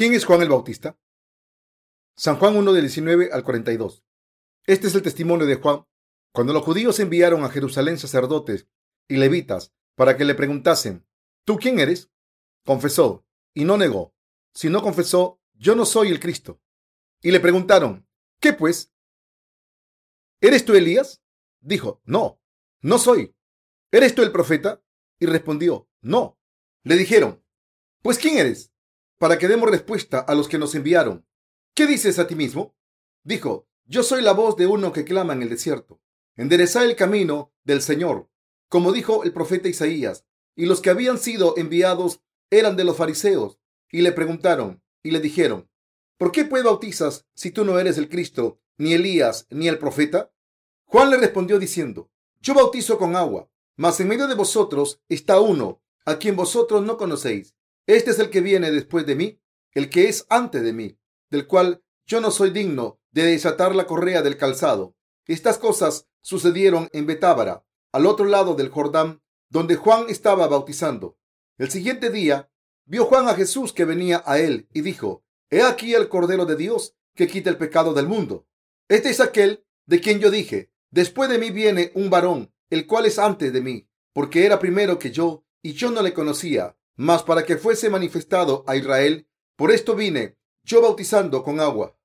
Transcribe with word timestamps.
¿Quién 0.00 0.14
es 0.14 0.24
Juan 0.24 0.40
el 0.40 0.48
Bautista? 0.48 0.98
San 2.16 2.36
Juan 2.36 2.56
1 2.56 2.72
del 2.72 2.84
19 2.84 3.32
al 3.34 3.44
42. 3.44 4.02
Este 4.64 4.86
es 4.86 4.94
el 4.94 5.02
testimonio 5.02 5.44
de 5.44 5.56
Juan 5.56 5.84
cuando 6.32 6.54
los 6.54 6.62
judíos 6.62 6.98
enviaron 7.00 7.44
a 7.44 7.50
Jerusalén 7.50 7.98
sacerdotes 7.98 8.66
y 9.08 9.18
levitas 9.18 9.74
para 9.96 10.16
que 10.16 10.24
le 10.24 10.34
preguntasen, 10.34 11.06
¿tú 11.44 11.58
quién 11.58 11.78
eres? 11.80 12.10
Confesó 12.64 13.26
y 13.52 13.66
no 13.66 13.76
negó. 13.76 14.14
Si 14.54 14.70
no 14.70 14.80
confesó, 14.80 15.38
yo 15.52 15.74
no 15.74 15.84
soy 15.84 16.08
el 16.08 16.18
Cristo. 16.18 16.62
Y 17.20 17.30
le 17.30 17.40
preguntaron, 17.40 18.08
¿qué 18.40 18.54
pues? 18.54 18.94
¿Eres 20.40 20.64
tú 20.64 20.72
Elías? 20.72 21.22
Dijo, 21.60 22.00
no, 22.06 22.40
no 22.80 22.96
soy. 22.96 23.36
¿Eres 23.90 24.14
tú 24.14 24.22
el 24.22 24.32
profeta? 24.32 24.82
Y 25.18 25.26
respondió, 25.26 25.90
no. 26.00 26.40
Le 26.84 26.96
dijeron, 26.96 27.44
pues 28.00 28.16
¿quién 28.16 28.38
eres? 28.38 28.72
Para 29.20 29.36
que 29.36 29.48
demos 29.48 29.70
respuesta 29.70 30.20
a 30.20 30.34
los 30.34 30.48
que 30.48 30.56
nos 30.56 30.74
enviaron. 30.74 31.26
¿Qué 31.74 31.86
dices 31.86 32.18
a 32.18 32.26
ti 32.26 32.34
mismo? 32.34 32.74
Dijo, 33.22 33.68
yo 33.84 34.02
soy 34.02 34.22
la 34.22 34.32
voz 34.32 34.56
de 34.56 34.66
uno 34.66 34.94
que 34.94 35.04
clama 35.04 35.34
en 35.34 35.42
el 35.42 35.50
desierto. 35.50 36.00
Enderezad 36.36 36.86
el 36.86 36.96
camino 36.96 37.52
del 37.62 37.82
Señor, 37.82 38.30
como 38.70 38.92
dijo 38.92 39.22
el 39.22 39.34
profeta 39.34 39.68
Isaías. 39.68 40.24
Y 40.56 40.64
los 40.64 40.80
que 40.80 40.88
habían 40.88 41.18
sido 41.18 41.52
enviados 41.58 42.22
eran 42.48 42.78
de 42.78 42.84
los 42.84 42.96
fariseos. 42.96 43.58
Y 43.92 44.00
le 44.00 44.12
preguntaron 44.12 44.82
y 45.02 45.10
le 45.10 45.20
dijeron, 45.20 45.68
¿por 46.16 46.32
qué 46.32 46.46
pues 46.46 46.64
bautizas 46.64 47.26
si 47.34 47.50
tú 47.50 47.66
no 47.66 47.78
eres 47.78 47.98
el 47.98 48.08
Cristo, 48.08 48.58
ni 48.78 48.94
Elías, 48.94 49.46
ni 49.50 49.68
el 49.68 49.76
profeta? 49.76 50.32
Juan 50.86 51.10
le 51.10 51.18
respondió 51.18 51.58
diciendo, 51.58 52.10
yo 52.40 52.54
bautizo 52.54 52.96
con 52.96 53.14
agua, 53.16 53.50
mas 53.76 54.00
en 54.00 54.08
medio 54.08 54.28
de 54.28 54.34
vosotros 54.34 55.02
está 55.10 55.40
uno, 55.40 55.82
a 56.06 56.16
quien 56.16 56.36
vosotros 56.36 56.82
no 56.82 56.96
conocéis. 56.96 57.54
Este 57.86 58.10
es 58.10 58.18
el 58.18 58.30
que 58.30 58.40
viene 58.40 58.70
después 58.70 59.06
de 59.06 59.16
mí, 59.16 59.40
el 59.72 59.90
que 59.90 60.08
es 60.08 60.26
antes 60.28 60.62
de 60.62 60.72
mí, 60.72 60.98
del 61.30 61.46
cual 61.46 61.82
yo 62.06 62.20
no 62.20 62.30
soy 62.30 62.50
digno 62.50 63.00
de 63.10 63.24
desatar 63.24 63.74
la 63.74 63.86
correa 63.86 64.22
del 64.22 64.36
calzado. 64.36 64.96
Estas 65.26 65.58
cosas 65.58 66.08
sucedieron 66.22 66.88
en 66.92 67.06
Betábara, 67.06 67.64
al 67.92 68.06
otro 68.06 68.26
lado 68.26 68.54
del 68.54 68.68
Jordán, 68.68 69.22
donde 69.48 69.76
Juan 69.76 70.06
estaba 70.08 70.46
bautizando. 70.46 71.18
El 71.58 71.70
siguiente 71.70 72.10
día 72.10 72.50
vio 72.84 73.04
Juan 73.04 73.28
a 73.28 73.34
Jesús 73.34 73.72
que 73.72 73.84
venía 73.84 74.22
a 74.26 74.38
él 74.38 74.68
y 74.72 74.80
dijo, 74.80 75.24
He 75.50 75.62
aquí 75.62 75.94
el 75.94 76.08
Cordero 76.08 76.46
de 76.46 76.56
Dios 76.56 76.96
que 77.14 77.26
quita 77.26 77.50
el 77.50 77.58
pecado 77.58 77.92
del 77.92 78.06
mundo. 78.06 78.46
Este 78.88 79.10
es 79.10 79.20
aquel 79.20 79.64
de 79.86 80.00
quien 80.00 80.20
yo 80.20 80.30
dije, 80.30 80.72
después 80.90 81.28
de 81.28 81.38
mí 81.38 81.50
viene 81.50 81.90
un 81.94 82.10
varón, 82.10 82.52
el 82.70 82.86
cual 82.86 83.06
es 83.06 83.18
antes 83.18 83.52
de 83.52 83.60
mí, 83.60 83.88
porque 84.12 84.46
era 84.46 84.58
primero 84.58 84.98
que 84.98 85.10
yo, 85.10 85.44
y 85.62 85.72
yo 85.72 85.90
no 85.90 86.02
le 86.02 86.14
conocía, 86.14 86.76
mas 87.00 87.22
para 87.22 87.46
que 87.46 87.56
fuese 87.56 87.88
manifestado 87.88 88.62
a 88.66 88.76
Israel, 88.76 89.26
por 89.56 89.70
esto 89.70 89.96
vine, 89.96 90.36
yo 90.62 90.82
bautizando 90.82 91.42
con 91.42 91.58
agua. 91.58 91.98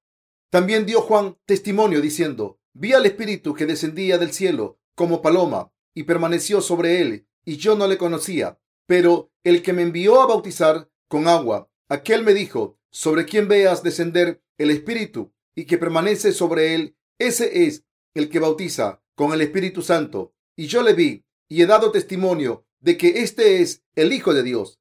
También 0.50 0.86
dio 0.86 1.02
Juan 1.02 1.38
testimonio 1.46 2.00
diciendo, 2.00 2.62
vi 2.72 2.94
al 2.94 3.06
Espíritu 3.06 3.54
que 3.54 3.66
descendía 3.66 4.18
del 4.18 4.32
cielo 4.32 4.80
como 4.96 5.22
paloma 5.22 5.74
y 5.94 6.04
permaneció 6.04 6.62
sobre 6.62 7.02
él, 7.02 7.28
y 7.44 7.58
yo 7.58 7.76
no 7.76 7.88
le 7.88 7.98
conocía. 7.98 8.58
Pero 8.86 9.34
el 9.44 9.64
que 9.64 9.74
me 9.74 9.82
envió 9.82 10.22
a 10.22 10.28
bautizar 10.28 10.90
con 11.10 11.28
agua, 11.28 11.70
aquel 11.90 12.24
me 12.24 12.34
dijo, 12.34 12.80
sobre 12.90 13.26
quien 13.26 13.50
veas 13.50 13.84
descender 13.84 14.42
el 14.58 14.72
Espíritu 14.72 15.34
y 15.56 15.66
que 15.66 15.78
permanece 15.78 16.32
sobre 16.32 16.74
él, 16.74 16.96
ese 17.20 17.66
es 17.66 17.84
el 18.14 18.30
que 18.30 18.40
bautiza 18.40 19.04
con 19.14 19.34
el 19.34 19.42
Espíritu 19.42 19.82
Santo. 19.82 20.34
Y 20.56 20.68
yo 20.68 20.84
le 20.84 20.94
vi 20.94 21.26
y 21.50 21.64
he 21.64 21.66
dado 21.66 21.92
testimonio 21.92 22.66
de 22.80 22.96
que 22.96 23.24
este 23.24 23.62
es 23.62 23.84
el 23.96 24.14
Hijo 24.14 24.34
de 24.34 24.44
Dios. 24.44 24.80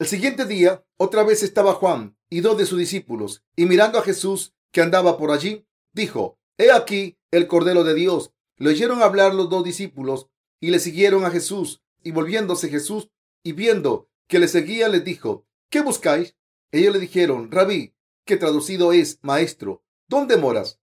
El 0.00 0.08
siguiente 0.08 0.44
día, 0.44 0.84
otra 0.96 1.22
vez 1.22 1.44
estaba 1.44 1.74
Juan 1.74 2.16
y 2.28 2.40
dos 2.40 2.58
de 2.58 2.66
sus 2.66 2.80
discípulos, 2.80 3.44
y 3.54 3.66
mirando 3.66 3.98
a 3.98 4.02
Jesús 4.02 4.52
que 4.72 4.80
andaba 4.80 5.16
por 5.16 5.30
allí, 5.30 5.66
dijo, 5.92 6.40
He 6.58 6.72
aquí 6.72 7.16
el 7.30 7.46
Cordero 7.46 7.84
de 7.84 7.94
Dios. 7.94 8.32
Le 8.56 8.70
oyeron 8.70 9.02
hablar 9.02 9.34
los 9.34 9.48
dos 9.48 9.62
discípulos 9.62 10.28
y 10.60 10.70
le 10.70 10.80
siguieron 10.80 11.24
a 11.24 11.30
Jesús. 11.30 11.82
Y 12.02 12.10
volviéndose 12.10 12.68
Jesús 12.68 13.10
y 13.42 13.52
viendo 13.52 14.08
que 14.26 14.40
le 14.40 14.48
seguían, 14.48 14.92
les 14.92 15.04
dijo, 15.04 15.46
¿qué 15.70 15.80
buscáis? 15.80 16.36
Ellos 16.72 16.92
le 16.92 17.00
dijeron, 17.00 17.50
Rabí, 17.50 17.94
que 18.24 18.36
traducido 18.36 18.92
es 18.92 19.18
maestro, 19.22 19.84
¿dónde 20.08 20.36
moras? 20.36 20.80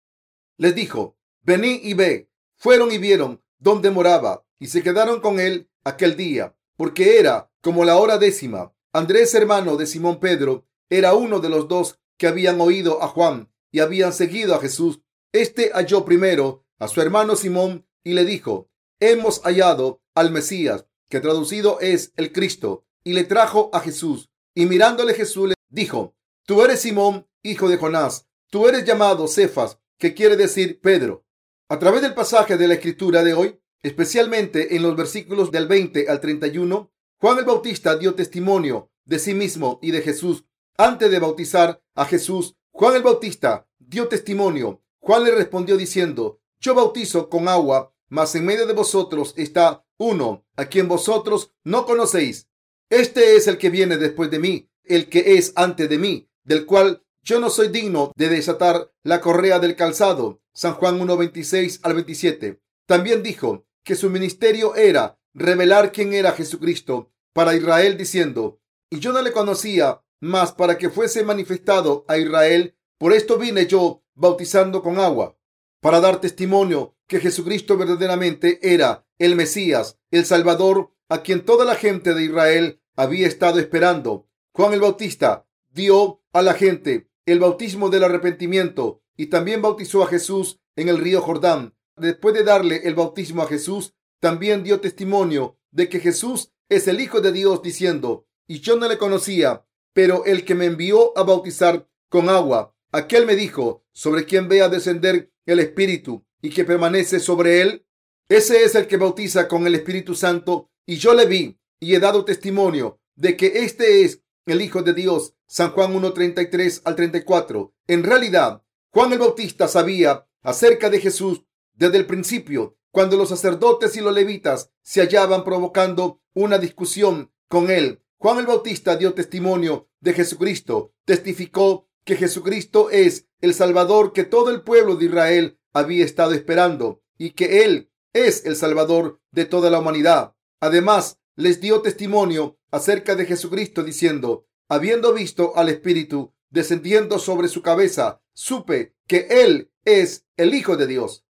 Les 0.57 0.73
dijo, 0.73 1.17
venid 1.41 1.81
y 1.83 1.93
ve. 1.93 2.29
Fueron 2.55 2.91
y 2.91 2.97
vieron 2.97 3.43
dónde 3.59 3.91
moraba 3.91 4.45
y 4.57 4.67
se 4.67 4.83
quedaron 4.83 5.19
con 5.19 5.39
él 5.39 5.69
aquel 5.83 6.15
día, 6.15 6.55
porque 6.77 7.19
era 7.19 7.51
como 7.61 7.83
la 7.83 7.97
hora 7.97 8.17
décima. 8.17 8.73
Andrés, 8.93 9.33
hermano 9.35 9.77
de 9.77 9.87
Simón 9.87 10.19
Pedro, 10.19 10.67
era 10.89 11.13
uno 11.13 11.39
de 11.39 11.47
los 11.47 11.69
dos 11.69 11.99
que 12.17 12.27
habían 12.27 12.59
oído 12.59 13.01
a 13.01 13.07
Juan 13.07 13.49
y 13.71 13.79
habían 13.79 14.11
seguido 14.11 14.53
a 14.53 14.59
Jesús. 14.59 14.99
Este 15.31 15.71
halló 15.73 16.03
primero 16.03 16.65
a 16.77 16.89
su 16.89 16.99
hermano 16.99 17.37
Simón 17.37 17.87
y 18.03 18.13
le 18.13 18.25
dijo, 18.25 18.69
hemos 18.99 19.41
hallado 19.43 20.01
al 20.13 20.31
Mesías, 20.31 20.85
que 21.09 21.21
traducido 21.21 21.79
es 21.79 22.11
el 22.17 22.33
Cristo, 22.33 22.85
y 23.05 23.13
le 23.13 23.23
trajo 23.23 23.69
a 23.73 23.79
Jesús. 23.79 24.29
Y 24.53 24.65
mirándole 24.65 25.13
Jesús 25.13 25.49
le 25.49 25.55
dijo, 25.69 26.15
tú 26.45 26.61
eres 26.61 26.81
Simón, 26.81 27.27
hijo 27.43 27.69
de 27.69 27.77
Jonás, 27.77 28.27
tú 28.49 28.67
eres 28.67 28.83
llamado 28.83 29.29
Cefas, 29.29 29.79
que 29.97 30.13
quiere 30.13 30.35
decir 30.35 30.81
Pedro. 30.81 31.25
A 31.69 31.79
través 31.79 32.01
del 32.01 32.13
pasaje 32.13 32.57
de 32.57 32.67
la 32.67 32.73
escritura 32.73 33.23
de 33.23 33.33
hoy, 33.33 33.57
especialmente 33.83 34.75
en 34.75 34.83
los 34.83 34.97
versículos 34.97 35.49
del 35.49 35.67
20 35.67 36.09
al 36.09 36.19
31, 36.19 36.91
Juan 37.21 37.37
el 37.37 37.45
Bautista 37.45 37.95
dio 37.97 38.15
testimonio 38.15 38.89
de 39.05 39.19
sí 39.19 39.35
mismo 39.35 39.77
y 39.83 39.91
de 39.91 40.01
Jesús. 40.01 40.43
Antes 40.75 41.11
de 41.11 41.19
bautizar 41.19 41.79
a 41.93 42.05
Jesús, 42.05 42.55
Juan 42.71 42.95
el 42.95 43.03
Bautista 43.03 43.67
dio 43.77 44.07
testimonio. 44.07 44.81
Juan 44.97 45.25
le 45.25 45.35
respondió 45.35 45.77
diciendo, 45.77 46.41
yo 46.59 46.73
bautizo 46.73 47.29
con 47.29 47.47
agua, 47.47 47.93
mas 48.09 48.33
en 48.33 48.43
medio 48.43 48.65
de 48.65 48.73
vosotros 48.73 49.35
está 49.37 49.85
uno 49.99 50.47
a 50.55 50.65
quien 50.65 50.87
vosotros 50.87 51.53
no 51.63 51.85
conocéis. 51.85 52.49
Este 52.89 53.35
es 53.35 53.47
el 53.47 53.59
que 53.59 53.69
viene 53.69 53.97
después 53.97 54.31
de 54.31 54.39
mí, 54.39 54.71
el 54.83 55.07
que 55.07 55.37
es 55.37 55.53
antes 55.55 55.87
de 55.89 55.99
mí, 55.99 56.27
del 56.43 56.65
cual 56.65 57.05
yo 57.21 57.39
no 57.39 57.51
soy 57.51 57.67
digno 57.67 58.11
de 58.15 58.29
desatar 58.29 58.91
la 59.03 59.21
correa 59.21 59.59
del 59.59 59.75
calzado. 59.75 60.41
San 60.55 60.73
Juan 60.73 60.99
1.26 60.99 61.81
al 61.83 61.93
27. 61.93 62.59
También 62.87 63.21
dijo 63.21 63.67
que 63.83 63.93
su 63.93 64.09
ministerio 64.09 64.73
era 64.73 65.19
revelar 65.33 65.91
quién 65.91 66.13
era 66.13 66.31
Jesucristo 66.31 67.10
para 67.33 67.55
Israel, 67.55 67.97
diciendo, 67.97 68.59
y 68.89 68.99
yo 68.99 69.13
no 69.13 69.21
le 69.21 69.31
conocía 69.31 70.01
más 70.19 70.51
para 70.51 70.77
que 70.77 70.89
fuese 70.89 71.23
manifestado 71.23 72.05
a 72.07 72.17
Israel. 72.17 72.75
Por 72.97 73.13
esto 73.13 73.37
vine 73.37 73.65
yo 73.65 74.03
bautizando 74.13 74.83
con 74.83 74.99
agua, 74.99 75.37
para 75.79 75.99
dar 75.99 76.21
testimonio 76.21 76.95
que 77.07 77.19
Jesucristo 77.19 77.77
verdaderamente 77.77 78.59
era 78.61 79.05
el 79.17 79.35
Mesías, 79.35 79.97
el 80.11 80.25
Salvador, 80.25 80.93
a 81.09 81.23
quien 81.23 81.43
toda 81.43 81.65
la 81.65 81.75
gente 81.75 82.13
de 82.13 82.23
Israel 82.23 82.81
había 82.95 83.27
estado 83.27 83.59
esperando. 83.59 84.29
Juan 84.53 84.73
el 84.73 84.81
Bautista 84.81 85.47
dio 85.69 86.21
a 86.33 86.41
la 86.41 86.53
gente 86.53 87.09
el 87.25 87.39
bautismo 87.39 87.89
del 87.89 88.03
arrepentimiento 88.03 89.01
y 89.15 89.27
también 89.27 89.61
bautizó 89.61 90.03
a 90.03 90.07
Jesús 90.07 90.59
en 90.75 90.89
el 90.89 90.97
río 90.97 91.21
Jordán. 91.21 91.75
Después 91.95 92.33
de 92.33 92.43
darle 92.43 92.81
el 92.83 92.95
bautismo 92.95 93.43
a 93.43 93.47
Jesús, 93.47 93.93
también 94.19 94.63
dio 94.63 94.79
testimonio 94.79 95.57
de 95.71 95.89
que 95.89 95.99
Jesús 95.99 96.51
es 96.71 96.87
el 96.87 97.01
Hijo 97.01 97.19
de 97.19 97.33
Dios, 97.33 97.61
diciendo, 97.61 98.25
y 98.47 98.61
yo 98.61 98.77
no 98.77 98.87
le 98.87 98.97
conocía, 98.97 99.65
pero 99.91 100.23
el 100.23 100.45
que 100.45 100.55
me 100.55 100.65
envió 100.65 101.15
a 101.17 101.23
bautizar 101.23 101.89
con 102.07 102.29
agua, 102.29 102.73
aquel 102.93 103.25
me 103.25 103.35
dijo, 103.35 103.83
sobre 103.91 104.23
quien 104.23 104.47
vea 104.47 104.69
descender 104.69 105.33
el 105.45 105.59
Espíritu 105.59 106.25
y 106.41 106.49
que 106.49 106.63
permanece 106.63 107.19
sobre 107.19 107.61
él, 107.61 107.85
ese 108.29 108.63
es 108.63 108.75
el 108.75 108.87
que 108.87 108.95
bautiza 108.95 109.49
con 109.49 109.67
el 109.67 109.75
Espíritu 109.75 110.15
Santo, 110.15 110.71
y 110.85 110.95
yo 110.95 111.13
le 111.13 111.25
vi 111.25 111.59
y 111.81 111.93
he 111.93 111.99
dado 111.99 112.23
testimonio 112.23 113.01
de 113.15 113.35
que 113.35 113.47
este 113.65 114.05
es 114.05 114.21
el 114.45 114.61
Hijo 114.61 114.81
de 114.81 114.93
Dios. 114.93 115.35
San 115.47 115.71
Juan 115.71 115.93
1.33 115.93 116.83
al 116.85 116.95
34. 116.95 117.73
En 117.87 118.03
realidad, 118.03 118.63
Juan 118.93 119.11
el 119.11 119.19
Bautista 119.19 119.67
sabía 119.67 120.25
acerca 120.41 120.89
de 120.89 121.01
Jesús 121.01 121.43
desde 121.73 121.97
el 121.97 122.05
principio, 122.05 122.77
cuando 122.91 123.17
los 123.17 123.29
sacerdotes 123.29 123.95
y 123.95 124.01
los 124.01 124.13
levitas 124.13 124.71
se 124.81 125.01
hallaban 125.01 125.43
provocando 125.43 126.21
una 126.33 126.57
discusión 126.57 127.31
con 127.47 127.69
él 127.69 128.01
Juan 128.21 128.37
el 128.37 128.45
Bautista 128.45 128.97
dio 128.97 129.15
testimonio 129.15 129.89
de 129.99 130.13
Jesucristo, 130.13 130.93
testificó 131.05 131.89
que 132.05 132.15
Jesucristo 132.15 132.91
es 132.91 133.25
el 133.39 133.55
Salvador 133.55 134.13
que 134.13 134.25
todo 134.25 134.51
el 134.51 134.61
pueblo 134.61 134.95
de 134.95 135.05
Israel 135.05 135.59
había 135.73 136.05
estado 136.05 136.33
esperando 136.33 137.01
y 137.17 137.31
que 137.31 137.63
Él 137.65 137.89
es 138.13 138.45
el 138.45 138.55
Salvador 138.55 139.19
de 139.31 139.45
toda 139.45 139.71
la 139.71 139.79
humanidad. 139.79 140.35
Además, 140.59 141.17
les 141.35 141.61
dio 141.61 141.81
testimonio 141.81 142.59
acerca 142.69 143.15
de 143.15 143.25
Jesucristo 143.25 143.83
diciendo, 143.83 144.45
habiendo 144.69 145.13
visto 145.15 145.57
al 145.57 145.69
Espíritu 145.69 146.31
descendiendo 146.51 147.17
sobre 147.17 147.47
su 147.47 147.63
cabeza, 147.63 148.21
supe 148.33 148.93
que 149.07 149.25
Él 149.31 149.71
es 149.83 150.27
el 150.37 150.53
Hijo 150.53 150.77
de 150.77 150.85
Dios. 150.85 151.25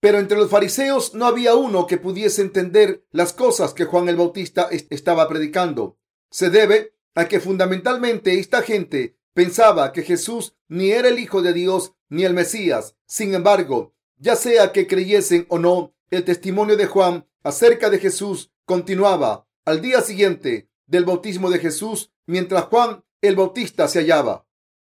Pero 0.00 0.18
entre 0.18 0.38
los 0.38 0.50
fariseos 0.50 1.14
no 1.14 1.26
había 1.26 1.54
uno 1.54 1.86
que 1.86 1.98
pudiese 1.98 2.42
entender 2.42 3.04
las 3.10 3.32
cosas 3.32 3.74
que 3.74 3.84
Juan 3.84 4.08
el 4.08 4.16
Bautista 4.16 4.68
estaba 4.70 5.28
predicando 5.28 5.98
se 6.30 6.50
debe 6.50 6.94
a 7.14 7.26
que 7.26 7.40
fundamentalmente 7.40 8.38
esta 8.38 8.62
gente 8.62 9.16
pensaba 9.34 9.92
que 9.92 10.02
Jesús 10.02 10.56
ni 10.68 10.90
era 10.90 11.08
el 11.08 11.18
Hijo 11.18 11.42
de 11.42 11.52
Dios 11.52 11.94
ni 12.08 12.24
el 12.24 12.34
Mesías. 12.34 12.96
Sin 13.06 13.34
embargo, 13.34 13.94
ya 14.16 14.36
sea 14.36 14.72
que 14.72 14.86
creyesen 14.86 15.46
o 15.48 15.58
no, 15.58 15.94
el 16.10 16.24
testimonio 16.24 16.76
de 16.76 16.86
Juan 16.86 17.26
acerca 17.42 17.90
de 17.90 17.98
Jesús 17.98 18.52
continuaba. 18.64 19.46
Al 19.64 19.80
día 19.80 20.00
siguiente 20.00 20.70
del 20.86 21.04
bautismo 21.04 21.50
de 21.50 21.58
Jesús, 21.58 22.12
mientras 22.26 22.64
Juan 22.64 23.04
el 23.20 23.36
Bautista 23.36 23.88
se 23.88 24.00
hallaba 24.00 24.46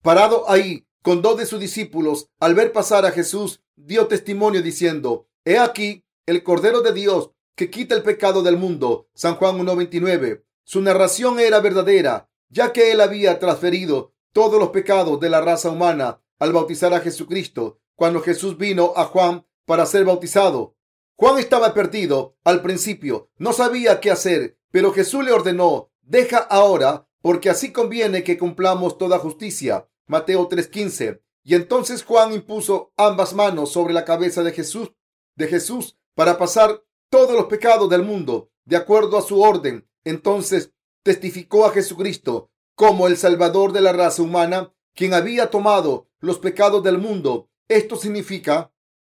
parado 0.02 0.48
ahí 0.48 0.87
con 1.08 1.22
dos 1.22 1.38
de 1.38 1.46
sus 1.46 1.58
discípulos, 1.58 2.28
al 2.38 2.54
ver 2.54 2.70
pasar 2.70 3.06
a 3.06 3.12
Jesús, 3.12 3.62
dio 3.76 4.08
testimonio 4.08 4.60
diciendo, 4.60 5.26
He 5.42 5.56
aquí 5.56 6.04
el 6.26 6.42
Cordero 6.42 6.82
de 6.82 6.92
Dios 6.92 7.30
que 7.54 7.70
quita 7.70 7.94
el 7.94 8.02
pecado 8.02 8.42
del 8.42 8.58
mundo. 8.58 9.08
San 9.14 9.36
Juan 9.36 9.58
1.29. 9.58 10.44
Su 10.64 10.82
narración 10.82 11.40
era 11.40 11.60
verdadera, 11.60 12.28
ya 12.50 12.74
que 12.74 12.92
él 12.92 13.00
había 13.00 13.38
transferido 13.38 14.12
todos 14.34 14.60
los 14.60 14.68
pecados 14.68 15.18
de 15.18 15.30
la 15.30 15.40
raza 15.40 15.70
humana 15.70 16.20
al 16.38 16.52
bautizar 16.52 16.92
a 16.92 17.00
Jesucristo 17.00 17.78
cuando 17.94 18.20
Jesús 18.20 18.58
vino 18.58 18.92
a 18.94 19.04
Juan 19.04 19.46
para 19.64 19.86
ser 19.86 20.04
bautizado. 20.04 20.76
Juan 21.16 21.38
estaba 21.38 21.72
perdido 21.72 22.36
al 22.44 22.60
principio, 22.60 23.30
no 23.38 23.54
sabía 23.54 24.00
qué 24.00 24.10
hacer, 24.10 24.58
pero 24.70 24.92
Jesús 24.92 25.24
le 25.24 25.32
ordenó, 25.32 25.90
deja 26.02 26.36
ahora, 26.36 27.08
porque 27.22 27.48
así 27.48 27.72
conviene 27.72 28.24
que 28.24 28.36
cumplamos 28.36 28.98
toda 28.98 29.18
justicia. 29.18 29.87
Mateo 30.08 30.48
3:15. 30.48 31.22
Y 31.44 31.54
entonces 31.54 32.02
Juan 32.02 32.32
impuso 32.32 32.92
ambas 32.96 33.34
manos 33.34 33.70
sobre 33.70 33.94
la 33.94 34.04
cabeza 34.04 34.42
de 34.42 34.52
Jesús, 34.52 34.92
de 35.36 35.46
Jesús, 35.46 35.96
para 36.14 36.36
pasar 36.36 36.82
todos 37.10 37.34
los 37.34 37.46
pecados 37.46 37.88
del 37.88 38.02
mundo, 38.02 38.50
de 38.64 38.76
acuerdo 38.76 39.16
a 39.16 39.22
su 39.22 39.40
orden. 39.40 39.88
Entonces 40.04 40.72
testificó 41.02 41.64
a 41.64 41.70
Jesucristo 41.70 42.50
como 42.74 43.06
el 43.06 43.16
Salvador 43.16 43.72
de 43.72 43.80
la 43.80 43.92
raza 43.92 44.22
humana, 44.22 44.72
quien 44.94 45.14
había 45.14 45.50
tomado 45.50 46.08
los 46.20 46.38
pecados 46.38 46.82
del 46.82 46.98
mundo. 46.98 47.50
Esto 47.68 47.96
significa 47.96 48.72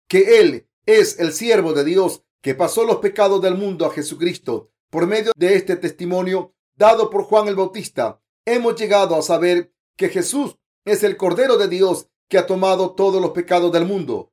que 0.07 0.39
Él 0.39 0.67
es 0.85 1.19
el 1.19 1.33
siervo 1.33 1.73
de 1.73 1.83
Dios 1.83 2.23
que 2.41 2.55
pasó 2.55 2.85
los 2.85 2.97
pecados 2.97 3.41
del 3.41 3.55
mundo 3.55 3.85
a 3.85 3.91
Jesucristo. 3.91 4.71
Por 4.89 5.07
medio 5.07 5.31
de 5.35 5.55
este 5.55 5.75
testimonio 5.75 6.53
dado 6.75 7.09
por 7.09 7.23
Juan 7.23 7.47
el 7.47 7.55
Bautista, 7.55 8.21
hemos 8.45 8.75
llegado 8.75 9.15
a 9.15 9.21
saber 9.21 9.73
que 9.95 10.09
Jesús 10.09 10.57
es 10.85 11.03
el 11.03 11.17
Cordero 11.17 11.57
de 11.57 11.67
Dios 11.67 12.07
que 12.27 12.37
ha 12.37 12.45
tomado 12.45 12.95
todos 12.95 13.21
los 13.21 13.31
pecados 13.31 13.71
del 13.71 13.85
mundo. 13.85 14.31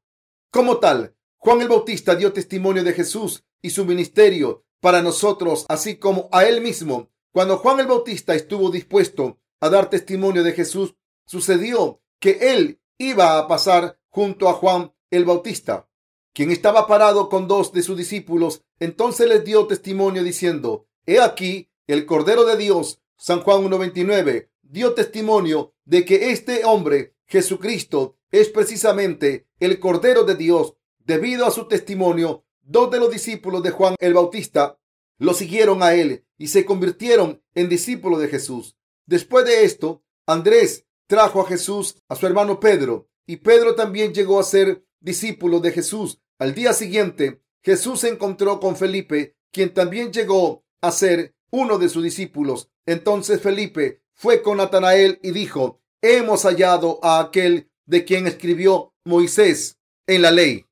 Como 0.50 0.78
tal, 0.78 1.14
Juan 1.36 1.60
el 1.60 1.68
Bautista 1.68 2.14
dio 2.14 2.32
testimonio 2.32 2.84
de 2.84 2.92
Jesús 2.92 3.44
y 3.60 3.70
su 3.70 3.84
ministerio 3.84 4.64
para 4.80 5.02
nosotros, 5.02 5.66
así 5.68 5.96
como 5.96 6.28
a 6.32 6.44
él 6.44 6.60
mismo. 6.60 7.10
Cuando 7.32 7.58
Juan 7.58 7.80
el 7.80 7.86
Bautista 7.86 8.34
estuvo 8.34 8.70
dispuesto 8.70 9.38
a 9.60 9.68
dar 9.68 9.90
testimonio 9.90 10.42
de 10.42 10.52
Jesús, 10.52 10.94
sucedió 11.26 12.00
que 12.20 12.52
él 12.52 12.80
iba 12.96 13.38
a 13.38 13.46
pasar 13.46 13.98
junto 14.08 14.48
a 14.48 14.54
Juan 14.54 14.92
el 15.10 15.24
Bautista, 15.24 15.88
quien 16.32 16.50
estaba 16.50 16.86
parado 16.86 17.28
con 17.28 17.48
dos 17.48 17.72
de 17.72 17.82
sus 17.82 17.96
discípulos. 17.96 18.62
Entonces 18.80 19.28
les 19.28 19.44
dio 19.44 19.66
testimonio 19.66 20.22
diciendo, 20.22 20.86
He 21.06 21.20
aquí 21.20 21.70
el 21.86 22.06
Cordero 22.06 22.44
de 22.44 22.56
Dios. 22.56 23.00
San 23.16 23.40
Juan 23.40 23.64
1.29 23.64 24.48
dio 24.68 24.94
testimonio 24.94 25.74
de 25.84 26.04
que 26.04 26.30
este 26.30 26.64
hombre, 26.64 27.14
Jesucristo, 27.26 28.18
es 28.30 28.48
precisamente 28.48 29.48
el 29.58 29.80
Cordero 29.80 30.24
de 30.24 30.36
Dios. 30.36 30.74
Debido 30.98 31.46
a 31.46 31.50
su 31.50 31.66
testimonio, 31.66 32.44
dos 32.60 32.90
de 32.90 32.98
los 32.98 33.10
discípulos 33.10 33.62
de 33.62 33.70
Juan 33.70 33.96
el 33.98 34.14
Bautista 34.14 34.78
lo 35.18 35.34
siguieron 35.34 35.82
a 35.82 35.94
él 35.94 36.24
y 36.36 36.48
se 36.48 36.64
convirtieron 36.64 37.42
en 37.54 37.68
discípulos 37.68 38.20
de 38.20 38.28
Jesús. 38.28 38.76
Después 39.06 39.44
de 39.46 39.64
esto, 39.64 40.04
Andrés 40.26 40.86
trajo 41.06 41.40
a 41.40 41.48
Jesús 41.48 41.96
a 42.08 42.14
su 42.14 42.26
hermano 42.26 42.60
Pedro 42.60 43.08
y 43.26 43.38
Pedro 43.38 43.74
también 43.74 44.12
llegó 44.12 44.38
a 44.38 44.44
ser 44.44 44.84
discípulo 45.00 45.60
de 45.60 45.72
Jesús. 45.72 46.20
Al 46.38 46.54
día 46.54 46.72
siguiente, 46.72 47.42
Jesús 47.62 48.00
se 48.00 48.08
encontró 48.08 48.60
con 48.60 48.76
Felipe, 48.76 49.36
quien 49.50 49.72
también 49.72 50.12
llegó 50.12 50.64
a 50.80 50.92
ser 50.92 51.34
uno 51.50 51.78
de 51.78 51.88
sus 51.88 52.04
discípulos. 52.04 52.70
Entonces 52.86 53.40
Felipe 53.40 54.02
fue 54.18 54.42
con 54.42 54.56
Natanael 54.56 55.20
y 55.22 55.30
dijo, 55.30 55.80
hemos 56.02 56.42
hallado 56.42 56.98
a 57.04 57.20
aquel 57.20 57.70
de 57.86 58.04
quien 58.04 58.26
escribió 58.26 58.92
Moisés 59.04 59.78
en 60.08 60.22
la 60.22 60.32
ley, 60.32 60.66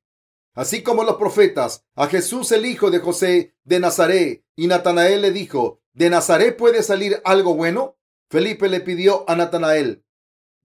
así 0.53 0.83
como 0.83 1.05
los 1.05 1.15
profetas, 1.15 1.85
a 1.95 2.07
Jesús 2.07 2.51
el 2.51 2.65
hijo 2.65 2.91
de 2.91 2.99
José 2.99 3.55
de 3.63 3.79
Nazaret. 3.79 4.43
Y 4.57 4.67
Natanael 4.67 5.21
le 5.21 5.31
dijo, 5.31 5.81
¿de 5.93 6.09
Nazaret 6.09 6.57
puede 6.57 6.83
salir 6.83 7.21
algo 7.23 7.55
bueno? 7.55 7.97
Felipe 8.29 8.67
le 8.67 8.81
pidió 8.81 9.23
a 9.29 9.37
Natanael, 9.37 10.03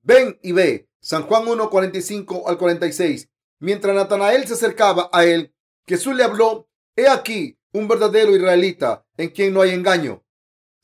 ven 0.02 0.38
y 0.43 0.50
ve. 0.50 0.88
San 1.00 1.23
Juan 1.23 1.46
1, 1.46 1.70
45 1.70 2.49
al 2.49 2.58
46. 2.58 3.28
Mientras 3.61 3.94
Natanael 3.94 4.46
se 4.49 4.55
acercaba 4.55 5.08
a 5.12 5.25
él, 5.25 5.55
Jesús 5.87 6.17
le 6.17 6.25
habló, 6.25 6.69
he 6.96 7.06
aquí 7.06 7.58
un 7.73 7.87
verdadero 7.87 8.35
israelita 8.35 9.06
en 9.17 9.31
quien 9.31 9.55
no 9.55 9.62
hay 9.62 9.70
engaño. 9.70 10.25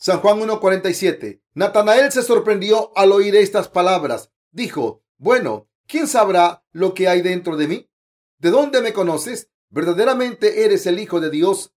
San 0.01 0.21
Juan 0.21 0.39
1.47. 0.39 1.41
Natanael 1.59 2.13
se 2.13 2.23
sorprendió 2.23 2.93
al 2.97 3.11
oír 3.11 3.35
estas 3.35 3.67
palabras. 3.67 4.31
Dijo, 4.53 5.03
bueno, 5.17 5.69
¿quién 5.89 6.07
sabrá 6.07 6.65
lo 6.71 6.95
que 6.95 7.09
hay 7.09 7.21
dentro 7.21 7.57
de 7.57 7.67
mí? 7.67 7.91
¿De 8.39 8.51
dónde 8.51 8.81
me 8.81 8.93
conoces? 8.93 9.51
¿Verdaderamente 9.69 10.65
eres 10.65 10.87
el 10.87 11.01
Hijo 11.01 11.19
de 11.19 11.31
Dios? 11.31 11.75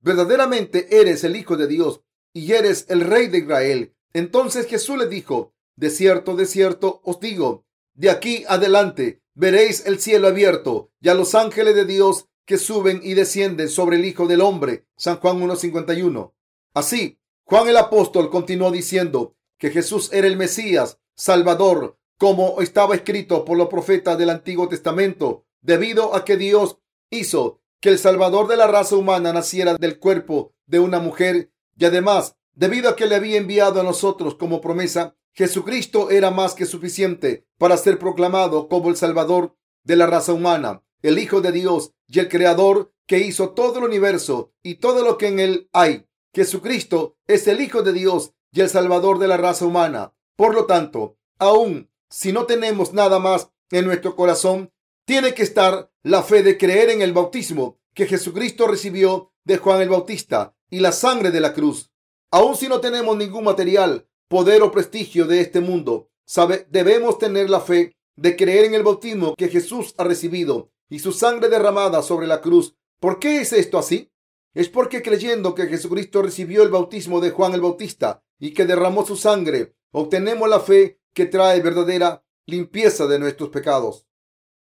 ¿Verdaderamente 0.00 0.98
eres 1.00 1.22
el 1.22 1.36
Hijo 1.36 1.56
de 1.56 1.68
Dios 1.68 2.00
y 2.32 2.54
eres 2.54 2.86
el 2.88 3.02
Rey 3.02 3.28
de 3.28 3.38
Israel? 3.38 3.94
Entonces 4.14 4.66
Jesús 4.66 4.98
le 4.98 5.06
dijo, 5.06 5.54
de 5.76 5.90
cierto, 5.90 6.34
de 6.34 6.46
cierto 6.46 7.00
os 7.04 7.20
digo, 7.20 7.64
de 7.94 8.10
aquí 8.10 8.44
adelante 8.48 9.22
veréis 9.34 9.86
el 9.86 10.00
cielo 10.00 10.26
abierto 10.26 10.90
y 11.00 11.08
a 11.08 11.14
los 11.14 11.36
ángeles 11.36 11.76
de 11.76 11.84
Dios 11.84 12.26
que 12.46 12.58
suben 12.58 13.00
y 13.04 13.14
descienden 13.14 13.68
sobre 13.68 13.94
el 13.94 14.06
Hijo 14.06 14.26
del 14.26 14.40
Hombre. 14.40 14.88
San 14.96 15.18
Juan 15.18 15.40
1.51. 15.40 16.32
Así, 16.74 17.19
Juan 17.50 17.66
el 17.66 17.76
apóstol 17.78 18.30
continuó 18.30 18.70
diciendo 18.70 19.34
que 19.58 19.70
Jesús 19.70 20.10
era 20.12 20.28
el 20.28 20.36
Mesías, 20.36 21.00
Salvador, 21.16 21.98
como 22.16 22.60
estaba 22.60 22.94
escrito 22.94 23.44
por 23.44 23.58
los 23.58 23.66
profetas 23.66 24.16
del 24.16 24.30
Antiguo 24.30 24.68
Testamento, 24.68 25.46
debido 25.60 26.14
a 26.14 26.24
que 26.24 26.36
Dios 26.36 26.78
hizo 27.10 27.60
que 27.80 27.88
el 27.88 27.98
Salvador 27.98 28.46
de 28.46 28.56
la 28.56 28.68
raza 28.68 28.94
humana 28.94 29.32
naciera 29.32 29.74
del 29.74 29.98
cuerpo 29.98 30.54
de 30.66 30.78
una 30.78 31.00
mujer 31.00 31.50
y 31.76 31.86
además, 31.86 32.36
debido 32.52 32.88
a 32.88 32.94
que 32.94 33.06
le 33.06 33.16
había 33.16 33.38
enviado 33.38 33.80
a 33.80 33.82
nosotros 33.82 34.36
como 34.36 34.60
promesa, 34.60 35.16
Jesucristo 35.32 36.10
era 36.10 36.30
más 36.30 36.54
que 36.54 36.66
suficiente 36.66 37.48
para 37.58 37.76
ser 37.76 37.98
proclamado 37.98 38.68
como 38.68 38.90
el 38.90 38.96
Salvador 38.96 39.56
de 39.82 39.96
la 39.96 40.06
raza 40.06 40.32
humana 40.32 40.84
el 41.02 41.18
Hijo 41.18 41.40
de 41.40 41.50
Dios 41.50 41.94
y 42.06 42.20
el 42.20 42.28
Creador 42.28 42.92
que 43.06 43.18
hizo 43.18 43.50
todo 43.50 43.78
el 43.78 43.84
universo 43.86 44.52
y 44.62 44.76
todo 44.76 45.02
lo 45.02 45.18
que 45.18 45.28
en 45.28 45.40
él 45.40 45.68
hay. 45.72 46.06
Jesucristo 46.34 47.16
es 47.26 47.48
el 47.48 47.60
Hijo 47.60 47.82
de 47.82 47.92
Dios 47.92 48.32
y 48.52 48.60
el 48.60 48.68
Salvador 48.68 49.18
de 49.18 49.28
la 49.28 49.36
raza 49.36 49.66
humana. 49.66 50.14
Por 50.36 50.54
lo 50.54 50.66
tanto, 50.66 51.16
aun 51.38 51.90
si 52.08 52.32
no 52.32 52.46
tenemos 52.46 52.92
nada 52.92 53.18
más 53.18 53.50
en 53.70 53.84
nuestro 53.84 54.16
corazón, 54.16 54.72
tiene 55.04 55.34
que 55.34 55.42
estar 55.42 55.90
la 56.02 56.22
fe 56.22 56.42
de 56.42 56.58
creer 56.58 56.90
en 56.90 57.02
el 57.02 57.12
bautismo 57.12 57.78
que 57.94 58.06
Jesucristo 58.06 58.66
recibió 58.66 59.32
de 59.44 59.58
Juan 59.58 59.80
el 59.80 59.88
Bautista 59.88 60.54
y 60.70 60.80
la 60.80 60.92
sangre 60.92 61.30
de 61.30 61.40
la 61.40 61.52
cruz. 61.52 61.90
Aun 62.30 62.56
si 62.56 62.68
no 62.68 62.80
tenemos 62.80 63.16
ningún 63.16 63.44
material, 63.44 64.08
poder 64.28 64.62
o 64.62 64.70
prestigio 64.70 65.26
de 65.26 65.40
este 65.40 65.60
mundo, 65.60 66.10
sabe, 66.24 66.66
debemos 66.70 67.18
tener 67.18 67.50
la 67.50 67.60
fe 67.60 67.92
de 68.16 68.36
creer 68.36 68.66
en 68.66 68.74
el 68.74 68.84
bautismo 68.84 69.34
que 69.36 69.48
Jesús 69.48 69.94
ha 69.98 70.04
recibido 70.04 70.70
y 70.88 71.00
su 71.00 71.12
sangre 71.12 71.48
derramada 71.48 72.02
sobre 72.02 72.26
la 72.26 72.40
cruz. 72.40 72.76
¿Por 73.00 73.18
qué 73.18 73.40
es 73.40 73.52
esto 73.52 73.78
así? 73.78 74.12
Es 74.54 74.68
porque 74.68 75.02
creyendo 75.02 75.54
que 75.54 75.66
Jesucristo 75.66 76.22
recibió 76.22 76.62
el 76.62 76.70
bautismo 76.70 77.20
de 77.20 77.30
Juan 77.30 77.54
el 77.54 77.60
Bautista 77.60 78.22
y 78.38 78.52
que 78.52 78.66
derramó 78.66 79.06
su 79.06 79.16
sangre, 79.16 79.74
obtenemos 79.92 80.48
la 80.48 80.60
fe 80.60 81.00
que 81.14 81.26
trae 81.26 81.60
verdadera 81.60 82.24
limpieza 82.46 83.06
de 83.06 83.18
nuestros 83.18 83.50
pecados. 83.50 84.06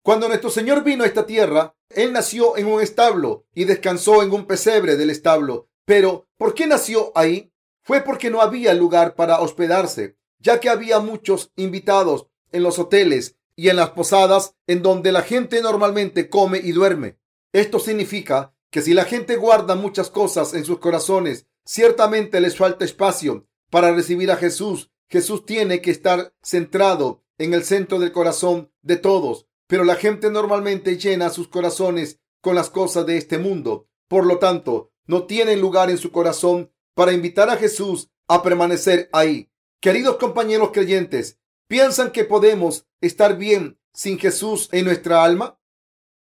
Cuando 0.03 0.27
nuestro 0.27 0.49
Señor 0.49 0.83
vino 0.83 1.03
a 1.03 1.07
esta 1.07 1.25
tierra, 1.25 1.75
Él 1.89 2.13
nació 2.13 2.57
en 2.57 2.67
un 2.67 2.81
establo 2.81 3.45
y 3.53 3.65
descansó 3.65 4.23
en 4.23 4.31
un 4.31 4.45
pesebre 4.45 4.95
del 4.95 5.09
establo. 5.09 5.69
Pero, 5.85 6.27
¿por 6.37 6.53
qué 6.53 6.67
nació 6.67 7.11
ahí? 7.15 7.51
Fue 7.81 8.01
porque 8.01 8.29
no 8.29 8.41
había 8.41 8.73
lugar 8.73 9.15
para 9.15 9.39
hospedarse, 9.39 10.17
ya 10.39 10.59
que 10.59 10.69
había 10.69 10.99
muchos 10.99 11.51
invitados 11.55 12.27
en 12.51 12.63
los 12.63 12.79
hoteles 12.79 13.37
y 13.55 13.69
en 13.69 13.77
las 13.77 13.91
posadas 13.91 14.55
en 14.67 14.81
donde 14.81 15.11
la 15.11 15.21
gente 15.21 15.61
normalmente 15.61 16.29
come 16.29 16.59
y 16.63 16.71
duerme. 16.71 17.17
Esto 17.53 17.79
significa 17.79 18.53
que 18.71 18.81
si 18.81 18.93
la 18.93 19.05
gente 19.05 19.35
guarda 19.35 19.75
muchas 19.75 20.09
cosas 20.09 20.53
en 20.53 20.65
sus 20.65 20.79
corazones, 20.79 21.47
ciertamente 21.65 22.41
les 22.41 22.57
falta 22.57 22.85
espacio 22.85 23.47
para 23.69 23.91
recibir 23.93 24.31
a 24.31 24.37
Jesús. 24.37 24.91
Jesús 25.09 25.45
tiene 25.45 25.81
que 25.81 25.91
estar 25.91 26.33
centrado 26.41 27.23
en 27.37 27.53
el 27.53 27.63
centro 27.63 27.99
del 27.99 28.11
corazón 28.11 28.71
de 28.81 28.97
todos, 28.97 29.47
pero 29.67 29.83
la 29.83 29.95
gente 29.95 30.29
normalmente 30.29 30.97
llena 30.97 31.29
sus 31.29 31.47
corazones 31.47 32.19
con 32.41 32.55
las 32.55 32.69
cosas 32.69 33.05
de 33.05 33.17
este 33.17 33.37
mundo. 33.37 33.87
Por 34.07 34.25
lo 34.25 34.39
tanto, 34.39 34.91
no 35.05 35.25
tienen 35.25 35.61
lugar 35.61 35.89
en 35.89 35.97
su 35.97 36.11
corazón 36.11 36.71
para 36.93 37.13
invitar 37.13 37.49
a 37.49 37.57
Jesús 37.57 38.09
a 38.27 38.43
permanecer 38.43 39.09
ahí. 39.13 39.49
Queridos 39.79 40.17
compañeros 40.17 40.71
creyentes, 40.73 41.39
¿Piensan 41.67 42.11
que 42.11 42.23
podemos 42.23 42.87
estar 43.01 43.37
bien 43.37 43.77
sin 43.93 44.17
Jesús 44.17 44.69
en 44.71 44.85
nuestra 44.85 45.23
alma? 45.25 45.59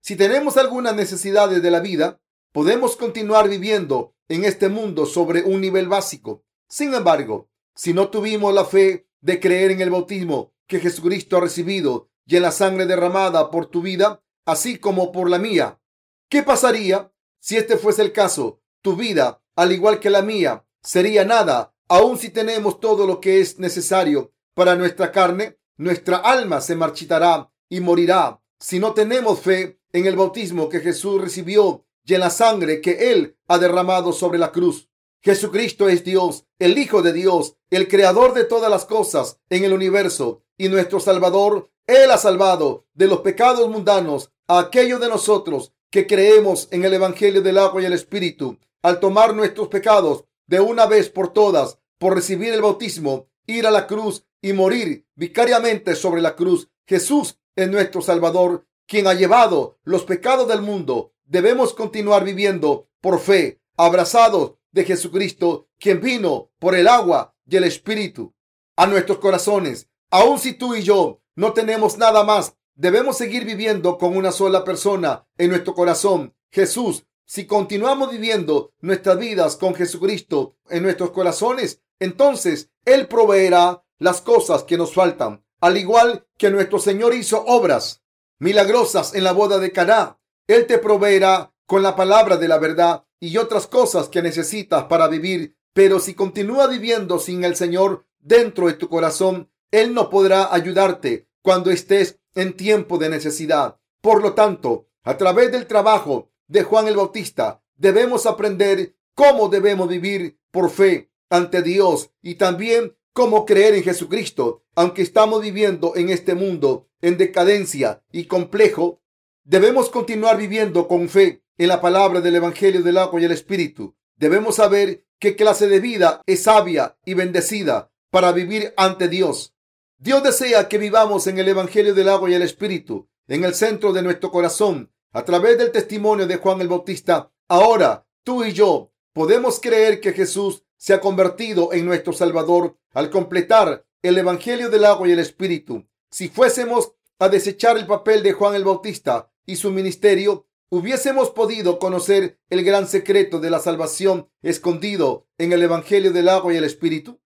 Si 0.00 0.16
tenemos 0.16 0.56
algunas 0.56 0.96
necesidades 0.96 1.62
de 1.62 1.70
la 1.70 1.80
vida, 1.80 2.22
podemos 2.54 2.94
continuar 2.94 3.48
viviendo 3.48 4.14
en 4.28 4.44
este 4.44 4.68
mundo 4.68 5.06
sobre 5.06 5.42
un 5.42 5.60
nivel 5.60 5.88
básico. 5.88 6.44
Sin 6.68 6.94
embargo, 6.94 7.50
si 7.74 7.92
no 7.92 8.10
tuvimos 8.10 8.54
la 8.54 8.64
fe 8.64 9.08
de 9.20 9.40
creer 9.40 9.72
en 9.72 9.80
el 9.80 9.90
bautismo 9.90 10.54
que 10.68 10.78
Jesucristo 10.78 11.36
ha 11.36 11.40
recibido 11.40 12.10
y 12.24 12.36
en 12.36 12.42
la 12.42 12.52
sangre 12.52 12.86
derramada 12.86 13.50
por 13.50 13.66
tu 13.66 13.82
vida, 13.82 14.22
así 14.46 14.78
como 14.78 15.10
por 15.10 15.28
la 15.28 15.40
mía, 15.40 15.80
¿qué 16.28 16.44
pasaría 16.44 17.12
si 17.40 17.56
este 17.56 17.76
fuese 17.76 18.02
el 18.02 18.12
caso? 18.12 18.62
Tu 18.82 18.94
vida, 18.94 19.42
al 19.56 19.72
igual 19.72 19.98
que 19.98 20.10
la 20.10 20.22
mía, 20.22 20.64
sería 20.80 21.24
nada, 21.24 21.74
aun 21.88 22.18
si 22.18 22.30
tenemos 22.30 22.78
todo 22.78 23.04
lo 23.04 23.20
que 23.20 23.40
es 23.40 23.58
necesario 23.58 24.32
para 24.54 24.76
nuestra 24.76 25.10
carne, 25.10 25.58
nuestra 25.76 26.18
alma 26.18 26.60
se 26.60 26.76
marchitará 26.76 27.50
y 27.68 27.80
morirá 27.80 28.40
si 28.60 28.78
no 28.78 28.94
tenemos 28.94 29.40
fe 29.40 29.80
en 29.92 30.06
el 30.06 30.14
bautismo 30.14 30.68
que 30.68 30.78
Jesús 30.78 31.20
recibió 31.20 31.84
y 32.04 32.14
en 32.14 32.20
la 32.20 32.30
sangre 32.30 32.80
que 32.80 33.12
Él 33.12 33.36
ha 33.48 33.58
derramado 33.58 34.12
sobre 34.12 34.38
la 34.38 34.52
cruz. 34.52 34.88
Jesucristo 35.22 35.88
es 35.88 36.04
Dios, 36.04 36.44
el 36.58 36.76
Hijo 36.76 37.00
de 37.00 37.12
Dios, 37.12 37.56
el 37.70 37.88
Creador 37.88 38.34
de 38.34 38.44
todas 38.44 38.70
las 38.70 38.84
cosas 38.84 39.40
en 39.48 39.64
el 39.64 39.72
universo 39.72 40.42
y 40.58 40.68
nuestro 40.68 41.00
Salvador. 41.00 41.70
Él 41.86 42.10
ha 42.10 42.18
salvado 42.18 42.86
de 42.94 43.06
los 43.06 43.20
pecados 43.20 43.68
mundanos 43.70 44.30
a 44.46 44.58
aquellos 44.58 45.00
de 45.00 45.08
nosotros 45.08 45.72
que 45.90 46.06
creemos 46.06 46.68
en 46.70 46.84
el 46.84 46.92
Evangelio 46.92 47.40
del 47.40 47.56
agua 47.56 47.80
y 47.80 47.86
el 47.86 47.94
Espíritu. 47.94 48.58
Al 48.82 49.00
tomar 49.00 49.34
nuestros 49.34 49.68
pecados 49.68 50.24
de 50.46 50.60
una 50.60 50.86
vez 50.86 51.08
por 51.08 51.32
todas, 51.32 51.78
por 51.98 52.14
recibir 52.14 52.52
el 52.52 52.60
bautismo, 52.60 53.28
ir 53.46 53.66
a 53.66 53.70
la 53.70 53.86
cruz 53.86 54.26
y 54.42 54.52
morir 54.52 55.06
vicariamente 55.14 55.94
sobre 55.94 56.20
la 56.20 56.36
cruz. 56.36 56.68
Jesús 56.86 57.38
es 57.56 57.70
nuestro 57.70 58.02
Salvador, 58.02 58.66
quien 58.86 59.06
ha 59.06 59.14
llevado 59.14 59.78
los 59.84 60.04
pecados 60.04 60.46
del 60.48 60.60
mundo. 60.60 61.13
Debemos 61.24 61.72
continuar 61.72 62.24
viviendo 62.24 62.88
por 63.00 63.18
fe, 63.20 63.60
abrazados 63.76 64.54
de 64.72 64.84
Jesucristo, 64.84 65.68
quien 65.78 66.00
vino 66.00 66.50
por 66.58 66.74
el 66.74 66.88
agua 66.88 67.34
y 67.46 67.56
el 67.56 67.64
Espíritu 67.64 68.34
a 68.76 68.86
nuestros 68.86 69.18
corazones. 69.18 69.88
Aun 70.10 70.38
si 70.38 70.52
tú 70.52 70.74
y 70.74 70.82
yo 70.82 71.20
no 71.34 71.52
tenemos 71.52 71.98
nada 71.98 72.24
más, 72.24 72.56
debemos 72.74 73.16
seguir 73.16 73.44
viviendo 73.44 73.98
con 73.98 74.16
una 74.16 74.32
sola 74.32 74.64
persona 74.64 75.26
en 75.38 75.50
nuestro 75.50 75.74
corazón, 75.74 76.34
Jesús. 76.50 77.04
Si 77.26 77.46
continuamos 77.46 78.10
viviendo 78.10 78.72
nuestras 78.80 79.18
vidas 79.18 79.56
con 79.56 79.74
Jesucristo 79.74 80.56
en 80.68 80.82
nuestros 80.82 81.10
corazones, 81.10 81.80
entonces 81.98 82.70
Él 82.84 83.08
proveerá 83.08 83.82
las 83.98 84.20
cosas 84.20 84.64
que 84.64 84.76
nos 84.76 84.92
faltan, 84.92 85.44
al 85.60 85.78
igual 85.78 86.26
que 86.36 86.50
nuestro 86.50 86.78
Señor 86.78 87.14
hizo 87.14 87.42
obras 87.46 88.02
milagrosas 88.38 89.14
en 89.14 89.24
la 89.24 89.32
boda 89.32 89.58
de 89.58 89.72
Caná. 89.72 90.18
Él 90.46 90.66
te 90.66 90.78
proveerá 90.78 91.54
con 91.66 91.82
la 91.82 91.96
palabra 91.96 92.36
de 92.36 92.48
la 92.48 92.58
verdad 92.58 93.04
y 93.18 93.38
otras 93.38 93.66
cosas 93.66 94.08
que 94.08 94.22
necesitas 94.22 94.84
para 94.84 95.08
vivir. 95.08 95.56
Pero 95.72 95.98
si 95.98 96.14
continúa 96.14 96.66
viviendo 96.66 97.18
sin 97.18 97.44
el 97.44 97.56
Señor 97.56 98.06
dentro 98.20 98.66
de 98.66 98.74
tu 98.74 98.88
corazón, 98.88 99.50
Él 99.70 99.94
no 99.94 100.10
podrá 100.10 100.52
ayudarte 100.52 101.28
cuando 101.42 101.70
estés 101.70 102.20
en 102.34 102.56
tiempo 102.56 102.98
de 102.98 103.08
necesidad. 103.08 103.78
Por 104.00 104.22
lo 104.22 104.34
tanto, 104.34 104.88
a 105.02 105.16
través 105.16 105.50
del 105.50 105.66
trabajo 105.66 106.30
de 106.46 106.62
Juan 106.62 106.88
el 106.88 106.96
Bautista, 106.96 107.62
debemos 107.76 108.26
aprender 108.26 108.96
cómo 109.14 109.48
debemos 109.48 109.88
vivir 109.88 110.38
por 110.50 110.70
fe 110.70 111.10
ante 111.30 111.62
Dios 111.62 112.10
y 112.22 112.34
también 112.36 112.96
cómo 113.12 113.46
creer 113.46 113.74
en 113.74 113.82
Jesucristo. 113.82 114.64
Aunque 114.74 115.02
estamos 115.02 115.40
viviendo 115.40 115.96
en 115.96 116.10
este 116.10 116.34
mundo 116.34 116.88
en 117.00 117.16
decadencia 117.16 118.02
y 118.12 118.26
complejo, 118.26 119.02
debemos 119.44 119.90
continuar 119.90 120.38
viviendo 120.38 120.88
con 120.88 121.08
fe 121.08 121.44
en 121.58 121.68
la 121.68 121.80
palabra 121.80 122.20
del 122.20 122.36
Evangelio 122.36 122.82
del 122.82 122.98
agua 122.98 123.20
y 123.20 123.24
el 123.24 123.32
Espíritu. 123.32 123.94
Debemos 124.16 124.56
saber 124.56 125.06
qué 125.18 125.36
clase 125.36 125.68
de 125.68 125.80
vida 125.80 126.22
es 126.26 126.44
sabia 126.44 126.96
y 127.04 127.14
bendecida 127.14 127.92
para 128.10 128.32
vivir 128.32 128.72
ante 128.76 129.08
Dios. 129.08 129.54
Dios 129.98 130.22
desea 130.22 130.68
que 130.68 130.78
vivamos 130.78 131.26
en 131.26 131.38
el 131.38 131.48
Evangelio 131.48 131.94
del 131.94 132.08
agua 132.08 132.30
y 132.30 132.34
el 132.34 132.42
Espíritu, 132.42 133.08
en 133.28 133.44
el 133.44 133.54
centro 133.54 133.92
de 133.92 134.02
nuestro 134.02 134.30
corazón, 134.30 134.92
a 135.12 135.24
través 135.24 135.58
del 135.58 135.72
testimonio 135.72 136.26
de 136.26 136.36
Juan 136.36 136.60
el 136.60 136.68
Bautista. 136.68 137.30
Ahora, 137.48 138.06
tú 138.22 138.44
y 138.44 138.52
yo 138.52 138.92
podemos 139.12 139.60
creer 139.60 140.00
que 140.00 140.12
Jesús 140.12 140.64
se 140.76 140.94
ha 140.94 141.00
convertido 141.00 141.72
en 141.72 141.86
nuestro 141.86 142.12
Salvador 142.12 142.76
al 142.92 143.10
completar 143.10 143.86
el 144.02 144.18
Evangelio 144.18 144.70
del 144.70 144.84
agua 144.84 145.08
y 145.08 145.12
el 145.12 145.18
Espíritu. 145.18 145.86
Si 146.10 146.28
fuésemos 146.28 146.92
a 147.18 147.28
desechar 147.28 147.76
el 147.78 147.86
papel 147.86 148.22
de 148.22 148.32
Juan 148.32 148.54
el 148.54 148.64
Bautista 148.64 149.30
y 149.46 149.56
su 149.56 149.70
ministerio, 149.70 150.46
hubiésemos 150.70 151.30
podido 151.30 151.78
conocer 151.78 152.40
el 152.50 152.64
gran 152.64 152.88
secreto 152.88 153.40
de 153.40 153.50
la 153.50 153.58
salvación 153.58 154.28
escondido 154.42 155.26
en 155.38 155.52
el 155.52 155.62
Evangelio 155.62 156.12
del 156.12 156.28
agua 156.28 156.52
y 156.54 156.56
el 156.56 156.64
Espíritu? 156.64 157.20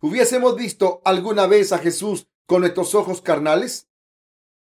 ¿Hubiésemos 0.00 0.56
visto 0.56 1.00
alguna 1.04 1.46
vez 1.46 1.72
a 1.72 1.78
Jesús 1.78 2.26
con 2.46 2.62
nuestros 2.62 2.94
ojos 2.94 3.22
carnales? 3.22 3.88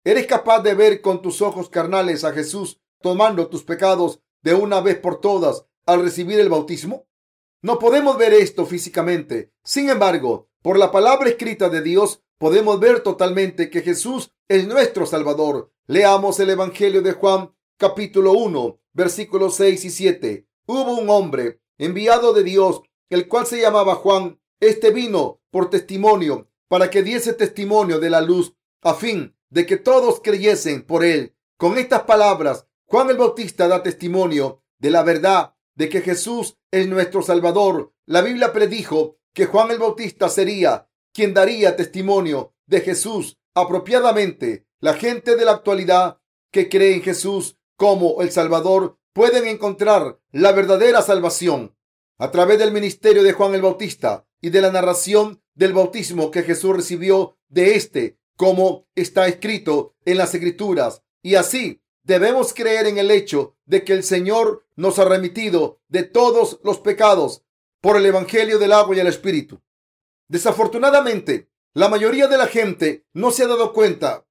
¿Eres 0.04 0.28
capaz 0.28 0.62
de 0.62 0.76
ver 0.76 1.02
con 1.02 1.22
tus 1.22 1.42
ojos 1.42 1.70
carnales 1.70 2.24
a 2.24 2.34
Jesús 2.34 2.80
tomando 3.02 3.48
tus 3.48 3.64
pecados 3.64 4.20
de 4.42 4.54
una 4.54 4.82
vez 4.82 5.00
por 5.00 5.22
todas 5.22 5.66
al 5.86 6.04
recibir 6.04 6.40
el 6.40 6.50
bautismo? 6.50 7.08
No 7.62 7.80
podemos 7.80 8.18
ver 8.18 8.34
esto 8.34 8.66
físicamente. 8.66 9.54
Sin 9.64 9.90
embargo, 9.90 10.50
por 10.62 10.78
la 10.78 10.92
palabra 10.92 11.30
escrita 11.30 11.70
de 11.70 11.82
Dios, 11.82 12.22
podemos 12.38 12.80
ver 12.80 13.00
totalmente 13.00 13.70
que 13.70 13.82
Jesús 13.82 14.33
es 14.48 14.68
nuestro 14.68 15.06
Salvador. 15.06 15.72
Leamos 15.88 16.40
el 16.40 16.50
Evangelio 16.50 17.02
de 17.02 17.14
Juan, 17.14 17.54
capítulo 17.78 18.34
1, 18.34 18.80
versículos 18.94 19.56
6 19.56 19.86
y 19.86 19.90
7. 19.90 20.48
Hubo 20.66 20.98
un 20.98 21.10
hombre 21.10 21.62
enviado 21.78 22.34
de 22.34 22.44
Dios, 22.44 22.82
el 23.10 23.28
cual 23.28 23.46
se 23.46 23.62
llamaba 23.62 23.96
Juan. 23.96 24.40
Este 24.60 24.92
vino 24.92 25.42
por 25.52 25.70
testimonio, 25.70 26.50
para 26.68 26.90
que 26.90 27.04
diese 27.04 27.34
testimonio 27.34 28.00
de 28.00 28.10
la 28.10 28.22
luz, 28.22 28.54
a 28.82 28.94
fin 28.94 29.36
de 29.50 29.66
que 29.66 29.78
todos 29.78 30.22
creyesen 30.22 30.84
por 30.84 31.04
él. 31.04 31.36
Con 31.58 31.78
estas 31.78 32.04
palabras, 32.04 32.68
Juan 32.86 33.10
el 33.10 33.18
Bautista 33.18 33.68
da 33.68 33.84
testimonio 33.84 34.64
de 34.78 34.92
la 34.92 35.04
verdad 35.04 35.56
de 35.76 35.90
que 35.90 36.02
Jesús 36.02 36.58
es 36.72 36.88
nuestro 36.88 37.22
Salvador. 37.22 37.94
La 38.06 38.22
Biblia 38.22 38.52
predijo 38.52 39.18
que 39.34 39.46
Juan 39.46 39.72
el 39.72 39.80
Bautista 39.80 40.30
sería 40.30 40.90
quien 41.14 41.34
daría 41.34 41.76
testimonio 41.76 42.54
de 42.66 42.82
Jesús 42.82 43.38
apropiadamente. 43.54 44.66
La 44.80 44.94
gente 44.94 45.36
de 45.36 45.46
la 45.46 45.52
actualidad 45.52 46.20
que 46.52 46.70
cree 46.70 46.96
en 46.96 47.02
Jesús 47.02 47.58
como 47.78 48.22
el 48.22 48.32
Salvador 48.32 48.98
pueden 49.14 49.48
encontrar 49.48 50.20
la 50.32 50.52
verdadera 50.52 51.02
salvación 51.02 51.76
a 52.18 52.32
través 52.32 52.60
del 52.60 52.72
ministerio 52.72 53.24
de 53.24 53.34
Juan 53.34 53.56
el 53.56 53.62
Bautista 53.62 54.26
y 54.42 54.50
de 54.50 54.62
la 54.62 54.72
narración 54.72 55.42
del 55.56 55.74
bautismo 55.74 56.32
que 56.32 56.44
Jesús 56.44 56.76
recibió 56.76 57.38
de 57.48 57.76
éste, 57.76 58.18
como 58.36 58.88
está 58.96 59.28
escrito 59.28 59.96
en 60.06 60.18
las 60.18 60.34
Escrituras. 60.34 61.04
Y 61.22 61.36
así 61.36 61.82
debemos 62.04 62.54
creer 62.54 62.88
en 62.88 62.98
el 62.98 63.12
hecho 63.12 63.56
de 63.66 63.84
que 63.84 63.94
el 63.94 64.04
Señor 64.04 64.66
nos 64.76 65.00
ha 65.00 65.06
remitido 65.06 65.80
de 65.88 66.04
todos 66.04 66.60
los 66.64 66.80
pecados 66.80 67.44
por 67.82 67.98
el 67.98 68.06
Evangelio 68.06 68.60
del 68.60 68.74
agua 68.74 68.96
y 68.96 69.00
el 69.00 69.08
Espíritu. 69.08 69.62
Desafortunadamente, 70.28 71.50
la 71.74 71.90
mayoría 71.90 72.28
de 72.28 72.38
la 72.38 72.48
gente 72.48 73.06
no 73.14 73.32
se 73.32 73.44
ha 73.44 73.48
dado 73.48 73.74
cuenta 73.74 74.26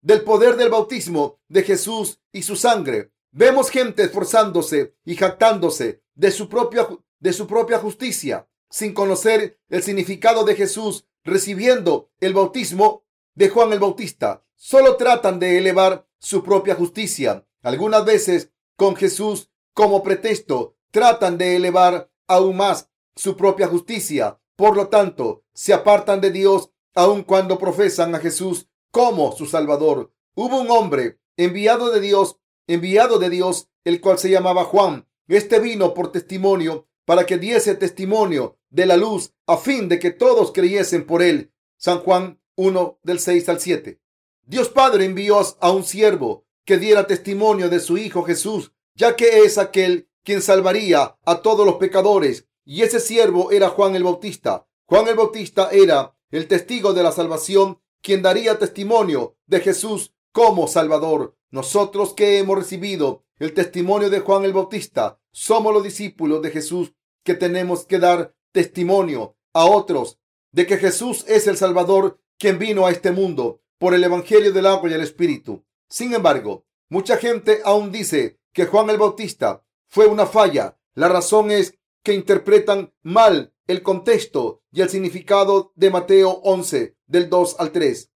del 0.00 0.22
poder 0.22 0.56
del 0.56 0.68
bautismo 0.68 1.40
de 1.48 1.62
Jesús 1.62 2.20
y 2.30 2.42
su 2.42 2.56
sangre. 2.56 3.12
Vemos 3.32 3.70
gente 3.70 4.04
esforzándose 4.04 4.94
y 5.04 5.16
jactándose 5.16 6.02
de 6.14 6.30
su 6.30 6.48
propia, 6.48 6.86
de 7.18 7.32
su 7.32 7.48
propia 7.48 7.78
justicia, 7.78 8.48
sin 8.70 8.94
conocer 8.94 9.58
el 9.68 9.82
significado 9.82 10.44
de 10.44 10.54
Jesús, 10.54 11.06
recibiendo 11.24 12.10
el 12.20 12.32
bautismo 12.32 13.04
de 13.34 13.48
Juan 13.48 13.72
el 13.72 13.80
Bautista. 13.80 14.44
Solo 14.54 14.96
tratan 14.96 15.40
de 15.40 15.58
elevar 15.58 16.06
su 16.20 16.44
propia 16.44 16.76
justicia. 16.76 17.44
Algunas 17.62 18.04
veces, 18.04 18.50
con 18.76 18.94
Jesús 18.94 19.50
como 19.72 20.04
pretexto, 20.04 20.76
tratan 20.92 21.38
de 21.38 21.56
elevar 21.56 22.08
aún 22.28 22.56
más 22.56 22.88
su 23.16 23.36
propia 23.36 23.66
justicia. 23.66 24.38
Por 24.54 24.76
lo 24.76 24.88
tanto, 24.88 25.44
se 25.52 25.72
apartan 25.72 26.20
de 26.20 26.30
Dios 26.30 26.70
aun 26.94 27.22
cuando 27.22 27.58
profesan 27.58 28.14
a 28.14 28.20
Jesús 28.20 28.68
como 28.90 29.32
su 29.32 29.46
Salvador. 29.46 30.12
Hubo 30.34 30.60
un 30.60 30.70
hombre 30.70 31.18
enviado 31.36 31.90
de 31.90 32.00
Dios, 32.00 32.38
enviado 32.66 33.18
de 33.18 33.30
Dios, 33.30 33.68
el 33.84 34.00
cual 34.00 34.18
se 34.18 34.30
llamaba 34.30 34.64
Juan. 34.64 35.06
Este 35.28 35.58
vino 35.58 35.94
por 35.94 36.12
testimonio 36.12 36.86
para 37.04 37.26
que 37.26 37.38
diese 37.38 37.74
testimonio 37.74 38.58
de 38.70 38.86
la 38.86 38.96
luz 38.96 39.32
a 39.46 39.56
fin 39.56 39.88
de 39.88 39.98
que 39.98 40.10
todos 40.10 40.52
creyesen 40.52 41.06
por 41.06 41.22
él. 41.22 41.52
San 41.76 42.00
Juan 42.00 42.40
1 42.56 42.98
del 43.02 43.18
6 43.18 43.48
al 43.48 43.60
7. 43.60 44.00
Dios 44.46 44.68
Padre 44.68 45.04
envió 45.04 45.40
a 45.60 45.70
un 45.70 45.84
siervo 45.84 46.44
que 46.64 46.78
diera 46.78 47.06
testimonio 47.06 47.68
de 47.68 47.80
su 47.80 47.98
Hijo 47.98 48.22
Jesús, 48.22 48.72
ya 48.94 49.16
que 49.16 49.40
es 49.40 49.58
aquel 49.58 50.08
quien 50.22 50.40
salvaría 50.40 51.16
a 51.24 51.42
todos 51.42 51.66
los 51.66 51.76
pecadores. 51.76 52.46
Y 52.64 52.82
ese 52.82 53.00
siervo 53.00 53.50
era 53.52 53.68
Juan 53.68 53.94
el 53.96 54.04
Bautista. 54.04 54.66
Juan 54.86 55.08
el 55.08 55.16
Bautista 55.16 55.70
era 55.70 56.13
el 56.30 56.48
testigo 56.48 56.92
de 56.92 57.02
la 57.02 57.12
salvación, 57.12 57.80
quien 58.02 58.22
daría 58.22 58.58
testimonio 58.58 59.36
de 59.46 59.60
Jesús 59.60 60.14
como 60.32 60.68
Salvador. 60.68 61.36
Nosotros 61.50 62.12
que 62.14 62.38
hemos 62.38 62.58
recibido 62.58 63.24
el 63.38 63.54
testimonio 63.54 64.10
de 64.10 64.20
Juan 64.20 64.44
el 64.44 64.52
Bautista, 64.52 65.20
somos 65.32 65.72
los 65.72 65.82
discípulos 65.82 66.42
de 66.42 66.50
Jesús 66.50 66.92
que 67.24 67.34
tenemos 67.34 67.86
que 67.86 67.98
dar 67.98 68.34
testimonio 68.52 69.36
a 69.52 69.64
otros 69.64 70.18
de 70.52 70.66
que 70.66 70.76
Jesús 70.76 71.24
es 71.26 71.46
el 71.46 71.56
Salvador 71.56 72.20
quien 72.38 72.58
vino 72.58 72.86
a 72.86 72.90
este 72.90 73.10
mundo 73.10 73.60
por 73.78 73.94
el 73.94 74.04
Evangelio 74.04 74.52
del 74.52 74.66
agua 74.66 74.90
y 74.90 74.94
el 74.94 75.00
Espíritu. 75.00 75.64
Sin 75.88 76.14
embargo, 76.14 76.64
mucha 76.88 77.16
gente 77.16 77.60
aún 77.64 77.90
dice 77.90 78.38
que 78.52 78.66
Juan 78.66 78.90
el 78.90 78.98
Bautista 78.98 79.64
fue 79.88 80.06
una 80.06 80.26
falla. 80.26 80.78
La 80.94 81.08
razón 81.08 81.50
es 81.50 81.78
que 82.04 82.14
interpretan 82.14 82.94
mal 83.02 83.52
el 83.66 83.82
contexto 83.82 84.62
y 84.70 84.82
el 84.82 84.90
significado 84.90 85.72
de 85.74 85.90
Mateo 85.90 86.30
11, 86.44 86.96
del 87.06 87.30
2 87.30 87.56
al 87.58 87.72
3, 87.72 88.12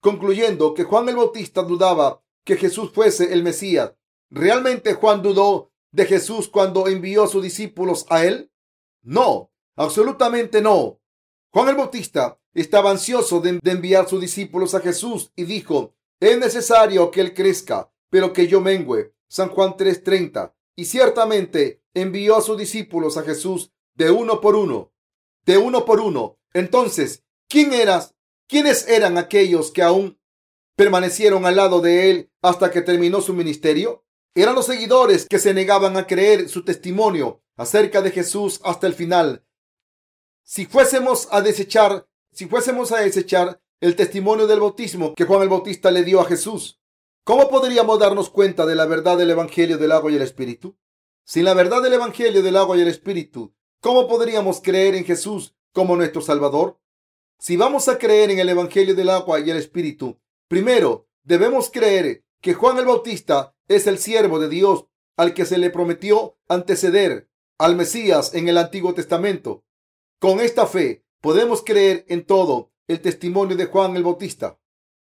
concluyendo 0.00 0.74
que 0.74 0.84
Juan 0.84 1.08
el 1.08 1.16
Bautista 1.16 1.62
dudaba 1.62 2.22
que 2.44 2.56
Jesús 2.56 2.92
fuese 2.92 3.32
el 3.32 3.42
Mesías. 3.42 3.92
¿Realmente 4.30 4.94
Juan 4.94 5.22
dudó 5.22 5.72
de 5.90 6.06
Jesús 6.06 6.48
cuando 6.48 6.88
envió 6.88 7.24
a 7.24 7.28
sus 7.28 7.42
discípulos 7.42 8.06
a 8.08 8.24
él? 8.24 8.50
No, 9.02 9.50
absolutamente 9.76 10.62
no. 10.62 11.00
Juan 11.50 11.68
el 11.68 11.76
Bautista 11.76 12.40
estaba 12.54 12.90
ansioso 12.90 13.40
de, 13.40 13.60
enviar 13.64 14.08
sus 14.08 14.20
discípulos 14.20 14.74
a 14.74 14.80
Jesús 14.80 15.32
y 15.34 15.44
dijo, 15.44 15.94
es 16.20 16.38
necesario 16.38 17.10
que 17.10 17.20
él 17.20 17.34
crezca, 17.34 17.92
pero 18.08 18.32
que 18.32 18.46
yo 18.46 18.60
mengüe. 18.60 19.14
San 19.26 19.48
Juan 19.48 19.76
3:30. 19.76 20.54
Y 20.76 20.84
ciertamente 20.84 21.81
envió 21.94 22.36
a 22.36 22.42
sus 22.42 22.58
discípulos 22.58 23.16
a 23.16 23.22
Jesús 23.22 23.72
de 23.94 24.10
uno 24.10 24.40
por 24.40 24.56
uno, 24.56 24.92
de 25.44 25.58
uno 25.58 25.84
por 25.84 26.00
uno. 26.00 26.38
Entonces, 26.52 27.24
¿quién 27.48 27.72
eras? 27.72 28.14
¿Quiénes 28.48 28.88
eran 28.88 29.18
aquellos 29.18 29.70
que 29.70 29.82
aún 29.82 30.18
permanecieron 30.76 31.46
al 31.46 31.56
lado 31.56 31.80
de 31.80 32.10
él 32.10 32.32
hasta 32.42 32.70
que 32.70 32.82
terminó 32.82 33.20
su 33.20 33.34
ministerio? 33.34 34.04
Eran 34.34 34.54
los 34.54 34.66
seguidores 34.66 35.26
que 35.26 35.38
se 35.38 35.54
negaban 35.54 35.96
a 35.96 36.06
creer 36.06 36.48
su 36.48 36.64
testimonio 36.64 37.42
acerca 37.56 38.00
de 38.00 38.10
Jesús 38.10 38.60
hasta 38.64 38.86
el 38.86 38.94
final. 38.94 39.44
Si 40.42 40.66
fuésemos 40.66 41.28
a 41.30 41.40
desechar, 41.40 42.08
si 42.32 42.46
fuésemos 42.46 42.92
a 42.92 43.00
desechar 43.00 43.60
el 43.80 43.96
testimonio 43.96 44.46
del 44.46 44.60
bautismo 44.60 45.14
que 45.14 45.24
Juan 45.24 45.42
el 45.42 45.48
Bautista 45.48 45.90
le 45.90 46.04
dio 46.04 46.20
a 46.20 46.24
Jesús, 46.24 46.80
¿cómo 47.24 47.48
podríamos 47.48 47.98
darnos 47.98 48.30
cuenta 48.30 48.64
de 48.64 48.74
la 48.74 48.86
verdad 48.86 49.18
del 49.18 49.30
Evangelio 49.30 49.76
del 49.78 49.92
agua 49.92 50.10
y 50.10 50.16
el 50.16 50.22
Espíritu? 50.22 50.76
Sin 51.24 51.44
la 51.44 51.54
verdad 51.54 51.82
del 51.82 51.92
Evangelio 51.92 52.42
del 52.42 52.56
agua 52.56 52.76
y 52.76 52.80
el 52.80 52.88
Espíritu, 52.88 53.54
¿cómo 53.80 54.08
podríamos 54.08 54.60
creer 54.60 54.94
en 54.94 55.04
Jesús 55.04 55.54
como 55.72 55.96
nuestro 55.96 56.20
Salvador? 56.20 56.80
Si 57.38 57.56
vamos 57.56 57.88
a 57.88 57.98
creer 57.98 58.30
en 58.30 58.40
el 58.40 58.48
Evangelio 58.48 58.94
del 58.94 59.08
agua 59.08 59.40
y 59.40 59.48
el 59.50 59.56
Espíritu, 59.56 60.20
primero 60.48 61.08
debemos 61.22 61.70
creer 61.70 62.24
que 62.40 62.54
Juan 62.54 62.78
el 62.78 62.86
Bautista 62.86 63.54
es 63.68 63.86
el 63.86 63.98
siervo 63.98 64.40
de 64.40 64.48
Dios 64.48 64.86
al 65.16 65.32
que 65.32 65.44
se 65.44 65.58
le 65.58 65.70
prometió 65.70 66.38
anteceder 66.48 67.28
al 67.58 67.76
Mesías 67.76 68.34
en 68.34 68.48
el 68.48 68.58
Antiguo 68.58 68.92
Testamento. 68.92 69.64
Con 70.18 70.40
esta 70.40 70.66
fe 70.66 71.04
podemos 71.20 71.62
creer 71.62 72.04
en 72.08 72.26
todo 72.26 72.72
el 72.88 73.00
testimonio 73.00 73.56
de 73.56 73.66
Juan 73.66 73.96
el 73.96 74.02
Bautista. 74.02 74.58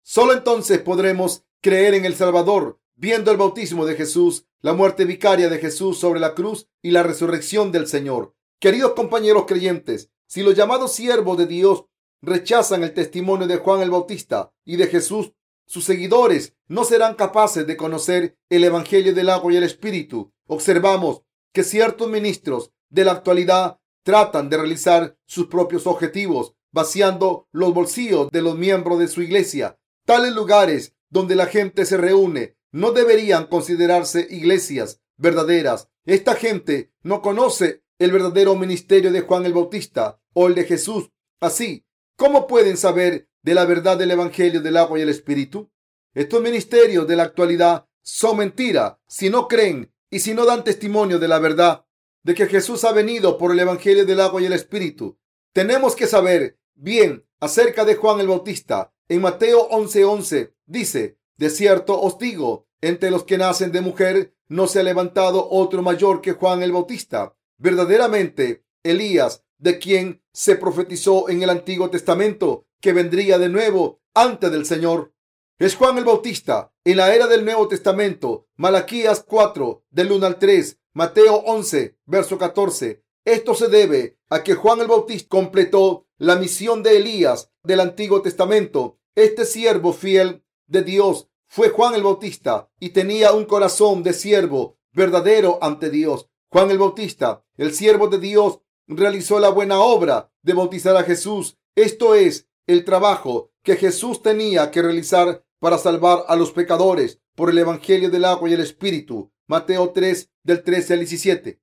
Solo 0.02 0.32
entonces 0.32 0.78
podremos 0.80 1.44
creer 1.60 1.94
en 1.94 2.06
el 2.06 2.14
Salvador, 2.14 2.80
viendo 2.96 3.30
el 3.30 3.36
bautismo 3.36 3.86
de 3.86 3.94
Jesús, 3.94 4.46
la 4.60 4.72
muerte 4.72 5.04
vicaria 5.04 5.48
de 5.48 5.58
Jesús 5.58 5.98
sobre 5.98 6.18
la 6.18 6.34
cruz 6.34 6.68
y 6.82 6.90
la 6.90 7.02
resurrección 7.02 7.70
del 7.70 7.86
Señor. 7.86 8.34
Queridos 8.58 8.92
compañeros 8.92 9.44
creyentes, 9.46 10.10
si 10.26 10.42
los 10.42 10.54
llamados 10.54 10.92
siervos 10.92 11.36
de 11.36 11.46
Dios 11.46 11.84
rechazan 12.22 12.82
el 12.82 12.94
testimonio 12.94 13.46
de 13.46 13.58
Juan 13.58 13.82
el 13.82 13.90
Bautista 13.90 14.52
y 14.64 14.76
de 14.76 14.86
Jesús, 14.86 15.32
sus 15.66 15.84
seguidores 15.84 16.54
no 16.68 16.84
serán 16.84 17.14
capaces 17.14 17.66
de 17.66 17.76
conocer 17.76 18.38
el 18.48 18.64
Evangelio 18.64 19.14
del 19.14 19.28
agua 19.28 19.52
y 19.52 19.56
el 19.56 19.64
Espíritu. 19.64 20.32
Observamos 20.46 21.22
que 21.52 21.64
ciertos 21.64 22.08
ministros 22.08 22.72
de 22.88 23.04
la 23.04 23.12
actualidad 23.12 23.78
tratan 24.02 24.48
de 24.48 24.56
realizar 24.56 25.18
sus 25.26 25.48
propios 25.48 25.86
objetivos, 25.86 26.54
vaciando 26.72 27.48
los 27.52 27.74
bolsillos 27.74 28.30
de 28.30 28.42
los 28.42 28.56
miembros 28.56 28.98
de 28.98 29.08
su 29.08 29.22
iglesia. 29.22 29.78
Tales 30.04 30.32
lugares 30.32 30.94
donde 31.10 31.34
la 31.34 31.46
gente 31.46 31.84
se 31.84 31.96
reúne 31.96 32.55
no 32.72 32.92
deberían 32.92 33.46
considerarse 33.46 34.26
iglesias 34.30 35.00
verdaderas. 35.16 35.88
Esta 36.04 36.34
gente 36.34 36.92
no 37.02 37.22
conoce 37.22 37.82
el 37.98 38.12
verdadero 38.12 38.54
ministerio 38.54 39.10
de 39.10 39.22
Juan 39.22 39.46
el 39.46 39.54
Bautista 39.54 40.20
o 40.34 40.46
el 40.48 40.54
de 40.54 40.64
Jesús. 40.64 41.10
Así, 41.40 41.86
¿cómo 42.16 42.46
pueden 42.46 42.76
saber 42.76 43.28
de 43.42 43.54
la 43.54 43.64
verdad 43.64 43.96
del 43.96 44.10
Evangelio 44.10 44.60
del 44.60 44.76
agua 44.76 44.98
y 44.98 45.02
el 45.02 45.08
Espíritu? 45.08 45.70
Estos 46.14 46.42
ministerios 46.42 47.06
de 47.06 47.16
la 47.16 47.24
actualidad 47.24 47.86
son 48.02 48.38
mentira 48.38 49.00
si 49.06 49.30
no 49.30 49.48
creen 49.48 49.92
y 50.10 50.20
si 50.20 50.34
no 50.34 50.44
dan 50.44 50.64
testimonio 50.64 51.18
de 51.18 51.28
la 51.28 51.38
verdad 51.38 51.84
de 52.22 52.34
que 52.34 52.46
Jesús 52.46 52.84
ha 52.84 52.92
venido 52.92 53.38
por 53.38 53.52
el 53.52 53.60
Evangelio 53.60 54.04
del 54.04 54.20
agua 54.20 54.42
y 54.42 54.46
el 54.46 54.52
Espíritu. 54.52 55.18
Tenemos 55.52 55.94
que 55.94 56.06
saber 56.06 56.58
bien 56.74 57.24
acerca 57.40 57.84
de 57.84 57.96
Juan 57.96 58.20
el 58.20 58.28
Bautista. 58.28 58.92
En 59.08 59.20
Mateo 59.20 59.68
11:11 59.70 60.52
dice, 60.66 61.15
de 61.36 61.50
cierto 61.50 62.00
os 62.00 62.18
digo, 62.18 62.66
entre 62.80 63.10
los 63.10 63.24
que 63.24 63.38
nacen 63.38 63.72
de 63.72 63.80
mujer 63.80 64.34
no 64.48 64.66
se 64.66 64.80
ha 64.80 64.82
levantado 64.82 65.48
otro 65.50 65.82
mayor 65.82 66.20
que 66.20 66.32
Juan 66.32 66.62
el 66.62 66.72
Bautista. 66.72 67.36
Verdaderamente, 67.58 68.64
Elías, 68.82 69.44
de 69.58 69.78
quien 69.78 70.22
se 70.32 70.56
profetizó 70.56 71.28
en 71.28 71.42
el 71.42 71.50
Antiguo 71.50 71.90
Testamento, 71.90 72.66
que 72.80 72.92
vendría 72.92 73.38
de 73.38 73.48
nuevo 73.48 74.00
antes 74.14 74.50
del 74.50 74.66
Señor. 74.66 75.12
Es 75.58 75.74
Juan 75.74 75.98
el 75.98 76.04
Bautista. 76.04 76.72
En 76.84 76.98
la 76.98 77.14
era 77.14 77.26
del 77.26 77.44
Nuevo 77.44 77.66
Testamento, 77.66 78.46
Malaquías 78.56 79.24
4, 79.26 79.84
del 79.90 80.12
1 80.12 80.26
al 80.26 80.38
3, 80.38 80.78
Mateo 80.92 81.36
11, 81.36 81.98
verso 82.04 82.38
14. 82.38 83.02
Esto 83.24 83.54
se 83.54 83.68
debe 83.68 84.18
a 84.28 84.44
que 84.44 84.54
Juan 84.54 84.80
el 84.80 84.86
Bautista 84.86 85.28
completó 85.28 86.06
la 86.18 86.36
misión 86.36 86.82
de 86.82 86.98
Elías 86.98 87.50
del 87.62 87.80
Antiguo 87.80 88.22
Testamento. 88.22 88.98
Este 89.14 89.46
siervo 89.46 89.92
fiel 89.92 90.44
de 90.66 90.82
Dios 90.82 91.28
fue 91.46 91.70
Juan 91.70 91.94
el 91.94 92.02
Bautista 92.02 92.70
y 92.80 92.90
tenía 92.90 93.32
un 93.32 93.44
corazón 93.44 94.02
de 94.02 94.12
siervo 94.12 94.78
verdadero 94.92 95.58
ante 95.62 95.90
Dios. 95.90 96.28
Juan 96.48 96.70
el 96.70 96.78
Bautista, 96.78 97.44
el 97.56 97.74
siervo 97.74 98.08
de 98.08 98.18
Dios, 98.18 98.60
realizó 98.86 99.38
la 99.40 99.50
buena 99.50 99.80
obra 99.80 100.32
de 100.42 100.54
bautizar 100.54 100.96
a 100.96 101.04
Jesús. 101.04 101.58
Esto 101.74 102.14
es 102.14 102.48
el 102.66 102.84
trabajo 102.84 103.50
que 103.62 103.76
Jesús 103.76 104.22
tenía 104.22 104.70
que 104.70 104.82
realizar 104.82 105.44
para 105.60 105.78
salvar 105.78 106.24
a 106.28 106.36
los 106.36 106.52
pecadores 106.52 107.20
por 107.34 107.50
el 107.50 107.58
Evangelio 107.58 108.10
del 108.10 108.24
agua 108.24 108.48
y 108.48 108.54
el 108.54 108.60
Espíritu. 108.60 109.32
Mateo 109.48 109.90
3 109.90 110.30
del 110.42 110.62
13 110.62 110.94
al 110.94 110.98
17. 111.00 111.60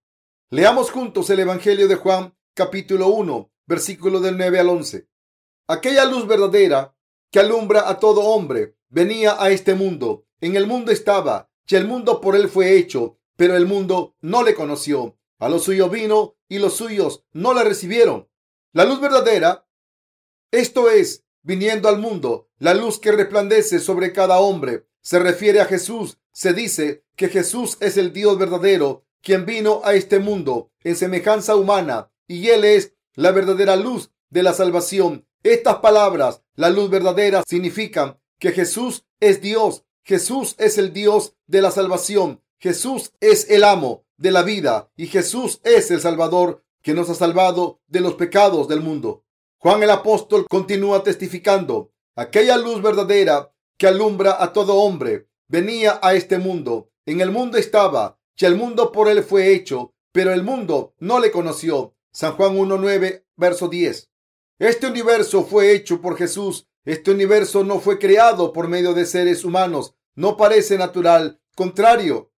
Leamos 0.50 0.92
juntos 0.92 1.30
el 1.30 1.39
Evangelio 1.39 1.88
de 1.88 1.96
Juan 1.96 2.36
capítulo 2.54 3.08
1 3.08 3.52
versículo 3.66 4.20
del 4.20 4.38
9 4.38 4.60
al 4.60 4.70
11. 4.70 5.08
Aquella 5.68 6.06
luz 6.06 6.28
verdadera 6.28 6.96
que 7.32 7.39
alumbra 7.39 7.89
a 7.89 8.00
todo 8.00 8.22
hombre 8.22 8.76
venía 8.94 9.42
a 9.44 9.50
este 9.50 9.74
mundo. 9.74 10.26
En 10.40 10.56
el 10.56 10.68
mundo 10.68 10.92
estaba 10.92 11.50
y 11.68 11.76
el 11.76 11.88
mundo 11.88 12.22
por 12.22 12.36
él 12.36 12.48
fue 12.48 12.78
hecho, 12.78 13.18
pero 13.36 13.58
el 13.58 13.66
mundo 13.66 14.16
no 14.22 14.44
le 14.44 14.54
conoció. 14.54 15.18
A 15.40 15.50
los 15.50 15.64
suyos 15.64 15.90
vino 15.90 16.36
y 16.48 16.60
los 16.60 16.76
suyos 16.76 17.26
no 17.34 17.54
le 17.54 17.64
recibieron. 17.64 18.30
La 18.72 18.86
luz 18.86 19.02
verdadera, 19.02 19.68
esto 20.52 20.90
es, 20.90 21.26
viniendo 21.42 21.90
al 21.90 21.98
mundo, 21.98 22.50
la 22.60 22.74
luz 22.74 23.00
que 23.00 23.12
resplandece 23.12 23.80
sobre 23.80 24.14
cada 24.14 24.40
hombre, 24.40 24.88
se 25.02 25.20
refiere 25.20 25.60
a 25.60 25.66
Jesús. 25.66 26.20
Se 26.32 26.54
dice 26.54 27.04
que 27.16 27.30
Jesús 27.30 27.78
es 27.80 27.98
el 27.98 28.14
Dios 28.14 28.38
verdadero, 28.38 29.06
quien 29.22 29.46
vino 29.46 29.82
a 29.84 29.96
este 29.96 30.20
mundo 30.20 30.72
en 30.84 30.96
semejanza 30.96 31.56
humana, 31.56 32.12
y 32.28 32.50
Él 32.50 32.64
es 32.64 32.94
la 33.16 33.32
verdadera 33.32 33.76
luz 33.76 34.12
de 34.30 34.44
la 34.44 34.54
salvación. 34.54 35.28
Estas 35.44 35.78
palabras, 35.78 36.44
la 36.56 36.70
luz 36.70 36.90
verdadera, 36.90 37.44
significan 37.48 38.20
que 38.44 38.52
Jesús 38.52 39.06
es 39.22 39.40
Dios. 39.40 39.86
Jesús 40.04 40.56
es 40.58 40.78
el 40.78 40.92
Dios 40.92 41.34
de 41.48 41.62
la 41.62 41.72
salvación. 41.72 42.44
Jesús 42.60 43.14
es 43.22 43.50
el 43.50 43.64
amo 43.64 44.04
de 44.18 44.32
la 44.32 44.44
vida 44.44 44.92
y 44.98 45.08
Jesús 45.08 45.62
es 45.64 45.92
el 45.92 46.02
Salvador 46.02 46.62
que 46.82 46.94
nos 46.94 47.10
ha 47.10 47.16
salvado 47.16 47.80
de 47.88 48.02
los 48.02 48.16
pecados 48.16 48.68
del 48.68 48.82
mundo. 48.82 49.24
Juan 49.60 49.82
el 49.82 49.90
apóstol 49.92 50.46
continúa 50.50 51.04
testificando. 51.04 51.94
Aquella 52.18 52.58
luz 52.58 52.82
verdadera 52.82 53.50
que 53.78 53.88
alumbra 53.88 54.44
a 54.44 54.52
todo 54.52 54.76
hombre, 54.76 55.30
venía 55.48 56.02
a 56.04 56.14
este 56.14 56.38
mundo. 56.38 56.90
En 57.06 57.22
el 57.22 57.32
mundo 57.32 57.58
estaba, 57.58 58.20
y 58.36 58.44
el 58.44 58.58
mundo 58.58 58.92
por 58.92 59.08
él 59.08 59.24
fue 59.24 59.54
hecho, 59.54 59.94
pero 60.12 60.34
el 60.34 60.44
mundo 60.44 60.96
no 61.00 61.22
le 61.22 61.32
conoció. 61.32 61.96
San 62.12 62.34
Juan 62.34 62.58
1.9, 62.58 63.24
verso 63.38 63.70
10. 63.70 64.12
Este 64.60 64.88
universo 64.88 65.46
fue 65.46 65.72
hecho 65.72 66.02
por 66.02 66.18
Jesús. 66.18 66.68
Este 66.86 67.12
universo 67.12 67.63
no 67.63 67.80
fue 67.80 67.98
creado 67.98 68.52
por 68.52 68.67
medio 68.67 68.93
de 68.93 69.06
seres 69.06 69.46
humanos. 69.46 69.96
No 70.15 70.38
parece 70.38 70.78
natural, 70.78 71.41
contrario 71.56 72.32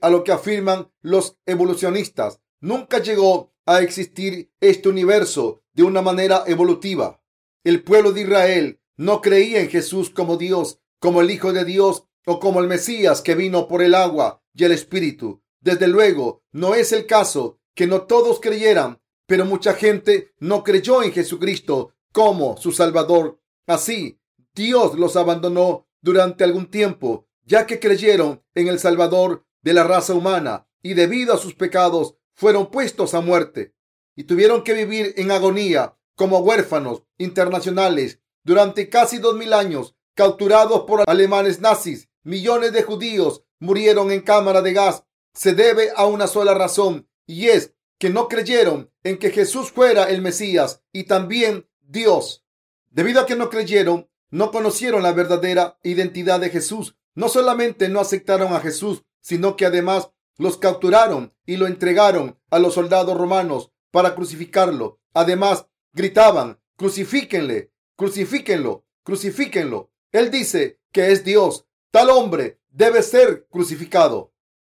a 0.00 0.10
lo 0.10 0.24
que 0.24 0.32
afirman 0.32 0.90
los 1.00 1.38
evolucionistas. 1.46 2.40
Nunca 2.60 2.98
llegó 2.98 3.54
a 3.64 3.80
existir 3.80 4.52
este 4.60 4.88
universo 4.88 5.62
de 5.72 5.84
una 5.84 6.02
manera 6.02 6.44
evolutiva. 6.46 7.22
El 7.64 7.82
pueblo 7.84 8.12
de 8.12 8.22
Israel 8.22 8.80
no 8.96 9.20
creía 9.20 9.60
en 9.60 9.70
Jesús 9.70 10.10
como 10.10 10.36
Dios, 10.36 10.80
como 10.98 11.20
el 11.20 11.30
Hijo 11.30 11.52
de 11.52 11.64
Dios 11.64 12.04
o 12.26 12.40
como 12.40 12.60
el 12.60 12.66
Mesías 12.66 13.22
que 13.22 13.34
vino 13.34 13.68
por 13.68 13.82
el 13.82 13.94
agua 13.94 14.42
y 14.52 14.64
el 14.64 14.72
Espíritu. 14.72 15.42
Desde 15.60 15.86
luego, 15.86 16.42
no 16.50 16.74
es 16.74 16.92
el 16.92 17.06
caso 17.06 17.60
que 17.74 17.86
no 17.86 18.02
todos 18.02 18.40
creyeran, 18.40 19.00
pero 19.26 19.44
mucha 19.44 19.74
gente 19.74 20.32
no 20.38 20.64
creyó 20.64 21.02
en 21.02 21.12
Jesucristo 21.12 21.94
como 22.12 22.56
su 22.56 22.72
Salvador. 22.72 23.40
Así, 23.66 24.20
Dios 24.54 24.98
los 24.98 25.16
abandonó 25.16 25.86
durante 26.00 26.44
algún 26.44 26.70
tiempo, 26.70 27.28
ya 27.44 27.66
que 27.66 27.80
creyeron 27.80 28.42
en 28.54 28.68
el 28.68 28.78
Salvador 28.78 29.46
de 29.62 29.72
la 29.72 29.84
raza 29.84 30.14
humana 30.14 30.68
y 30.82 30.94
debido 30.94 31.34
a 31.34 31.38
sus 31.38 31.54
pecados 31.54 32.16
fueron 32.34 32.70
puestos 32.70 33.14
a 33.14 33.20
muerte 33.20 33.74
y 34.14 34.24
tuvieron 34.24 34.62
que 34.62 34.74
vivir 34.74 35.14
en 35.16 35.30
agonía 35.30 35.96
como 36.16 36.38
huérfanos 36.38 37.04
internacionales 37.18 38.20
durante 38.44 38.88
casi 38.88 39.18
dos 39.18 39.36
mil 39.36 39.52
años, 39.52 39.94
capturados 40.14 40.82
por 40.82 41.02
alemanes 41.06 41.60
nazis. 41.60 42.08
Millones 42.24 42.72
de 42.72 42.82
judíos 42.82 43.44
murieron 43.58 44.10
en 44.10 44.20
cámara 44.20 44.62
de 44.62 44.72
gas. 44.72 45.04
Se 45.34 45.54
debe 45.54 45.90
a 45.96 46.06
una 46.06 46.26
sola 46.26 46.54
razón 46.54 47.08
y 47.26 47.48
es 47.48 47.74
que 47.98 48.10
no 48.10 48.28
creyeron 48.28 48.90
en 49.04 49.18
que 49.18 49.30
Jesús 49.30 49.70
fuera 49.70 50.10
el 50.10 50.22
Mesías 50.22 50.82
y 50.92 51.04
también 51.04 51.68
Dios. 51.80 52.41
Debido 52.92 53.20
a 53.20 53.26
que 53.26 53.36
no 53.36 53.48
creyeron, 53.48 54.08
no 54.30 54.50
conocieron 54.50 55.02
la 55.02 55.12
verdadera 55.12 55.78
identidad 55.82 56.40
de 56.40 56.50
Jesús. 56.50 56.96
No 57.14 57.28
solamente 57.28 57.88
no 57.88 58.00
aceptaron 58.00 58.52
a 58.52 58.60
Jesús, 58.60 59.02
sino 59.20 59.56
que 59.56 59.66
además 59.66 60.10
los 60.36 60.58
capturaron 60.58 61.34
y 61.46 61.56
lo 61.56 61.66
entregaron 61.66 62.38
a 62.50 62.58
los 62.58 62.74
soldados 62.74 63.16
romanos 63.16 63.70
para 63.90 64.14
crucificarlo. 64.14 65.00
Además, 65.14 65.66
gritaban, 65.92 66.60
crucifíquenle, 66.76 67.72
crucifíquenlo, 67.96 68.84
crucifíquenlo. 69.04 69.90
Él 70.10 70.30
dice 70.30 70.78
que 70.90 71.12
es 71.12 71.24
Dios. 71.24 71.66
Tal 71.90 72.10
hombre 72.10 72.60
debe 72.70 73.02
ser 73.02 73.46
crucificado. 73.50 74.32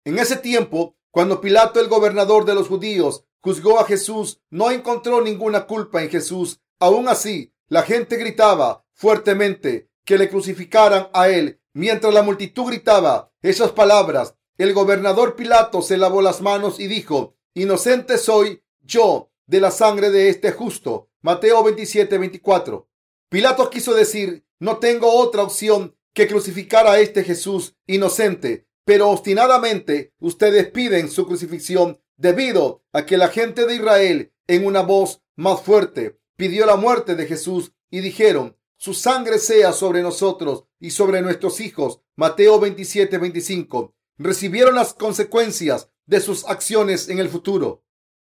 En 0.06 0.20
ese 0.20 0.38
tiempo, 0.38 0.98
cuando 1.12 1.42
Pilato, 1.42 1.80
el 1.80 1.88
gobernador 1.88 2.46
de 2.46 2.56
los 2.56 2.68
judíos, 2.68 3.26
juzgó 3.42 3.80
a 3.80 3.86
Jesús, 3.86 4.42
no 4.50 4.72
encontró 4.72 5.22
ninguna 5.22 5.66
culpa 5.66 6.02
en 6.02 6.10
Jesús. 6.10 6.62
Aún 6.80 7.08
así, 7.08 7.54
la 7.68 7.84
gente 7.84 8.18
gritaba 8.18 8.86
fuertemente 8.94 9.90
que 10.04 10.18
le 10.18 10.30
crucificaran 10.30 11.10
a 11.14 11.30
él. 11.30 11.60
Mientras 11.74 12.14
la 12.14 12.22
multitud 12.22 12.68
gritaba 12.68 13.32
esas 13.42 13.72
palabras, 13.72 14.36
el 14.58 14.74
gobernador 14.74 15.36
Pilato 15.36 15.82
se 15.82 15.98
lavó 15.98 16.22
las 16.22 16.42
manos 16.42 16.80
y 16.80 16.88
dijo, 16.88 17.36
inocente 17.54 18.18
soy 18.18 18.64
yo 18.82 19.32
de 19.48 19.60
la 19.60 19.72
sangre 19.72 20.10
de 20.12 20.30
este 20.30 20.52
justo. 20.52 21.10
Mateo 21.22 21.64
27, 21.64 22.18
24. 22.18 22.88
Pilato 23.30 23.70
quiso 23.70 23.94
decir, 23.94 24.46
no 24.60 24.78
tengo 24.78 25.12
otra 25.12 25.44
opción 25.44 25.96
que 26.14 26.28
crucificar 26.28 26.88
a 26.88 27.00
este 27.00 27.24
Jesús 27.24 27.76
inocente, 27.88 28.68
pero 28.86 29.10
obstinadamente 29.10 30.14
ustedes 30.20 30.70
piden 30.72 31.10
su 31.10 31.26
crucifixión 31.26 32.00
debido 32.16 32.84
a 32.94 33.06
que 33.06 33.18
la 33.18 33.28
gente 33.28 33.66
de 33.66 33.76
Israel 33.76 34.34
en 34.48 34.66
una 34.66 34.82
voz 34.82 35.22
más 35.36 35.62
fuerte 35.62 36.18
pidió 36.36 36.66
la 36.66 36.76
muerte 36.76 37.16
de 37.16 37.26
Jesús 37.26 37.74
y 37.90 38.02
dijeron, 38.02 38.58
su 38.78 38.94
sangre 38.94 39.40
sea 39.40 39.72
sobre 39.72 40.02
nosotros 40.02 40.66
y 40.80 40.92
sobre 40.92 41.22
nuestros 41.22 41.60
hijos. 41.60 42.02
Mateo 42.16 42.60
27, 42.60 43.18
25. 43.18 43.96
Recibieron 44.18 44.76
las 44.76 44.94
consecuencias 44.94 45.90
de 46.06 46.20
sus 46.20 46.46
acciones 46.46 47.10
en 47.10 47.20
el 47.20 47.30
futuro. 47.30 47.84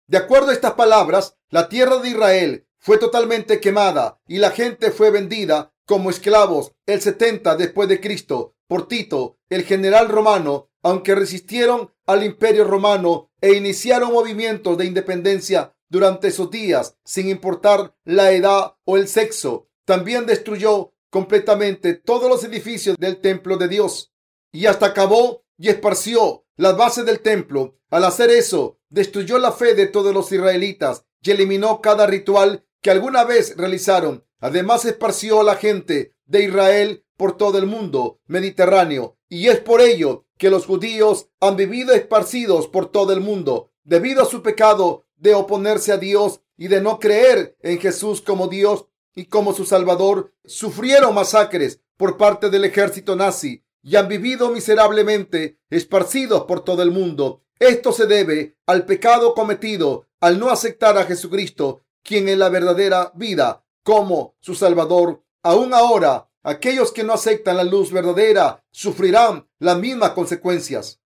De 0.07 0.19
acuerdo 0.19 0.51
a 0.51 0.53
estas 0.53 0.75
palabras, 0.75 1.37
la 1.49 1.69
tierra 1.69 1.99
de 1.99 2.11
Israel 2.11 2.69
fue 2.79 2.99
totalmente 2.99 3.61
quemada 3.61 4.21
y 4.29 4.39
la 4.39 4.51
gente 4.51 4.91
fue 4.91 5.11
vendida 5.11 5.73
como 5.87 6.11
esclavos 6.11 6.73
el 6.87 7.01
70 7.01 7.57
después 7.57 7.89
de 7.89 8.01
Cristo 8.01 8.55
por 8.67 8.89
Tito, 8.89 9.39
el 9.49 9.65
general 9.65 10.09
romano, 10.09 10.71
aunque 10.83 11.15
resistieron 11.15 11.93
al 12.07 12.25
imperio 12.25 12.65
romano 12.65 13.31
e 13.41 13.55
iniciaron 13.55 14.13
movimientos 14.13 14.77
de 14.77 14.87
independencia 14.87 15.75
durante 15.95 16.27
esos 16.27 16.51
días, 16.51 16.97
sin 17.05 17.29
importar 17.29 17.95
la 18.05 18.33
edad 18.33 18.75
o 18.85 18.97
el 18.97 19.07
sexo. 19.07 19.69
También 19.85 20.27
destruyó 20.27 20.93
completamente 21.09 21.95
todos 21.95 22.29
los 22.29 22.43
edificios 22.43 22.97
del 22.99 23.21
templo 23.21 23.59
de 23.59 23.69
Dios 23.69 24.13
y 24.51 24.67
hasta 24.67 24.87
acabó 24.87 25.45
y 25.57 25.69
esparció 25.69 26.47
las 26.57 26.77
bases 26.77 27.07
del 27.07 27.21
templo. 27.21 27.79
Al 27.91 28.03
hacer 28.03 28.31
eso, 28.31 28.81
destruyó 28.89 29.39
la 29.39 29.53
fe 29.53 29.77
de 29.77 29.87
todos 29.87 30.13
los 30.13 30.33
israelitas 30.33 31.05
y 31.23 31.31
eliminó 31.31 31.81
cada 31.81 32.09
ritual 32.09 32.67
que 32.83 32.91
alguna 32.91 33.23
vez 33.23 33.57
realizaron. 33.57 34.25
Además, 34.41 34.85
esparció 34.85 35.43
a 35.43 35.45
la 35.45 35.55
gente 35.55 36.17
de 36.27 36.43
Israel 36.43 37.05
por 37.17 37.37
todo 37.37 37.57
el 37.57 37.67
mundo 37.67 38.19
mediterráneo. 38.27 39.17
Y 39.29 39.47
es 39.47 39.61
por 39.61 39.81
ello 39.81 40.27
que 40.39 40.51
los 40.51 40.67
judíos 40.67 41.29
han 41.39 41.55
vivido 41.55 41.95
esparcidos 41.95 42.67
por 42.67 42.91
todo 42.91 43.13
el 43.13 43.21
mundo 43.21 43.71
debido 43.85 44.23
a 44.23 44.27
su 44.27 44.43
pecado 44.43 45.04
de 45.17 45.35
oponerse 45.35 45.93
a 45.93 45.99
Dios 45.99 46.41
y 46.57 46.69
de 46.69 46.81
no 46.81 46.99
creer 46.99 47.57
en 47.61 47.79
Jesús 47.79 48.21
como 48.21 48.49
Dios 48.49 48.87
y 49.15 49.27
como 49.27 49.53
su 49.55 49.65
Salvador. 49.65 50.33
Sufrieron 50.45 51.15
masacres 51.15 51.81
por 51.97 52.17
parte 52.17 52.51
del 52.51 52.65
ejército 52.65 53.17
nazi 53.17 53.65
y 53.83 53.97
han 53.97 54.09
vivido 54.09 54.51
miserablemente 54.51 55.59
esparcidos 55.71 56.45
por 56.45 56.65
todo 56.65 56.83
el 56.83 56.91
mundo. 56.91 57.43
Esto 57.59 57.93
se 57.93 58.07
debe 58.07 58.57
al 58.67 58.85
pecado 58.85 59.35
cometido 59.35 60.09
al 60.21 60.39
no 60.39 60.51
aceptar 60.51 60.97
a 60.97 61.05
Jesucristo, 61.05 61.83
quien 62.03 62.29
es 62.29 62.39
la 62.39 62.49
verdadera 62.49 63.13
vida, 63.15 63.65
como 63.83 64.37
su 64.41 64.55
Salvador. 64.55 65.23
Aún 65.43 65.75
ahora, 65.75 66.31
aquellos 66.43 66.93
que 66.93 67.05
no 67.05 67.13
aceptan 67.13 67.59
la 67.59 67.65
luz 67.65 67.93
verdadera 67.93 68.65
sufrirán 68.71 69.47
las 69.59 69.79
mismas 69.79 70.11
consecuencias. 70.11 71.01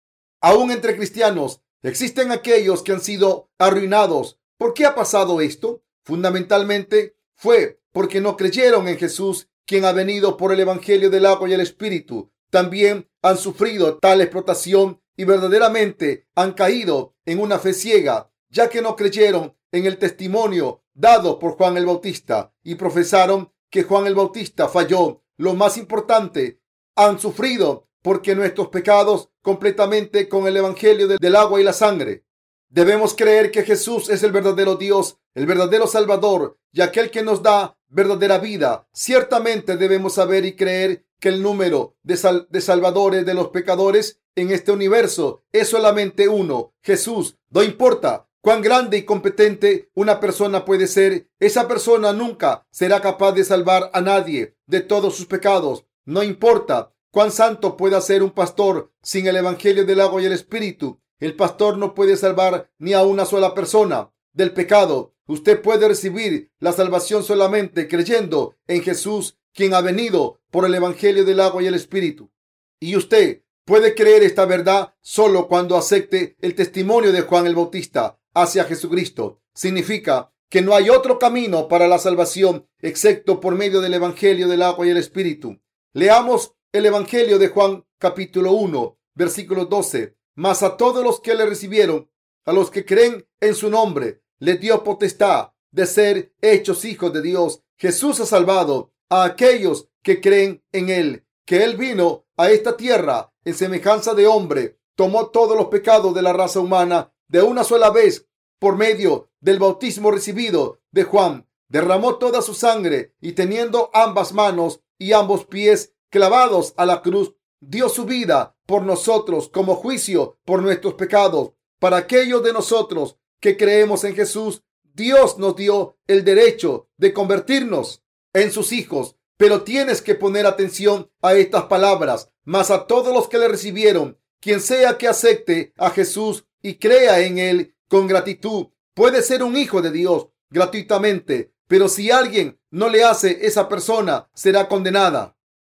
Aún 0.42 0.70
entre 0.70 0.96
cristianos 0.96 1.62
existen 1.90 2.32
aquellos 2.32 2.84
que 2.84 2.92
han 2.92 3.02
sido 3.02 3.50
arruinados. 3.58 4.40
¿Por 4.58 4.74
qué 4.74 4.86
ha 4.86 4.96
pasado 4.96 5.42
esto? 5.42 5.84
Fundamentalmente 6.04 7.18
fue 7.36 7.82
porque 7.92 8.22
no 8.22 8.38
creyeron 8.38 8.88
en 8.88 8.98
Jesús, 8.98 9.50
quien 9.66 9.86
ha 9.86 9.92
venido 9.92 10.38
por 10.38 10.52
el 10.52 10.60
Evangelio 10.60 11.10
del 11.10 11.26
agua 11.26 11.50
y 11.50 11.54
el 11.54 11.62
Espíritu 11.62 12.32
también 12.56 13.10
han 13.22 13.38
sufrido 13.38 13.98
tal 13.98 14.22
explotación 14.22 15.02
y 15.18 15.26
verdaderamente 15.26 16.26
han 16.36 16.54
caído 16.54 17.16
en 17.26 17.42
una 17.42 17.60
fe 17.60 17.74
ciega, 17.74 18.32
ya 18.50 18.70
que 18.70 18.82
no 18.82 18.96
creyeron 18.96 19.58
en 19.74 19.86
el 19.86 19.98
testimonio 19.98 20.84
dado 20.94 21.38
por 21.38 21.58
Juan 21.58 21.76
el 21.76 21.86
Bautista 21.86 22.54
y 22.64 22.76
profesaron 22.76 23.52
que 23.70 23.84
Juan 23.84 24.08
el 24.08 24.16
Bautista 24.16 24.70
falló. 24.70 25.24
Lo 25.36 25.54
más 25.54 25.76
importante, 25.76 26.62
han 26.96 27.20
sufrido 27.20 27.90
porque 28.06 28.36
nuestros 28.36 28.68
pecados 28.68 29.30
completamente 29.42 30.30
con 30.30 30.46
el 30.46 30.56
Evangelio 30.56 31.08
del 31.08 31.36
agua 31.36 31.60
y 31.60 31.64
la 31.64 31.74
sangre. 31.74 32.24
Debemos 32.70 33.16
creer 33.16 33.50
que 33.50 33.64
Jesús 33.64 34.12
es 34.12 34.22
el 34.22 34.32
verdadero 34.32 34.76
Dios, 34.76 35.18
el 35.34 35.48
verdadero 35.48 35.88
Salvador 35.88 36.60
y 36.72 36.82
aquel 36.82 37.10
que 37.10 37.24
nos 37.24 37.42
da 37.42 37.80
verdadera 37.88 38.38
vida. 38.38 38.88
Ciertamente 38.94 39.76
debemos 39.76 40.14
saber 40.14 40.46
y 40.46 40.56
creer 40.56 41.08
que 41.20 41.30
el 41.30 41.42
número 41.42 41.96
de, 42.04 42.16
salvadores 42.62 43.26
de 43.26 43.34
los 43.34 43.48
pecadores 43.48 44.22
en 44.36 44.52
este 44.52 44.72
universo 44.72 45.44
es 45.52 45.70
solamente 45.70 46.30
uno, 46.30 46.76
Jesús. 46.84 47.40
No 47.50 47.64
importa 47.64 48.30
cuán 48.40 48.62
grande 48.62 48.98
y 48.98 49.04
competente 49.04 49.90
una 49.96 50.20
persona 50.20 50.64
puede 50.64 50.86
ser, 50.86 51.28
esa 51.40 51.68
persona 51.68 52.14
nunca 52.14 52.68
será 52.70 53.02
capaz 53.02 53.32
de 53.32 53.44
salvar 53.44 53.90
a 53.94 54.02
nadie 54.02 54.58
de 54.68 54.82
todos 54.82 55.16
sus 55.16 55.26
pecados. 55.26 55.88
No 56.06 56.22
importa 56.22 56.92
cuán 57.16 57.32
santo 57.32 57.78
pueda 57.78 58.02
ser 58.02 58.24
un 58.24 58.32
pastor 58.32 58.92
sin 59.02 59.26
el 59.26 59.38
Evangelio 59.38 59.86
del 59.86 60.02
agua 60.02 60.22
y 60.22 60.26
el 60.26 60.34
Espíritu. 60.34 61.00
El 61.18 61.38
pastor 61.38 61.78
no 61.78 61.96
puede 61.96 62.18
salvar 62.18 62.70
ni 62.78 62.92
a 62.92 63.04
una 63.04 63.24
sola 63.24 63.54
persona 63.54 64.12
del 64.34 64.52
pecado. 64.52 65.16
Usted 65.26 65.62
puede 65.62 65.88
recibir 65.88 66.52
la 66.60 66.74
salvación 66.74 67.24
solamente 67.24 67.88
creyendo 67.88 68.58
en 68.68 68.82
Jesús 68.82 69.38
quien 69.54 69.74
ha 69.74 69.80
venido 69.80 70.42
por 70.52 70.66
el 70.66 70.76
Evangelio 70.76 71.24
del 71.24 71.40
agua 71.40 71.64
y 71.64 71.68
el 71.68 71.76
Espíritu. 71.76 72.34
Y 72.82 72.98
usted 72.98 73.44
puede 73.64 73.96
creer 73.96 74.22
esta 74.22 74.44
verdad 74.44 74.94
solo 75.00 75.48
cuando 75.48 75.78
acepte 75.78 76.36
el 76.42 76.54
testimonio 76.54 77.14
de 77.14 77.22
Juan 77.22 77.48
el 77.48 77.56
Bautista 77.56 78.20
hacia 78.34 78.66
Jesucristo. 78.66 79.40
Significa 79.54 80.34
que 80.50 80.62
no 80.62 80.76
hay 80.76 80.90
otro 80.90 81.18
camino 81.18 81.70
para 81.70 81.88
la 81.88 81.98
salvación 81.98 82.68
excepto 82.82 83.40
por 83.40 83.56
medio 83.56 83.80
del 83.80 83.94
Evangelio 83.94 84.50
del 84.50 84.64
agua 84.64 84.86
y 84.86 84.90
el 84.90 84.98
Espíritu. 84.98 85.62
Leamos 85.94 86.55
el 86.76 86.86
Evangelio 86.86 87.40
de 87.40 87.48
Juan 87.48 87.86
capítulo 87.98 88.52
1, 88.52 88.98
versículo 89.14 89.64
12. 89.64 90.18
Mas 90.36 90.62
a 90.62 90.76
todos 90.76 91.06
los 91.06 91.22
que 91.22 91.34
le 91.34 91.46
recibieron, 91.46 92.12
a 92.44 92.52
los 92.52 92.70
que 92.70 92.84
creen 92.84 93.26
en 93.40 93.56
su 93.56 93.70
nombre, 93.70 94.24
le 94.40 94.58
dio 94.58 94.84
potestad 94.84 95.52
de 95.72 95.86
ser 95.86 96.34
hechos 96.42 96.84
hijos 96.84 97.14
de 97.14 97.22
Dios. 97.22 97.64
Jesús 97.78 98.20
ha 98.20 98.26
salvado 98.26 98.92
a 99.10 99.24
aquellos 99.24 99.88
que 100.04 100.20
creen 100.20 100.66
en 100.74 100.90
Él, 100.90 101.26
que 101.46 101.64
Él 101.64 101.78
vino 101.78 102.26
a 102.36 102.52
esta 102.52 102.76
tierra 102.76 103.34
en 103.46 103.54
semejanza 103.54 104.14
de 104.14 104.28
hombre, 104.28 104.78
tomó 104.96 105.28
todos 105.28 105.56
los 105.56 105.68
pecados 105.68 106.14
de 106.14 106.24
la 106.24 106.34
raza 106.34 106.60
humana 106.60 107.14
de 107.30 107.42
una 107.42 107.64
sola 107.64 107.90
vez 107.90 108.28
por 108.60 108.76
medio 108.76 109.30
del 109.40 109.60
bautismo 109.60 110.12
recibido 110.12 110.82
de 110.92 111.06
Juan. 111.06 111.48
derramó 111.70 112.18
toda 112.18 112.42
su 112.42 112.54
sangre 112.54 113.16
y 113.22 113.32
teniendo 113.32 113.90
ambas 113.94 114.34
manos 114.34 114.82
y 114.98 115.14
ambos 115.14 115.46
pies 115.46 115.95
clavados 116.16 116.74
a 116.78 116.86
la 116.86 117.02
cruz, 117.02 117.34
dio 117.60 117.90
su 117.90 118.06
vida 118.06 118.56
por 118.66 118.84
nosotros 118.84 119.50
como 119.50 119.76
juicio 119.76 120.40
por 120.46 120.64
nuestros 120.64 120.94
pecados. 120.94 121.52
Para 121.78 121.98
aquellos 121.98 122.42
de 122.42 122.54
nosotros 122.54 123.18
que 123.42 123.58
creemos 123.58 124.06
en 124.06 124.16
Jesús, 124.16 124.64
Dios 124.94 125.38
nos 125.40 125.58
dio 125.58 125.98
el 126.08 126.24
derecho 126.24 126.88
de 126.96 127.12
convertirnos 127.12 128.02
en 128.32 128.50
sus 128.54 128.72
hijos. 128.72 129.18
Pero 129.36 129.64
tienes 129.64 130.02
que 130.02 130.16
poner 130.16 130.46
atención 130.46 131.12
a 131.22 131.34
estas 131.34 131.66
palabras, 131.66 132.32
más 132.46 132.72
a 132.72 132.88
todos 132.88 133.14
los 133.14 133.28
que 133.28 133.38
le 133.38 133.50
recibieron, 133.50 134.18
quien 134.40 134.62
sea 134.62 134.98
que 134.98 135.10
acepte 135.10 135.74
a 135.76 135.90
Jesús 135.90 136.46
y 136.62 136.76
crea 136.76 137.20
en 137.20 137.40
él 137.40 137.76
con 137.90 138.08
gratitud, 138.08 138.68
puede 138.94 139.22
ser 139.22 139.44
un 139.44 139.58
hijo 139.58 139.82
de 139.82 139.92
Dios 139.92 140.30
gratuitamente, 140.50 141.52
pero 141.68 141.90
si 141.90 142.10
alguien 142.10 142.58
no 142.72 142.88
le 142.88 143.04
hace, 143.04 143.46
esa 143.46 143.68
persona 143.68 144.30
será 144.34 144.70
condenada. 144.70 145.35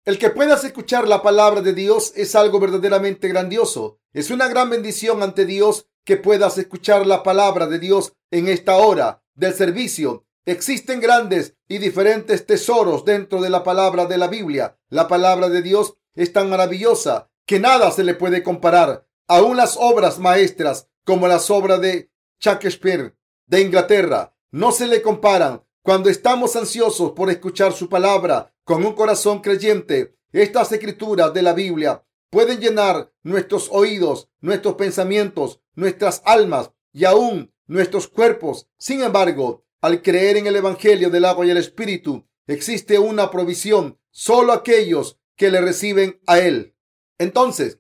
El 0.08 0.18
que 0.20 0.30
puedas 0.30 0.64
escuchar 0.64 1.06
la 1.06 1.22
palabra 1.22 1.60
de 1.60 1.74
Dios 1.74 2.14
es 2.16 2.34
algo 2.34 2.62
verdaderamente 2.62 3.28
grandioso. 3.28 4.00
Es 4.14 4.32
una 4.32 4.48
gran 4.48 4.70
bendición 4.70 5.22
ante 5.22 5.46
Dios 5.46 5.88
que 6.06 6.16
puedas 6.16 6.58
escuchar 6.58 7.06
la 7.06 7.24
palabra 7.24 7.68
de 7.68 7.78
Dios 7.78 8.14
en 8.32 8.48
esta 8.48 8.78
hora 8.78 9.22
del 9.36 9.54
servicio. 9.54 10.26
Existen 10.46 11.02
grandes 11.02 11.58
y 11.68 11.80
diferentes 11.80 12.46
tesoros 12.46 13.04
dentro 13.04 13.42
de 13.42 13.50
la 13.50 13.66
palabra 13.66 14.06
de 14.06 14.18
la 14.18 14.30
Biblia. 14.30 14.78
La 14.88 15.10
palabra 15.10 15.50
de 15.50 15.62
Dios 15.62 15.96
es 16.16 16.32
tan 16.32 16.50
maravillosa 16.50 17.30
que 17.46 17.60
nada 17.60 17.92
se 17.92 18.06
le 18.06 18.14
puede 18.14 18.44
comparar. 18.44 19.06
Aún 19.28 19.58
las 19.58 19.76
obras 19.76 20.20
maestras 20.20 20.88
como 21.04 21.28
las 21.28 21.52
obras 21.52 21.82
de 21.82 22.10
Shakespeare 22.40 23.14
de 23.46 23.60
Inglaterra 23.60 24.34
no 24.52 24.72
se 24.72 24.88
le 24.88 25.02
comparan 25.02 25.66
cuando 25.82 26.10
estamos 26.10 26.56
ansiosos 26.56 27.12
por 27.12 27.30
escuchar 27.30 27.74
su 27.74 27.90
palabra 27.90 28.54
con 28.68 28.84
un 28.84 28.92
corazón 28.96 29.40
creyente, 29.40 30.18
estas 30.34 30.74
escrituras 30.74 31.34
de 31.34 31.42
la 31.42 31.54
Biblia 31.54 32.04
pueden 32.30 32.60
llenar 32.60 33.14
nuestros 33.24 33.70
oídos, 33.72 34.30
nuestros 34.42 34.76
pensamientos, 34.76 35.62
nuestras 35.76 36.22
almas 36.26 36.72
y 36.92 37.06
aún 37.06 37.54
nuestros 37.66 38.10
cuerpos. 38.10 38.68
Sin 38.78 39.02
embargo, 39.02 39.64
al 39.80 40.02
creer 40.02 40.36
en 40.36 40.48
el 40.48 40.58
Evangelio 40.58 41.10
del 41.10 41.24
agua 41.24 41.46
y 41.46 41.50
el 41.50 41.56
Espíritu, 41.56 42.28
existe 42.46 43.00
una 43.00 43.32
provisión 43.32 44.02
solo 44.12 44.52
aquellos 44.52 45.18
que 45.38 45.50
le 45.50 45.62
reciben 45.62 46.20
a 46.28 46.40
Él. 46.40 46.76
Entonces, 47.18 47.80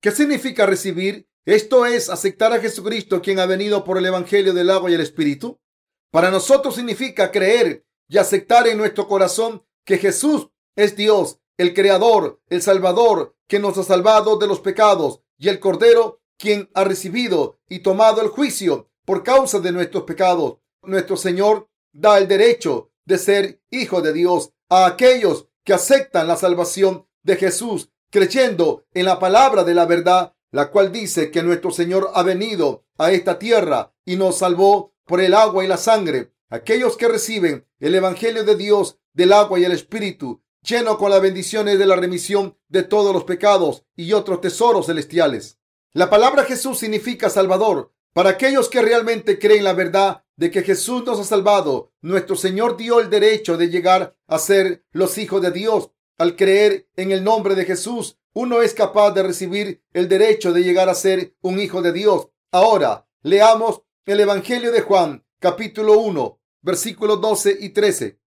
¿qué 0.00 0.12
significa 0.12 0.64
recibir? 0.64 1.28
Esto 1.44 1.84
es 1.84 2.08
aceptar 2.08 2.54
a 2.54 2.60
Jesucristo, 2.60 3.20
quien 3.20 3.38
ha 3.38 3.44
venido 3.44 3.84
por 3.84 3.98
el 3.98 4.06
Evangelio 4.06 4.54
del 4.54 4.70
agua 4.70 4.90
y 4.90 4.94
el 4.94 5.02
Espíritu. 5.02 5.60
Para 6.10 6.30
nosotros 6.30 6.76
significa 6.76 7.30
creer 7.30 7.84
y 8.08 8.16
aceptar 8.16 8.66
en 8.66 8.78
nuestro 8.78 9.06
corazón 9.06 9.62
que 9.84 9.98
Jesús 9.98 10.48
es 10.76 10.96
Dios, 10.96 11.38
el 11.56 11.74
Creador, 11.74 12.40
el 12.48 12.62
Salvador, 12.62 13.36
que 13.46 13.58
nos 13.58 13.76
ha 13.78 13.82
salvado 13.82 14.38
de 14.38 14.46
los 14.46 14.60
pecados, 14.60 15.20
y 15.36 15.48
el 15.48 15.58
Cordero, 15.58 16.20
quien 16.38 16.70
ha 16.74 16.84
recibido 16.84 17.58
y 17.68 17.80
tomado 17.80 18.22
el 18.22 18.28
juicio 18.28 18.90
por 19.04 19.22
causa 19.22 19.60
de 19.60 19.72
nuestros 19.72 20.04
pecados. 20.04 20.58
Nuestro 20.82 21.16
Señor 21.16 21.68
da 21.92 22.18
el 22.18 22.28
derecho 22.28 22.92
de 23.04 23.18
ser 23.18 23.60
hijo 23.70 24.00
de 24.00 24.12
Dios 24.12 24.52
a 24.68 24.86
aquellos 24.86 25.48
que 25.64 25.74
aceptan 25.74 26.28
la 26.28 26.36
salvación 26.36 27.06
de 27.22 27.36
Jesús, 27.36 27.90
creyendo 28.10 28.86
en 28.94 29.04
la 29.04 29.18
palabra 29.18 29.64
de 29.64 29.74
la 29.74 29.84
verdad, 29.84 30.34
la 30.50 30.70
cual 30.70 30.92
dice 30.92 31.30
que 31.30 31.42
nuestro 31.42 31.70
Señor 31.70 32.10
ha 32.14 32.22
venido 32.22 32.84
a 32.96 33.12
esta 33.12 33.38
tierra 33.38 33.92
y 34.04 34.16
nos 34.16 34.38
salvó 34.38 34.94
por 35.04 35.20
el 35.20 35.34
agua 35.34 35.64
y 35.64 35.68
la 35.68 35.76
sangre. 35.76 36.32
Aquellos 36.48 36.96
que 36.96 37.08
reciben 37.08 37.66
el 37.78 37.94
Evangelio 37.94 38.44
de 38.44 38.56
Dios 38.56 38.98
del 39.12 39.32
agua 39.32 39.58
y 39.58 39.64
el 39.64 39.72
Espíritu, 39.72 40.42
lleno 40.62 40.98
con 40.98 41.10
las 41.10 41.20
bendiciones 41.20 41.78
de 41.78 41.86
la 41.86 41.96
remisión 41.96 42.56
de 42.68 42.82
todos 42.82 43.12
los 43.12 43.24
pecados 43.24 43.84
y 43.96 44.12
otros 44.12 44.40
tesoros 44.40 44.86
celestiales. 44.86 45.58
La 45.92 46.08
palabra 46.10 46.44
Jesús 46.44 46.78
significa 46.78 47.30
Salvador. 47.30 47.92
Para 48.12 48.30
aquellos 48.30 48.68
que 48.68 48.82
realmente 48.82 49.38
creen 49.38 49.64
la 49.64 49.72
verdad 49.72 50.24
de 50.36 50.50
que 50.50 50.62
Jesús 50.62 51.04
nos 51.04 51.20
ha 51.20 51.24
salvado, 51.24 51.92
nuestro 52.00 52.36
Señor 52.36 52.76
dio 52.76 53.00
el 53.00 53.08
derecho 53.10 53.56
de 53.56 53.68
llegar 53.68 54.16
a 54.26 54.38
ser 54.38 54.84
los 54.92 55.18
hijos 55.18 55.40
de 55.42 55.50
Dios. 55.50 55.90
Al 56.18 56.36
creer 56.36 56.88
en 56.96 57.12
el 57.12 57.24
nombre 57.24 57.54
de 57.54 57.64
Jesús, 57.64 58.18
uno 58.32 58.62
es 58.62 58.74
capaz 58.74 59.12
de 59.12 59.22
recibir 59.22 59.82
el 59.92 60.08
derecho 60.08 60.52
de 60.52 60.62
llegar 60.62 60.88
a 60.88 60.94
ser 60.94 61.34
un 61.40 61.58
hijo 61.60 61.82
de 61.82 61.92
Dios. 61.92 62.28
Ahora, 62.52 63.08
leamos 63.22 63.82
el 64.06 64.20
Evangelio 64.20 64.70
de 64.70 64.82
Juan, 64.82 65.24
capítulo 65.38 65.98
1, 65.98 66.40
versículos 66.62 67.20
12 67.20 67.58
y 67.60 67.70
13. 67.70 68.19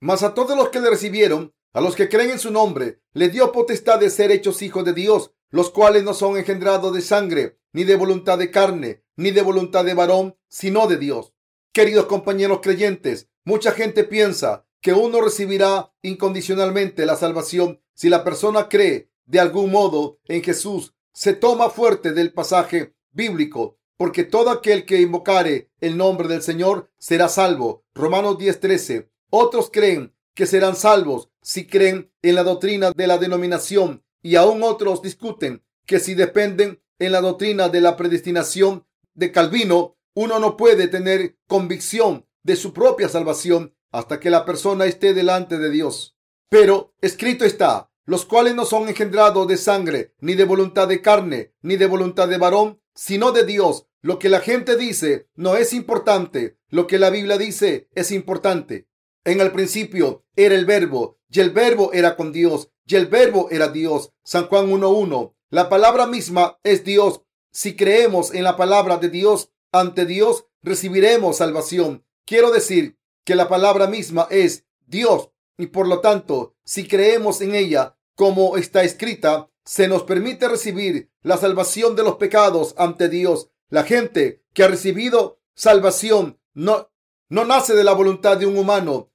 Mas 0.00 0.22
a 0.22 0.34
todos 0.34 0.56
los 0.56 0.68
que 0.68 0.80
le 0.80 0.90
recibieron, 0.90 1.54
a 1.72 1.80
los 1.80 1.94
que 1.94 2.08
creen 2.08 2.30
en 2.30 2.38
su 2.38 2.50
nombre, 2.50 3.00
le 3.12 3.28
dio 3.28 3.52
potestad 3.52 3.98
de 3.98 4.10
ser 4.10 4.30
hechos 4.30 4.62
hijos 4.62 4.84
de 4.84 4.92
Dios, 4.92 5.32
los 5.50 5.70
cuales 5.70 6.04
no 6.04 6.14
son 6.14 6.36
engendrados 6.36 6.92
de 6.94 7.00
sangre, 7.00 7.58
ni 7.72 7.84
de 7.84 7.96
voluntad 7.96 8.38
de 8.38 8.50
carne, 8.50 9.02
ni 9.16 9.30
de 9.30 9.42
voluntad 9.42 9.84
de 9.84 9.94
varón, 9.94 10.36
sino 10.48 10.86
de 10.86 10.96
Dios. 10.96 11.32
Queridos 11.72 12.06
compañeros 12.06 12.60
creyentes, 12.62 13.28
mucha 13.44 13.72
gente 13.72 14.04
piensa 14.04 14.66
que 14.80 14.92
uno 14.92 15.20
recibirá 15.20 15.92
incondicionalmente 16.02 17.06
la 17.06 17.16
salvación 17.16 17.80
si 17.94 18.08
la 18.08 18.24
persona 18.24 18.68
cree 18.68 19.10
de 19.24 19.40
algún 19.40 19.70
modo 19.70 20.18
en 20.26 20.42
Jesús. 20.42 20.94
Se 21.12 21.32
toma 21.32 21.70
fuerte 21.70 22.12
del 22.12 22.32
pasaje 22.32 22.94
bíblico 23.10 23.78
porque 23.96 24.24
todo 24.24 24.50
aquel 24.50 24.84
que 24.84 25.00
invocare 25.00 25.70
el 25.80 25.96
nombre 25.96 26.28
del 26.28 26.42
Señor 26.42 26.90
será 26.98 27.28
salvo. 27.28 27.84
Romanos 27.94 28.38
10:13. 28.38 29.08
Otros 29.30 29.70
creen 29.72 30.14
que 30.34 30.46
serán 30.46 30.76
salvos 30.76 31.30
si 31.42 31.66
creen 31.66 32.12
en 32.22 32.34
la 32.34 32.42
doctrina 32.42 32.90
de 32.90 33.06
la 33.06 33.18
denominación 33.18 34.04
y 34.22 34.36
aún 34.36 34.62
otros 34.62 35.02
discuten 35.02 35.64
que 35.86 36.00
si 36.00 36.14
dependen 36.14 36.82
en 36.98 37.12
la 37.12 37.20
doctrina 37.20 37.68
de 37.68 37.80
la 37.80 37.96
predestinación 37.96 38.86
de 39.14 39.32
Calvino, 39.32 39.96
uno 40.14 40.38
no 40.38 40.56
puede 40.56 40.88
tener 40.88 41.36
convicción 41.46 42.26
de 42.42 42.56
su 42.56 42.72
propia 42.72 43.08
salvación 43.08 43.74
hasta 43.92 44.20
que 44.20 44.30
la 44.30 44.44
persona 44.44 44.86
esté 44.86 45.14
delante 45.14 45.58
de 45.58 45.70
Dios. 45.70 46.16
Pero 46.48 46.94
escrito 47.00 47.44
está, 47.44 47.90
los 48.04 48.24
cuales 48.24 48.54
no 48.54 48.64
son 48.64 48.88
engendrados 48.88 49.46
de 49.48 49.56
sangre, 49.56 50.14
ni 50.20 50.34
de 50.34 50.44
voluntad 50.44 50.88
de 50.88 51.02
carne, 51.02 51.52
ni 51.62 51.76
de 51.76 51.86
voluntad 51.86 52.28
de 52.28 52.38
varón, 52.38 52.80
sino 52.94 53.32
de 53.32 53.44
Dios. 53.44 53.86
Lo 54.00 54.18
que 54.18 54.28
la 54.28 54.40
gente 54.40 54.76
dice 54.76 55.28
no 55.34 55.56
es 55.56 55.72
importante. 55.72 56.56
Lo 56.68 56.86
que 56.86 56.98
la 56.98 57.10
Biblia 57.10 57.38
dice 57.38 57.88
es 57.94 58.10
importante. 58.12 58.86
En 59.26 59.40
el 59.40 59.52
principio 59.52 60.24
era 60.36 60.54
el 60.54 60.64
verbo, 60.64 61.18
y 61.28 61.40
el 61.40 61.50
verbo 61.50 61.92
era 61.92 62.16
con 62.16 62.32
Dios, 62.32 62.70
y 62.86 62.94
el 62.94 63.06
verbo 63.06 63.48
era 63.50 63.68
Dios. 63.68 64.12
San 64.22 64.46
Juan 64.46 64.70
1.1. 64.70 65.34
La 65.50 65.68
palabra 65.68 66.06
misma 66.06 66.58
es 66.62 66.84
Dios. 66.84 67.22
Si 67.50 67.74
creemos 67.74 68.32
en 68.32 68.44
la 68.44 68.56
palabra 68.56 68.98
de 68.98 69.10
Dios, 69.10 69.50
ante 69.72 70.06
Dios 70.06 70.46
recibiremos 70.62 71.38
salvación. 71.38 72.06
Quiero 72.24 72.52
decir 72.52 72.98
que 73.24 73.34
la 73.34 73.48
palabra 73.48 73.88
misma 73.88 74.28
es 74.30 74.64
Dios 74.86 75.30
y 75.58 75.66
por 75.66 75.88
lo 75.88 76.00
tanto, 76.00 76.54
si 76.64 76.86
creemos 76.86 77.40
en 77.40 77.54
ella 77.54 77.98
como 78.14 78.56
está 78.56 78.84
escrita, 78.84 79.50
se 79.64 79.88
nos 79.88 80.04
permite 80.04 80.48
recibir 80.48 81.10
la 81.22 81.36
salvación 81.36 81.96
de 81.96 82.04
los 82.04 82.14
pecados 82.16 82.74
ante 82.78 83.08
Dios. 83.08 83.50
La 83.70 83.82
gente 83.82 84.44
que 84.52 84.62
ha 84.62 84.68
recibido 84.68 85.40
salvación 85.54 86.38
no, 86.54 86.92
no 87.28 87.44
nace 87.44 87.74
de 87.74 87.82
la 87.84 87.92
voluntad 87.92 88.36
de 88.36 88.46
un 88.46 88.56
humano. 88.56 89.10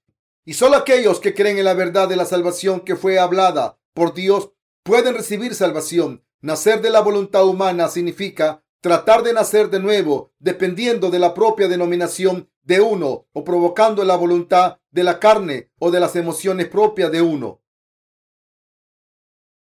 Y 0.45 0.53
solo 0.53 0.77
aquellos 0.77 1.19
que 1.19 1.33
creen 1.33 1.57
en 1.57 1.65
la 1.65 1.73
verdad 1.73 2.09
de 2.09 2.15
la 2.15 2.25
salvación 2.25 2.81
que 2.81 2.95
fue 2.95 3.19
hablada 3.19 3.79
por 3.93 4.13
Dios 4.13 4.51
pueden 4.83 5.13
recibir 5.13 5.55
salvación. 5.55 6.25
Nacer 6.41 6.81
de 6.81 6.89
la 6.89 7.01
voluntad 7.01 7.45
humana 7.45 7.87
significa 7.87 8.63
tratar 8.81 9.21
de 9.21 9.33
nacer 9.33 9.69
de 9.69 9.79
nuevo, 9.79 10.33
dependiendo 10.39 11.11
de 11.11 11.19
la 11.19 11.33
propia 11.33 11.67
denominación 11.67 12.49
de 12.63 12.81
uno 12.81 13.27
o 13.31 13.43
provocando 13.43 14.03
la 14.03 14.15
voluntad 14.15 14.79
de 14.89 15.03
la 15.03 15.19
carne 15.19 15.69
o 15.79 15.91
de 15.91 15.99
las 15.99 16.15
emociones 16.15 16.67
propias 16.67 17.11
de 17.11 17.21
uno 17.21 17.61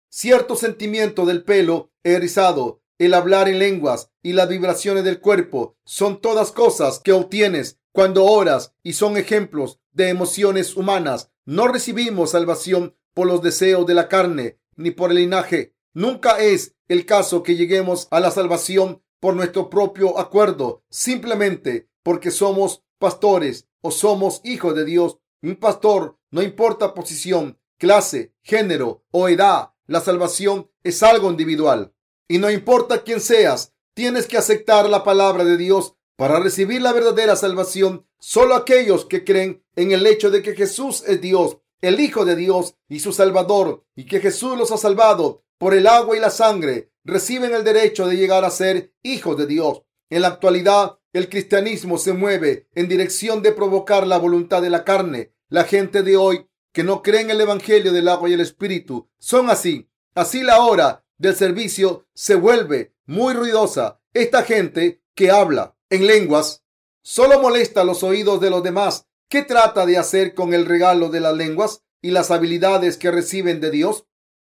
cierto 0.09 0.55
sentimiento 0.55 1.25
del 1.25 1.43
pelo 1.43 1.91
erizado, 2.03 2.81
el 2.97 3.13
hablar 3.13 3.47
en 3.47 3.59
lenguas 3.59 4.11
y 4.21 4.33
las 4.33 4.49
vibraciones 4.49 5.03
del 5.03 5.21
cuerpo 5.21 5.77
son 5.85 6.19
todas 6.19 6.51
cosas 6.51 6.99
que 6.99 7.13
obtienes 7.13 7.79
cuando 7.91 8.25
oras 8.25 8.73
y 8.83 8.93
son 8.93 9.17
ejemplos 9.17 9.78
de 9.91 10.09
emociones 10.09 10.75
humanas. 10.75 11.31
No 11.45 11.67
recibimos 11.67 12.31
salvación 12.31 12.95
por 13.13 13.27
los 13.27 13.41
deseos 13.41 13.85
de 13.85 13.93
la 13.93 14.07
carne 14.07 14.59
ni 14.75 14.91
por 14.91 15.11
el 15.11 15.17
linaje. 15.17 15.75
Nunca 15.93 16.39
es 16.39 16.75
el 16.87 17.05
caso 17.05 17.43
que 17.43 17.55
lleguemos 17.55 18.07
a 18.11 18.19
la 18.19 18.31
salvación 18.31 19.01
por 19.19 19.35
nuestro 19.35 19.69
propio 19.69 20.17
acuerdo, 20.17 20.83
simplemente 20.89 21.89
porque 22.03 22.31
somos 22.31 22.83
pastores 22.97 23.67
o 23.81 23.91
somos 23.91 24.41
hijos 24.43 24.75
de 24.75 24.85
Dios. 24.85 25.17
Un 25.41 25.55
pastor, 25.55 26.17
no 26.31 26.41
importa 26.41 26.93
posición, 26.93 27.59
clase, 27.77 28.33
género 28.41 29.03
o 29.11 29.27
edad, 29.27 29.71
la 29.87 30.01
salvación 30.01 30.69
es 30.83 31.03
algo 31.03 31.29
individual. 31.29 31.93
Y 32.27 32.37
no 32.37 32.49
importa 32.51 33.03
quién 33.03 33.19
seas, 33.19 33.73
tienes 33.93 34.27
que 34.27 34.37
aceptar 34.37 34.87
la 34.89 35.03
palabra 35.03 35.43
de 35.43 35.57
Dios 35.57 35.95
Para 36.19 36.37
recibir 36.41 36.81
la 36.81 36.91
verdadera 36.91 37.37
salvación, 37.37 38.05
solo 38.19 38.53
aquellos 38.53 39.05
que 39.05 39.23
creen 39.23 39.63
en 39.77 39.93
el 39.93 40.05
hecho 40.05 40.29
de 40.29 40.41
que 40.41 40.53
Jesús 40.53 41.01
es 41.07 41.21
Dios, 41.21 41.59
el 41.79 42.01
Hijo 42.01 42.25
de 42.25 42.35
Dios 42.35 42.75
y 42.89 42.99
su 42.99 43.13
Salvador, 43.13 43.85
y 43.95 44.03
que 44.03 44.19
Jesús 44.19 44.57
los 44.57 44.73
ha 44.73 44.77
salvado 44.77 45.45
por 45.57 45.73
el 45.73 45.87
agua 45.87 46.17
y 46.17 46.19
la 46.19 46.29
sangre, 46.29 46.91
reciben 47.05 47.53
el 47.53 47.63
derecho 47.63 48.05
de 48.05 48.17
llegar 48.17 48.43
a 48.43 48.49
ser 48.49 48.91
hijos 49.01 49.37
de 49.37 49.47
Dios. 49.47 49.83
En 50.09 50.23
la 50.23 50.27
actualidad, 50.27 50.99
el 51.13 51.29
cristianismo 51.29 51.97
se 51.97 52.11
mueve 52.11 52.67
en 52.75 52.89
dirección 52.89 53.41
de 53.41 53.53
provocar 53.53 54.05
la 54.05 54.17
voluntad 54.17 54.61
de 54.61 54.71
la 54.71 54.83
carne. 54.83 55.31
La 55.47 55.63
gente 55.63 56.03
de 56.03 56.17
hoy 56.17 56.49
que 56.73 56.83
no 56.83 57.01
cree 57.01 57.21
en 57.21 57.31
el 57.31 57.39
Evangelio 57.39 57.93
del 57.93 58.09
agua 58.09 58.29
y 58.29 58.33
el 58.33 58.41
Espíritu 58.41 59.07
son 59.19 59.49
así. 59.49 59.89
Así 60.15 60.43
la 60.43 60.59
hora 60.59 61.05
del 61.17 61.37
servicio 61.37 62.07
se 62.13 62.35
vuelve 62.35 62.93
muy 63.05 63.33
ruidosa. 63.33 64.01
Esta 64.13 64.43
gente 64.43 65.01
que 65.15 65.31
habla 65.31 65.77
en 65.89 66.07
lenguas 66.07 66.63
solo 67.01 67.39
molesta 67.41 67.83
los 67.83 68.03
oídos 68.03 68.39
de 68.39 68.49
los 68.49 68.63
demás. 68.63 69.07
¿Qué 69.27 69.43
trata 69.43 69.85
de 69.85 69.97
hacer 69.97 70.33
con 70.33 70.53
el 70.53 70.65
regalo 70.65 71.09
de 71.09 71.19
las 71.19 71.35
lenguas 71.35 71.83
y 72.01 72.11
las 72.11 72.31
habilidades 72.31 72.97
que 72.97 73.11
reciben 73.11 73.61
de 73.61 73.71
Dios? 73.71 74.05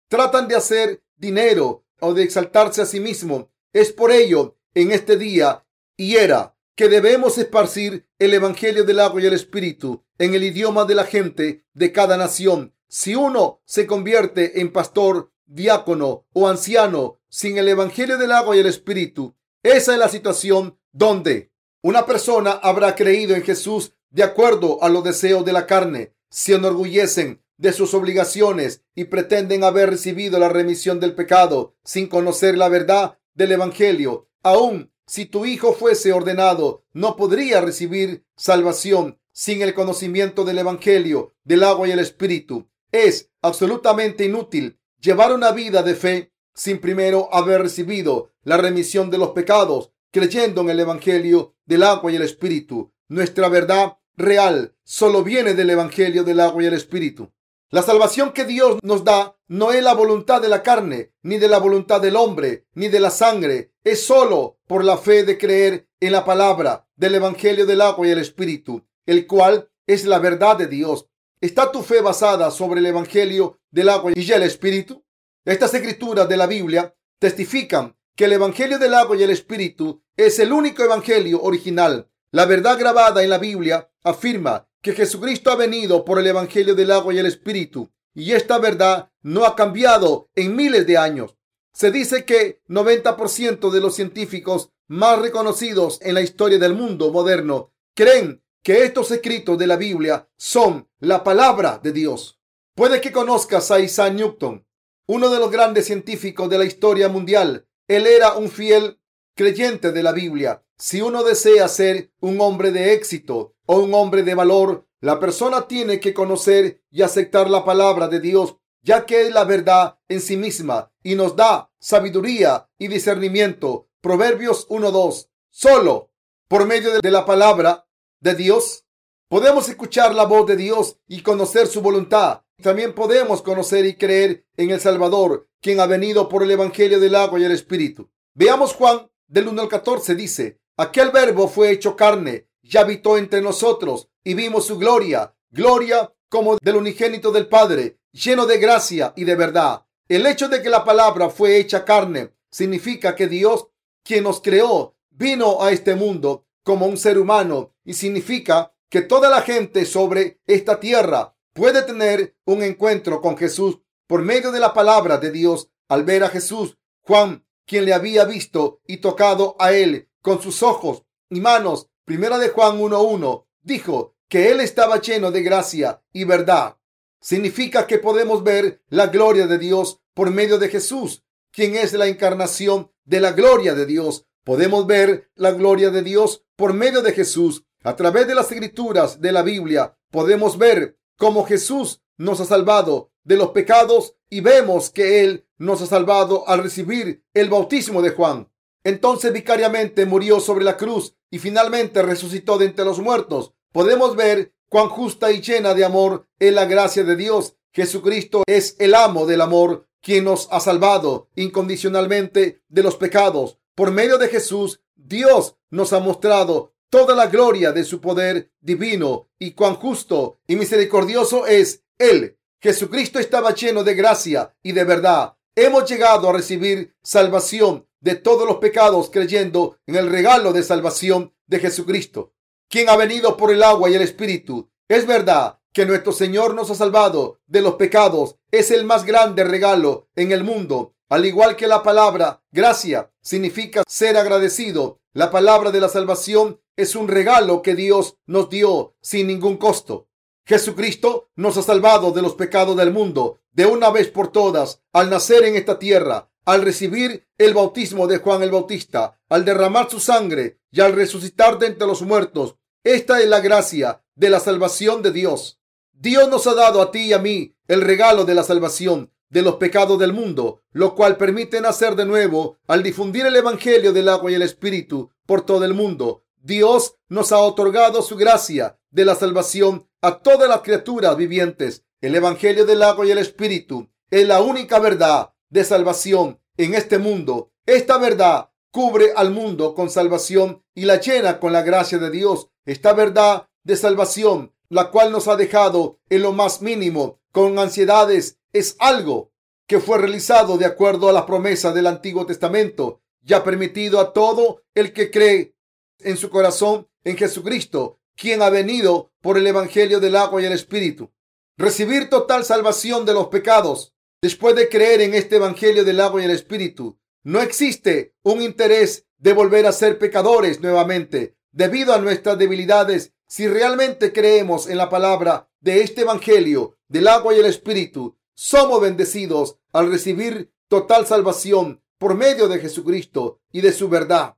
Tratan 0.07 0.47
de 0.47 0.55
hacer 0.55 1.03
dinero 1.17 1.85
o 1.99 2.13
de 2.13 2.23
exaltarse 2.23 2.81
a 2.81 2.85
sí 2.85 2.99
mismo. 2.99 3.51
Es 3.73 3.91
por 3.91 4.11
ello 4.11 4.57
en 4.73 4.91
este 4.91 5.17
día 5.17 5.65
y 5.97 6.15
era 6.15 6.55
que 6.75 6.87
debemos 6.87 7.37
esparcir 7.37 8.07
el 8.19 8.33
Evangelio 8.33 8.85
del 8.85 9.01
agua 9.01 9.21
y 9.21 9.25
el 9.25 9.33
Espíritu 9.33 10.05
en 10.17 10.33
el 10.33 10.43
idioma 10.43 10.85
de 10.85 10.95
la 10.95 11.03
gente 11.03 11.65
de 11.73 11.91
cada 11.91 12.15
nación. 12.17 12.73
Si 12.87 13.15
uno 13.15 13.61
se 13.65 13.85
convierte 13.85 14.61
en 14.61 14.71
pastor, 14.71 15.31
diácono 15.45 16.25
o 16.33 16.47
anciano 16.47 17.19
sin 17.27 17.57
el 17.57 17.67
Evangelio 17.67 18.17
del 18.17 18.31
agua 18.31 18.55
y 18.55 18.59
el 18.59 18.65
Espíritu, 18.65 19.35
esa 19.61 19.91
es 19.91 19.99
la 19.99 20.07
situación 20.07 20.78
donde 20.99 21.53
una 21.81 22.05
persona 22.05 22.51
habrá 22.51 22.93
creído 22.93 23.33
en 23.33 23.41
Jesús 23.41 23.93
de 24.09 24.21
acuerdo 24.21 24.83
a 24.83 24.89
los 24.89 25.01
deseos 25.01 25.45
de 25.45 25.53
la 25.53 25.65
carne, 25.65 26.13
se 26.29 26.55
enorgullecen 26.55 27.41
de 27.55 27.71
sus 27.71 27.93
obligaciones 27.93 28.83
y 28.95 29.05
pretenden 29.05 29.63
haber 29.63 29.91
recibido 29.91 30.37
la 30.39 30.49
remisión 30.49 30.99
del 30.99 31.15
pecado 31.15 31.77
sin 31.85 32.07
conocer 32.07 32.57
la 32.57 32.67
verdad 32.67 33.17
del 33.33 33.53
Evangelio. 33.53 34.27
Aún 34.43 34.91
si 35.07 35.25
tu 35.25 35.45
hijo 35.45 35.71
fuese 35.71 36.11
ordenado, 36.11 36.83
no 36.91 37.15
podría 37.15 37.61
recibir 37.61 38.25
salvación 38.35 39.21
sin 39.31 39.61
el 39.61 39.73
conocimiento 39.73 40.43
del 40.43 40.59
Evangelio, 40.59 41.33
del 41.45 41.63
agua 41.63 41.87
y 41.87 41.91
el 41.91 41.99
Espíritu. 41.99 42.69
Es 42.91 43.31
absolutamente 43.41 44.25
inútil 44.25 44.81
llevar 44.99 45.31
una 45.31 45.53
vida 45.53 45.81
de 45.81 45.95
fe 45.95 46.33
sin 46.53 46.81
primero 46.81 47.33
haber 47.33 47.61
recibido 47.61 48.33
la 48.43 48.57
remisión 48.57 49.09
de 49.09 49.17
los 49.17 49.29
pecados, 49.29 49.93
creyendo 50.11 50.61
en 50.61 50.69
el 50.69 50.79
Evangelio 50.79 51.55
del 51.65 51.83
agua 51.83 52.11
y 52.11 52.15
el 52.15 52.21
Espíritu. 52.23 52.93
Nuestra 53.07 53.49
verdad 53.49 53.97
real 54.15 54.75
solo 54.83 55.23
viene 55.23 55.53
del 55.53 55.69
Evangelio 55.69 56.23
del 56.23 56.39
agua 56.39 56.63
y 56.63 56.65
el 56.67 56.73
Espíritu. 56.73 57.31
La 57.71 57.83
salvación 57.83 58.33
que 58.33 58.45
Dios 58.45 58.79
nos 58.81 59.03
da 59.03 59.37
no 59.47 59.71
es 59.71 59.83
la 59.83 59.93
voluntad 59.93 60.41
de 60.41 60.49
la 60.49 60.63
carne, 60.63 61.13
ni 61.21 61.37
de 61.37 61.47
la 61.47 61.59
voluntad 61.59 62.01
del 62.01 62.15
hombre, 62.15 62.65
ni 62.73 62.87
de 62.87 62.99
la 62.99 63.11
sangre. 63.11 63.73
Es 63.83 64.03
solo 64.03 64.59
por 64.65 64.83
la 64.83 64.97
fe 64.97 65.23
de 65.23 65.37
creer 65.37 65.87
en 65.99 66.11
la 66.11 66.25
palabra 66.25 66.87
del 66.95 67.15
Evangelio 67.15 67.67
del 67.67 67.81
agua 67.81 68.07
y 68.07 68.11
el 68.11 68.19
Espíritu, 68.19 68.87
el 69.05 69.27
cual 69.27 69.69
es 69.85 70.05
la 70.05 70.17
verdad 70.17 70.57
de 70.57 70.67
Dios. 70.67 71.07
¿Está 71.41 71.71
tu 71.71 71.83
fe 71.83 72.01
basada 72.01 72.49
sobre 72.51 72.79
el 72.79 72.87
Evangelio 72.87 73.59
del 73.69 73.89
agua 73.89 74.11
y 74.15 74.31
el 74.31 74.43
Espíritu? 74.43 75.05
Estas 75.45 75.73
escrituras 75.73 76.27
de 76.27 76.37
la 76.37 76.47
Biblia 76.47 76.95
testifican 77.19 77.95
que 78.19 78.25
el 78.25 78.33
Evangelio 78.33 78.79
del 78.79 78.95
agua 78.95 79.15
y 79.15 79.23
el 79.23 79.29
Espíritu 79.29 80.03
es 80.17 80.39
el 80.39 80.51
único 80.51 80.83
Evangelio 80.83 81.41
original. 81.41 82.09
La 82.31 82.45
verdad 82.45 82.77
grabada 82.77 83.23
en 83.23 83.29
la 83.29 83.37
Biblia 83.37 83.89
afirma 84.03 84.67
que 84.81 84.91
Jesucristo 84.91 85.51
ha 85.51 85.55
venido 85.55 86.03
por 86.03 86.19
el 86.19 86.27
Evangelio 86.27 86.75
del 86.75 86.91
agua 86.91 87.13
y 87.13 87.19
el 87.19 87.27
Espíritu, 87.27 87.89
y 88.13 88.33
esta 88.33 88.57
verdad 88.57 89.09
no 89.21 89.45
ha 89.45 89.55
cambiado 89.55 90.29
en 90.35 90.53
miles 90.53 90.85
de 90.85 90.97
años. 90.97 91.37
Se 91.71 91.91
dice 91.91 92.25
que 92.25 92.61
90% 92.67 93.71
de 93.71 93.79
los 93.79 93.95
científicos 93.95 94.69
más 94.89 95.19
reconocidos 95.19 95.97
en 96.01 96.15
la 96.15 96.21
historia 96.21 96.59
del 96.59 96.73
mundo 96.73 97.13
moderno 97.13 97.71
creen 97.95 98.43
que 98.61 98.83
estos 98.83 99.11
escritos 99.11 99.57
de 99.57 99.67
la 99.67 99.77
Biblia 99.77 100.27
son 100.35 100.89
la 100.99 101.23
palabra 101.23 101.79
de 101.81 101.93
Dios. 101.93 102.37
Puede 102.75 102.99
que 102.99 103.13
conozcas 103.13 103.71
a 103.71 103.79
Isaac 103.79 104.11
Newton, 104.11 104.67
uno 105.07 105.29
de 105.29 105.39
los 105.39 105.49
grandes 105.49 105.85
científicos 105.85 106.49
de 106.49 106.57
la 106.57 106.65
historia 106.65 107.07
mundial. 107.07 107.68
Él 107.89 108.05
era 108.05 108.35
un 108.35 108.51
fiel 108.51 109.01
creyente 109.35 109.91
de 109.91 110.03
la 110.03 110.11
Biblia. 110.11 110.63
Si 110.77 111.01
uno 111.01 111.23
desea 111.23 111.67
ser 111.67 112.13
un 112.19 112.39
hombre 112.39 112.71
de 112.71 112.93
éxito 112.93 113.55
o 113.65 113.79
un 113.79 113.95
hombre 113.95 114.21
de 114.21 114.35
valor, 114.35 114.87
la 115.01 115.19
persona 115.19 115.67
tiene 115.67 115.99
que 115.99 116.13
conocer 116.13 116.83
y 116.91 117.01
aceptar 117.01 117.49
la 117.49 117.65
palabra 117.65 118.07
de 118.07 118.19
Dios, 118.19 118.57
ya 118.83 119.07
que 119.07 119.23
es 119.23 119.33
la 119.33 119.43
verdad 119.43 119.97
en 120.07 120.21
sí 120.21 120.37
misma 120.37 120.91
y 121.01 121.15
nos 121.15 121.35
da 121.35 121.71
sabiduría 121.79 122.69
y 122.77 122.89
discernimiento. 122.89 123.89
Proverbios 124.01 124.67
1.2. 124.69 125.27
Solo 125.49 126.11
por 126.47 126.67
medio 126.67 127.01
de 127.01 127.11
la 127.11 127.25
palabra 127.25 127.87
de 128.19 128.35
Dios 128.35 128.85
podemos 129.29 129.67
escuchar 129.67 130.13
la 130.13 130.25
voz 130.25 130.45
de 130.45 130.57
Dios 130.57 130.99
y 131.07 131.23
conocer 131.23 131.65
su 131.65 131.81
voluntad. 131.81 132.43
También 132.61 132.93
podemos 132.93 133.41
conocer 133.41 133.85
y 133.85 133.95
creer 133.95 134.45
en 134.57 134.71
el 134.71 134.79
Salvador, 134.79 135.47
quien 135.61 135.79
ha 135.79 135.85
venido 135.85 136.27
por 136.27 136.43
el 136.43 136.51
Evangelio 136.51 136.99
del 136.99 137.15
agua 137.15 137.39
y 137.39 137.43
el 137.43 137.51
Espíritu. 137.51 138.09
Veamos 138.33 138.73
Juan 138.73 139.09
del 139.27 139.47
1 139.47 139.61
al 139.61 139.69
14 139.69 140.15
dice, 140.15 140.59
aquel 140.77 141.11
verbo 141.11 141.47
fue 141.47 141.71
hecho 141.71 141.95
carne 141.95 142.49
ya 142.69 142.81
habitó 142.81 143.17
entre 143.17 143.41
nosotros 143.41 144.09
y 144.23 144.35
vimos 144.35 144.67
su 144.67 144.77
gloria, 144.77 145.35
gloria 145.49 146.13
como 146.29 146.57
del 146.57 146.75
unigénito 146.75 147.31
del 147.31 147.47
Padre, 147.47 147.97
lleno 148.11 148.45
de 148.45 148.59
gracia 148.59 149.13
y 149.15 149.23
de 149.23 149.35
verdad. 149.35 149.85
El 150.07 150.25
hecho 150.25 150.47
de 150.47 150.61
que 150.61 150.69
la 150.69 150.85
palabra 150.85 151.29
fue 151.29 151.57
hecha 151.57 151.83
carne 151.83 152.31
significa 152.51 153.15
que 153.15 153.27
Dios, 153.27 153.67
quien 154.03 154.23
nos 154.23 154.41
creó, 154.41 154.95
vino 155.09 155.63
a 155.63 155.71
este 155.71 155.95
mundo 155.95 156.45
como 156.63 156.85
un 156.85 156.97
ser 156.97 157.17
humano 157.17 157.73
y 157.83 157.93
significa 157.93 158.73
que 158.89 159.01
toda 159.01 159.29
la 159.29 159.41
gente 159.41 159.85
sobre 159.85 160.39
esta 160.45 160.79
tierra 160.79 161.35
puede 161.59 161.81
tener 161.81 162.37
un 162.45 162.63
encuentro 162.63 163.19
con 163.19 163.37
Jesús 163.37 163.79
por 164.07 164.21
medio 164.21 164.53
de 164.53 164.61
la 164.61 164.73
palabra 164.73 165.17
de 165.17 165.29
Dios. 165.29 165.69
Al 165.89 166.05
ver 166.05 166.23
a 166.23 166.29
Jesús, 166.29 166.77
Juan, 167.01 167.45
quien 167.65 167.83
le 167.83 167.93
había 167.93 168.23
visto 168.23 168.79
y 168.87 168.97
tocado 168.97 169.57
a 169.59 169.73
él 169.73 170.09
con 170.21 170.41
sus 170.41 170.63
ojos 170.63 171.03
y 171.29 171.41
manos, 171.41 171.89
Primera 172.05 172.37
de 172.37 172.47
Juan 172.47 172.79
1.1 172.79 173.45
dijo 173.61 174.15
que 174.29 174.51
él 174.51 174.61
estaba 174.61 175.01
lleno 175.01 175.31
de 175.31 175.43
gracia 175.43 176.01
y 176.13 176.23
verdad. 176.23 176.77
Significa 177.19 177.87
que 177.87 177.99
podemos 177.99 178.41
ver 178.41 178.81
la 178.87 179.07
gloria 179.07 179.45
de 179.45 179.57
Dios 179.57 179.99
por 180.13 180.31
medio 180.31 180.59
de 180.59 180.69
Jesús, 180.69 181.25
quien 181.51 181.75
es 181.75 181.91
la 181.91 182.07
encarnación 182.07 182.89
de 183.03 183.19
la 183.19 183.33
gloria 183.33 183.75
de 183.75 183.85
Dios. 183.85 184.25
Podemos 184.45 184.87
ver 184.87 185.29
la 185.35 185.51
gloria 185.51 185.89
de 185.89 186.03
Dios 186.03 186.45
por 186.55 186.73
medio 186.73 187.01
de 187.01 187.11
Jesús. 187.11 187.65
A 187.83 187.97
través 187.97 188.27
de 188.27 188.35
las 188.35 188.49
escrituras 188.49 189.19
de 189.19 189.33
la 189.33 189.41
Biblia 189.41 189.97
podemos 190.09 190.57
ver 190.57 190.98
cómo 191.19 191.43
Jesús 191.43 192.01
nos 192.17 192.39
ha 192.39 192.45
salvado 192.45 193.11
de 193.23 193.35
los 193.35 193.49
pecados 193.49 194.15
y 194.29 194.39
vemos 194.39 194.89
que 194.89 195.21
Él 195.21 195.45
nos 195.57 195.81
ha 195.81 195.85
salvado 195.85 196.47
al 196.47 196.63
recibir 196.63 197.23
el 197.33 197.49
bautismo 197.49 198.01
de 198.01 198.11
Juan. 198.11 198.49
Entonces 198.85 199.33
vicariamente 199.33 200.05
murió 200.05 200.39
sobre 200.39 200.63
la 200.63 200.77
cruz 200.77 201.17
y 201.29 201.39
finalmente 201.39 202.01
resucitó 202.01 202.57
de 202.57 202.67
entre 202.67 202.85
los 202.85 202.99
muertos. 202.99 203.53
Podemos 203.73 204.15
ver 204.15 204.53
cuán 204.69 204.87
justa 204.87 205.31
y 205.31 205.41
llena 205.41 205.73
de 205.73 205.83
amor 205.83 206.25
es 206.39 206.53
la 206.53 206.65
gracia 206.65 207.03
de 207.03 207.17
Dios. 207.17 207.57
Jesucristo 207.73 208.43
es 208.47 208.77
el 208.79 208.95
amo 208.95 209.25
del 209.25 209.41
amor, 209.41 209.87
quien 210.01 210.23
nos 210.23 210.47
ha 210.51 210.61
salvado 210.61 211.27
incondicionalmente 211.35 212.63
de 212.69 212.83
los 212.83 212.95
pecados. 212.95 213.59
Por 213.75 213.91
medio 213.91 214.17
de 214.17 214.29
Jesús, 214.29 214.81
Dios 214.95 215.57
nos 215.69 215.91
ha 215.91 215.99
mostrado 215.99 216.73
toda 216.89 217.15
la 217.15 217.27
gloria 217.27 217.71
de 217.71 217.83
su 217.83 218.01
poder 218.01 218.51
divino 218.59 219.29
y 219.37 219.51
cuán 219.51 219.75
justo 219.75 220.39
y 220.47 220.55
misericordioso 220.55 221.45
es 221.45 221.83
Él. 221.97 222.37
Jesucristo 222.61 223.19
estaba 223.19 223.53
lleno 223.53 223.83
de 223.83 223.95
gracia 223.95 224.55
y 224.61 224.73
de 224.73 224.83
verdad. 224.83 225.35
Hemos 225.55 225.89
llegado 225.89 226.29
a 226.29 226.33
recibir 226.33 226.95
salvación 227.03 227.87
de 228.01 228.15
todos 228.15 228.47
los 228.47 228.57
pecados 228.57 229.09
creyendo 229.11 229.77
en 229.85 229.95
el 229.95 230.09
regalo 230.09 230.53
de 230.53 230.63
salvación 230.63 231.33
de 231.47 231.59
Jesucristo, 231.59 232.33
quien 232.69 232.89
ha 232.89 232.95
venido 232.95 233.37
por 233.37 233.51
el 233.51 233.63
agua 233.63 233.89
y 233.89 233.95
el 233.95 234.01
Espíritu. 234.01 234.69
Es 234.87 235.05
verdad 235.05 235.59
que 235.73 235.85
nuestro 235.85 236.11
Señor 236.11 236.55
nos 236.55 236.71
ha 236.71 236.75
salvado 236.75 237.39
de 237.47 237.61
los 237.61 237.75
pecados. 237.75 238.35
Es 238.51 238.71
el 238.71 238.85
más 238.85 239.05
grande 239.05 239.43
regalo 239.43 240.07
en 240.15 240.31
el 240.31 240.43
mundo. 240.43 240.95
Al 241.09 241.25
igual 241.25 241.55
que 241.55 241.67
la 241.67 241.81
palabra 241.83 242.43
gracia 242.51 243.11
significa 243.21 243.83
ser 243.87 244.17
agradecido, 244.17 244.99
la 245.13 245.31
palabra 245.31 245.71
de 245.71 245.81
la 245.81 245.89
salvación 245.89 246.61
es 246.79 246.95
un 246.95 247.07
regalo 247.07 247.61
que 247.61 247.75
Dios 247.75 248.17
nos 248.25 248.49
dio 248.49 248.95
sin 249.01 249.27
ningún 249.27 249.57
costo. 249.57 250.07
Jesucristo 250.45 251.29
nos 251.35 251.57
ha 251.57 251.61
salvado 251.61 252.11
de 252.11 252.21
los 252.21 252.35
pecados 252.35 252.77
del 252.77 252.91
mundo 252.93 253.39
de 253.51 253.65
una 253.65 253.89
vez 253.89 254.07
por 254.09 254.31
todas 254.31 254.81
al 254.93 255.09
nacer 255.09 255.43
en 255.43 255.55
esta 255.55 255.77
tierra 255.77 256.29
al 256.45 256.63
recibir 256.63 257.27
el 257.37 257.53
bautismo 257.53 258.07
de 258.07 258.17
Juan 258.17 258.41
el 258.41 258.49
Bautista, 258.49 259.19
al 259.29 259.45
derramar 259.45 259.87
su 259.87 259.99
sangre 259.99 260.61
y 260.71 260.81
al 260.81 260.93
resucitar 260.93 261.59
de 261.59 261.67
entre 261.67 261.85
los 261.85 262.01
muertos. 262.01 262.55
Esta 262.83 263.21
es 263.21 263.27
la 263.27 263.39
gracia 263.39 264.01
de 264.15 264.31
la 264.31 264.39
salvación 264.39 265.03
de 265.03 265.11
Dios. 265.11 265.59
Dios 265.91 266.27
nos 266.27 266.47
ha 266.47 266.55
dado 266.55 266.81
a 266.81 266.89
ti 266.89 267.01
y 267.01 267.13
a 267.13 267.19
mí 267.19 267.53
el 267.67 267.81
regalo 267.81 268.25
de 268.25 268.33
la 268.33 268.41
salvación 268.41 269.11
de 269.29 269.43
los 269.43 269.57
pecados 269.57 269.99
del 269.99 270.11
mundo, 270.11 270.63
lo 270.71 270.95
cual 270.95 271.17
permite 271.17 271.61
nacer 271.61 271.95
de 271.95 272.05
nuevo 272.05 272.57
al 272.67 272.81
difundir 272.81 273.27
el 273.27 273.35
Evangelio 273.35 273.93
del 273.93 274.09
agua 274.09 274.31
y 274.31 274.35
el 274.35 274.41
Espíritu 274.41 275.11
por 275.27 275.45
todo 275.45 275.65
el 275.65 275.75
mundo. 275.75 276.23
Dios 276.41 276.95
nos 277.09 277.31
ha 277.31 277.39
otorgado 277.39 278.01
su 278.01 278.15
gracia 278.15 278.79
de 278.91 279.05
la 279.05 279.15
salvación 279.15 279.87
a 280.01 280.19
todas 280.19 280.47
las 280.47 280.61
criaturas 280.61 281.17
vivientes. 281.17 281.83
El 282.01 282.15
Evangelio 282.15 282.65
del 282.65 282.81
agua 282.81 283.05
y 283.05 283.11
el 283.11 283.17
Espíritu 283.17 283.89
es 284.09 284.25
la 284.25 284.41
única 284.41 284.79
verdad 284.79 285.33
de 285.49 285.63
salvación 285.65 286.39
en 286.57 286.75
este 286.75 286.97
mundo. 286.97 287.51
Esta 287.65 287.97
verdad 287.97 288.51
cubre 288.71 289.11
al 289.15 289.31
mundo 289.31 289.75
con 289.75 289.89
salvación 289.89 290.63
y 290.73 290.85
la 290.85 290.99
llena 291.01 291.39
con 291.39 291.51
la 291.51 291.61
gracia 291.61 291.97
de 291.97 292.09
Dios. 292.09 292.49
Esta 292.65 292.93
verdad 292.93 293.47
de 293.63 293.75
salvación, 293.75 294.53
la 294.69 294.91
cual 294.91 295.11
nos 295.11 295.27
ha 295.27 295.35
dejado 295.35 295.99
en 296.09 296.21
lo 296.21 296.31
más 296.31 296.61
mínimo 296.61 297.19
con 297.31 297.59
ansiedades 297.59 298.37
es 298.53 298.75
algo 298.79 299.31
que 299.67 299.79
fue 299.79 299.97
realizado 299.97 300.57
de 300.57 300.65
acuerdo 300.65 301.09
a 301.09 301.13
las 301.13 301.23
promesas 301.23 301.75
del 301.75 301.87
Antiguo 301.87 302.25
Testamento, 302.25 303.01
ya 303.21 303.43
permitido 303.43 303.99
a 303.99 304.13
todo 304.13 304.63
el 304.73 304.93
que 304.93 305.11
cree 305.11 305.55
en 305.99 306.17
su 306.17 306.29
corazón 306.29 306.87
en 307.03 307.17
Jesucristo, 307.17 307.99
quien 308.15 308.41
ha 308.41 308.49
venido 308.49 309.11
por 309.21 309.37
el 309.37 309.47
Evangelio 309.47 309.99
del 309.99 310.15
agua 310.15 310.41
y 310.41 310.45
el 310.45 310.53
Espíritu. 310.53 311.11
Recibir 311.57 312.09
total 312.09 312.43
salvación 312.45 313.05
de 313.05 313.13
los 313.13 313.27
pecados 313.27 313.93
después 314.21 314.55
de 314.55 314.69
creer 314.69 315.01
en 315.01 315.13
este 315.13 315.37
Evangelio 315.37 315.85
del 315.85 315.99
agua 316.01 316.21
y 316.21 316.25
el 316.25 316.31
Espíritu. 316.31 316.99
No 317.23 317.41
existe 317.41 318.13
un 318.23 318.41
interés 318.41 319.05
de 319.17 319.33
volver 319.33 319.65
a 319.65 319.71
ser 319.71 319.99
pecadores 319.99 320.61
nuevamente 320.61 321.37
debido 321.51 321.93
a 321.93 321.99
nuestras 321.99 322.37
debilidades. 322.37 323.13
Si 323.27 323.47
realmente 323.47 324.11
creemos 324.11 324.67
en 324.67 324.77
la 324.77 324.89
palabra 324.89 325.49
de 325.59 325.81
este 325.81 326.01
Evangelio 326.01 326.77
del 326.87 327.07
agua 327.07 327.33
y 327.33 327.39
el 327.39 327.45
Espíritu, 327.45 328.17
somos 328.33 328.81
bendecidos 328.81 329.57
al 329.73 329.91
recibir 329.91 330.51
total 330.67 331.05
salvación 331.05 331.83
por 331.97 332.15
medio 332.15 332.47
de 332.47 332.59
Jesucristo 332.59 333.41
y 333.51 333.61
de 333.61 333.73
su 333.73 333.89
verdad. 333.89 334.35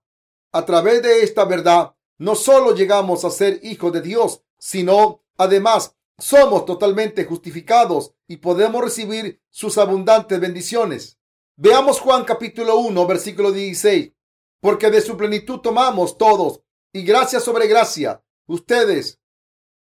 A 0.54 0.66
través 0.66 1.02
de 1.02 1.24
esta 1.24 1.46
verdad, 1.46 1.96
no 2.18 2.36
solo 2.36 2.76
llegamos 2.76 3.24
a 3.24 3.32
ser 3.32 3.62
hijos 3.64 3.94
de 3.94 4.02
Dios, 4.02 4.44
sino 4.58 5.24
además 5.38 5.96
somos 6.18 6.66
totalmente 6.66 7.24
justificados 7.24 8.14
y 8.28 8.38
podemos 8.38 8.84
recibir 8.84 9.42
sus 9.50 9.78
abundantes 9.78 10.40
bendiciones. 10.40 11.18
Veamos 11.56 12.02
Juan 12.02 12.26
capítulo 12.26 12.78
1, 12.78 13.08
versículo 13.08 13.52
16. 13.52 14.12
Porque 14.60 14.92
de 14.92 15.02
su 15.02 15.16
plenitud 15.16 15.60
tomamos 15.60 16.18
todos 16.18 16.62
y 16.94 17.04
gracia 17.04 17.40
sobre 17.40 17.68
gracia. 17.68 18.22
Ustedes, 18.46 19.22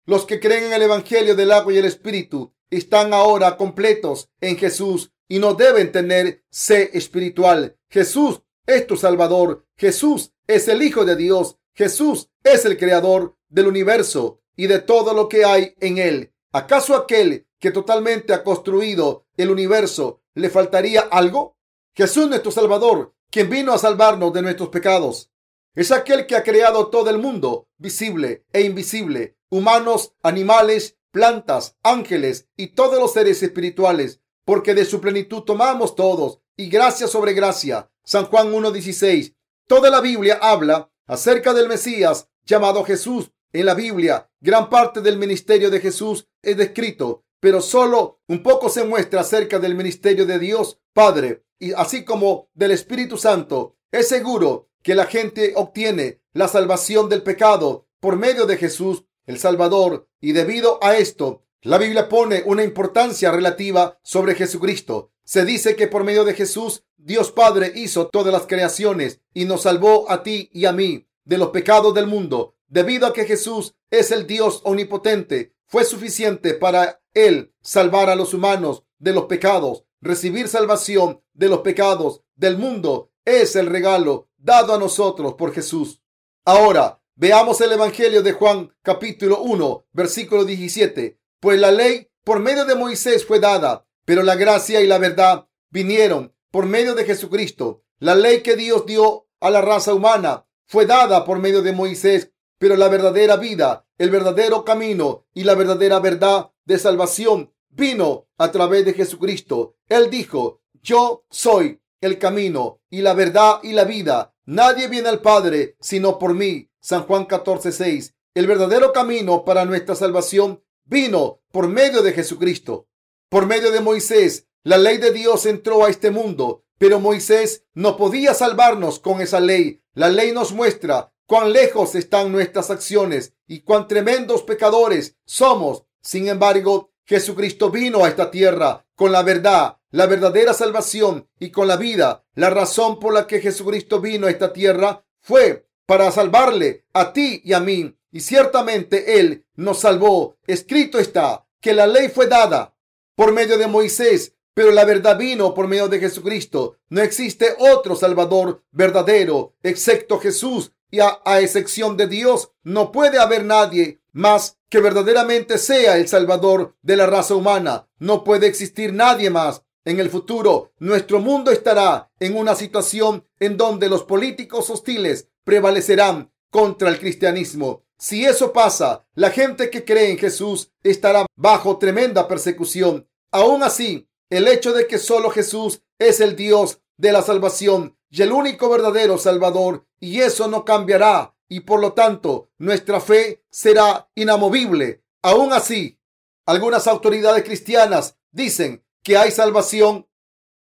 los 0.05 0.25
que 0.25 0.39
creen 0.39 0.65
en 0.65 0.73
el 0.73 0.83
Evangelio 0.83 1.35
del 1.35 1.51
agua 1.51 1.73
y 1.73 1.77
el 1.77 1.85
Espíritu, 1.85 2.53
están 2.69 3.13
ahora 3.13 3.57
completos 3.57 4.29
en 4.39 4.57
Jesús 4.57 5.11
y 5.27 5.39
no 5.39 5.53
deben 5.53 5.91
tener 5.91 6.45
sed 6.49 6.91
espiritual. 6.93 7.77
Jesús 7.89 8.41
es 8.65 8.87
tu 8.87 8.97
Salvador. 8.97 9.65
Jesús 9.77 10.33
es 10.47 10.67
el 10.67 10.81
Hijo 10.81 11.05
de 11.05 11.15
Dios. 11.15 11.57
Jesús 11.73 12.29
es 12.43 12.65
el 12.65 12.77
Creador 12.77 13.35
del 13.49 13.67
universo 13.67 14.41
y 14.55 14.67
de 14.67 14.79
todo 14.79 15.13
lo 15.13 15.29
que 15.29 15.45
hay 15.45 15.75
en 15.79 15.97
él. 15.97 16.33
¿Acaso 16.51 16.95
aquel 16.95 17.47
que 17.59 17.71
totalmente 17.71 18.33
ha 18.33 18.43
construido 18.43 19.25
el 19.37 19.51
universo 19.51 20.21
le 20.33 20.49
faltaría 20.49 21.01
algo? 21.01 21.57
Jesús 21.93 22.27
nuestro 22.27 22.51
Salvador, 22.51 23.13
quien 23.29 23.49
vino 23.49 23.73
a 23.73 23.77
salvarnos 23.77 24.33
de 24.33 24.41
nuestros 24.41 24.69
pecados. 24.69 25.31
Es 25.73 25.91
aquel 25.91 26.25
que 26.25 26.35
ha 26.35 26.43
creado 26.43 26.87
todo 26.87 27.09
el 27.09 27.17
mundo, 27.17 27.67
visible 27.77 28.45
e 28.53 28.61
invisible, 28.61 29.37
humanos, 29.49 30.13
animales, 30.23 30.97
plantas, 31.11 31.77
ángeles 31.83 32.47
y 32.55 32.67
todos 32.67 32.99
los 32.99 33.13
seres 33.13 33.43
espirituales, 33.43 34.21
porque 34.45 34.73
de 34.73 34.85
su 34.85 35.01
plenitud 35.01 35.41
tomamos 35.41 35.95
todos, 35.95 36.39
y 36.57 36.69
gracia 36.69 37.07
sobre 37.07 37.33
gracia. 37.33 37.91
San 38.05 38.25
Juan 38.25 38.53
1.16. 38.53 39.35
Toda 39.67 39.89
la 39.89 39.99
Biblia 39.99 40.39
habla 40.41 40.91
acerca 41.07 41.53
del 41.53 41.67
Mesías 41.67 42.29
llamado 42.45 42.83
Jesús. 42.83 43.31
En 43.51 43.65
la 43.65 43.73
Biblia, 43.73 44.29
gran 44.41 44.69
parte 44.69 45.01
del 45.01 45.17
ministerio 45.17 45.71
de 45.71 45.79
Jesús 45.79 46.27
es 46.41 46.57
descrito, 46.57 47.23
pero 47.39 47.61
solo 47.61 48.21
un 48.27 48.43
poco 48.43 48.69
se 48.69 48.83
muestra 48.83 49.21
acerca 49.21 49.59
del 49.59 49.75
ministerio 49.75 50.25
de 50.25 50.39
Dios 50.39 50.79
Padre 50.93 51.45
y 51.57 51.71
así 51.73 52.03
como 52.03 52.49
del 52.53 52.71
Espíritu 52.71 53.17
Santo. 53.17 53.77
Es 53.91 54.07
seguro 54.07 54.69
que 54.83 54.93
la 54.93 55.05
gente 55.05 55.53
obtiene 55.55 56.21
la 56.33 56.47
salvación 56.47 57.09
del 57.09 57.23
pecado 57.23 57.87
por 57.99 58.17
medio 58.17 58.45
de 58.45 58.57
Jesús 58.57 59.05
el 59.25 59.39
Salvador, 59.39 60.07
y 60.21 60.33
debido 60.33 60.77
a 60.83 60.97
esto, 60.97 61.43
la 61.61 61.79
Biblia 61.79 62.07
pone 62.09 62.43
una 62.45 62.63
importancia 62.63 63.31
relativa 63.31 63.97
sobre 64.03 64.35
Jesucristo. 64.35 65.11
Se 65.25 65.43
dice 65.43 65.75
que 65.75 65.87
por 65.87 66.03
medio 66.03 66.23
de 66.23 66.33
Jesús, 66.33 66.83
Dios 66.95 67.31
Padre 67.31 67.73
hizo 67.75 68.07
todas 68.07 68.31
las 68.31 68.47
creaciones 68.47 69.19
y 69.33 69.45
nos 69.45 69.63
salvó 69.63 70.09
a 70.09 70.23
ti 70.23 70.49
y 70.53 70.65
a 70.65 70.71
mí 70.71 71.07
de 71.25 71.37
los 71.37 71.49
pecados 71.49 71.93
del 71.93 72.07
mundo. 72.07 72.55
Debido 72.67 73.07
a 73.07 73.13
que 73.13 73.25
Jesús 73.25 73.75
es 73.91 74.11
el 74.11 74.25
Dios 74.27 74.61
omnipotente, 74.63 75.53
fue 75.67 75.83
suficiente 75.83 76.53
para 76.53 77.01
él 77.13 77.53
salvar 77.61 78.09
a 78.09 78.15
los 78.15 78.33
humanos 78.33 78.83
de 78.99 79.11
los 79.11 79.25
pecados. 79.25 79.83
Recibir 79.99 80.47
salvación 80.47 81.21
de 81.33 81.49
los 81.49 81.59
pecados 81.59 82.21
del 82.35 82.57
mundo 82.57 83.11
es 83.25 83.57
el 83.57 83.65
regalo 83.67 84.29
dado 84.37 84.73
a 84.73 84.79
nosotros 84.79 85.33
por 85.33 85.53
Jesús. 85.53 86.01
Ahora, 86.45 87.01
Veamos 87.17 87.61
el 87.61 87.71
Evangelio 87.71 88.21
de 88.23 88.33
Juan 88.33 88.75
capítulo 88.81 89.39
1, 89.39 89.85
versículo 89.93 90.43
17. 90.43 91.17
Pues 91.39 91.57
la 91.57 91.71
ley 91.71 92.09
por 92.25 92.41
medio 92.41 92.65
de 92.65 92.75
Moisés 92.75 93.25
fue 93.25 93.39
dada, 93.39 93.84
pero 94.05 94.23
la 94.23 94.35
gracia 94.35 94.81
y 94.81 94.87
la 94.87 94.97
verdad 94.97 95.47
vinieron 95.69 96.33
por 96.51 96.65
medio 96.65 96.95
de 96.95 97.05
Jesucristo. 97.05 97.83
La 97.99 98.15
ley 98.15 98.41
que 98.41 98.55
Dios 98.55 98.85
dio 98.85 99.27
a 99.39 99.49
la 99.49 99.61
raza 99.61 99.93
humana 99.93 100.45
fue 100.65 100.85
dada 100.85 101.25
por 101.25 101.39
medio 101.39 101.61
de 101.61 101.73
Moisés, 101.73 102.31
pero 102.57 102.77
la 102.77 102.87
verdadera 102.87 103.35
vida, 103.35 103.85
el 103.97 104.09
verdadero 104.09 104.63
camino 104.63 105.25
y 105.33 105.43
la 105.43 105.55
verdadera 105.55 105.99
verdad 105.99 106.51
de 106.65 106.79
salvación 106.79 107.53
vino 107.69 108.27
a 108.37 108.51
través 108.51 108.85
de 108.85 108.93
Jesucristo. 108.93 109.75
Él 109.87 110.09
dijo, 110.09 110.61
yo 110.81 111.25
soy 111.29 111.81
el 112.01 112.19
camino 112.19 112.81
y 112.89 113.01
la 113.01 113.13
verdad 113.13 113.59
y 113.63 113.73
la 113.73 113.83
vida. 113.83 114.33
Nadie 114.45 114.87
viene 114.87 115.09
al 115.09 115.21
Padre 115.21 115.75
sino 115.79 116.19
por 116.19 116.33
mí. 116.33 116.69
San 116.79 117.03
Juan 117.03 117.25
14, 117.25 117.71
6. 117.71 118.15
El 118.35 118.47
verdadero 118.47 118.93
camino 118.93 119.43
para 119.43 119.65
nuestra 119.65 119.95
salvación 119.95 120.63
vino 120.83 121.41
por 121.51 121.67
medio 121.67 122.01
de 122.01 122.13
Jesucristo. 122.13 122.87
Por 123.35 123.47
medio 123.47 123.73
de 123.73 123.81
Moisés, 123.81 124.47
la 124.63 124.77
ley 124.77 124.97
de 124.97 125.11
Dios 125.11 125.45
entró 125.45 125.83
a 125.83 125.89
este 125.89 126.09
mundo, 126.09 126.63
pero 126.77 127.01
Moisés 127.01 127.65
no 127.73 127.97
podía 127.97 128.33
salvarnos 128.33 128.97
con 128.97 129.19
esa 129.19 129.41
ley. 129.41 129.81
La 129.93 130.07
ley 130.07 130.31
nos 130.31 130.53
muestra 130.53 131.11
cuán 131.25 131.51
lejos 131.51 131.95
están 131.95 132.31
nuestras 132.31 132.69
acciones 132.69 133.33
y 133.45 133.59
cuán 133.59 133.89
tremendos 133.89 134.43
pecadores 134.43 135.17
somos. 135.25 135.83
Sin 136.01 136.29
embargo, 136.29 136.93
Jesucristo 137.03 137.71
vino 137.71 138.05
a 138.05 138.07
esta 138.07 138.31
tierra 138.31 138.85
con 138.95 139.11
la 139.11 139.21
verdad, 139.21 139.79
la 139.91 140.05
verdadera 140.05 140.53
salvación 140.53 141.27
y 141.37 141.51
con 141.51 141.67
la 141.67 141.75
vida. 141.75 142.23
La 142.35 142.49
razón 142.49 142.99
por 142.99 143.13
la 143.13 143.27
que 143.27 143.41
Jesucristo 143.41 143.99
vino 143.99 144.27
a 144.27 144.31
esta 144.31 144.53
tierra 144.53 145.03
fue 145.19 145.67
para 145.85 146.09
salvarle 146.09 146.85
a 146.93 147.11
ti 147.11 147.41
y 147.43 147.51
a 147.51 147.59
mí. 147.59 147.97
Y 148.13 148.21
ciertamente 148.21 149.19
Él 149.19 149.45
nos 149.55 149.79
salvó. 149.79 150.37
Escrito 150.47 150.99
está 150.99 151.45
que 151.59 151.73
la 151.73 151.85
ley 151.85 152.07
fue 152.07 152.27
dada 152.27 152.74
por 153.15 153.33
medio 153.33 153.57
de 153.57 153.67
Moisés, 153.67 154.33
pero 154.53 154.71
la 154.71 154.85
verdad 154.85 155.17
vino 155.17 155.53
por 155.53 155.67
medio 155.67 155.87
de 155.87 155.99
Jesucristo. 155.99 156.77
No 156.89 157.01
existe 157.01 157.55
otro 157.59 157.95
Salvador 157.95 158.63
verdadero 158.71 159.53
excepto 159.63 160.19
Jesús. 160.19 160.71
Y 160.91 160.99
a, 160.99 161.19
a 161.25 161.41
excepción 161.41 161.97
de 161.97 162.07
Dios, 162.07 162.51
no 162.63 162.91
puede 162.91 163.19
haber 163.19 163.43
nadie 163.43 163.99
más 164.13 164.57
que 164.69 164.79
verdaderamente 164.79 165.57
sea 165.57 165.97
el 165.97 166.07
Salvador 166.07 166.75
de 166.81 166.95
la 166.95 167.05
raza 167.05 167.35
humana. 167.35 167.87
No 167.99 168.23
puede 168.23 168.47
existir 168.47 168.93
nadie 168.93 169.29
más. 169.29 169.63
En 169.83 169.99
el 169.99 170.09
futuro, 170.09 170.71
nuestro 170.79 171.19
mundo 171.19 171.51
estará 171.51 172.09
en 172.19 172.35
una 172.35 172.55
situación 172.55 173.25
en 173.39 173.57
donde 173.57 173.87
los 173.89 174.03
políticos 174.03 174.69
hostiles 174.69 175.27
prevalecerán 175.43 176.31
contra 176.49 176.89
el 176.89 176.99
cristianismo. 176.99 177.84
Si 177.97 178.25
eso 178.25 178.51
pasa, 178.51 179.05
la 179.13 179.31
gente 179.31 179.69
que 179.69 179.85
cree 179.85 180.11
en 180.11 180.17
Jesús 180.17 180.71
estará 180.83 181.25
bajo 181.35 181.77
tremenda 181.77 182.27
persecución. 182.27 183.07
Aún 183.31 183.63
así, 183.63 184.09
el 184.29 184.47
hecho 184.47 184.73
de 184.73 184.87
que 184.87 184.97
solo 184.97 185.29
Jesús 185.29 185.81
es 185.97 186.19
el 186.19 186.35
Dios 186.35 186.79
de 186.97 187.11
la 187.11 187.21
salvación 187.21 187.97
y 188.09 188.21
el 188.21 188.31
único 188.31 188.69
verdadero 188.69 189.17
Salvador, 189.17 189.85
y 189.99 190.21
eso 190.21 190.47
no 190.47 190.63
cambiará, 190.65 191.35
y 191.49 191.61
por 191.61 191.79
lo 191.79 191.93
tanto 191.93 192.49
nuestra 192.57 192.99
fe 192.99 193.43
será 193.49 194.09
inamovible. 194.15 195.03
Aún 195.21 195.53
así, 195.53 195.99
algunas 196.45 196.87
autoridades 196.87 197.43
cristianas 197.43 198.17
dicen 198.31 198.85
que 199.03 199.17
hay 199.17 199.31
salvación 199.31 200.07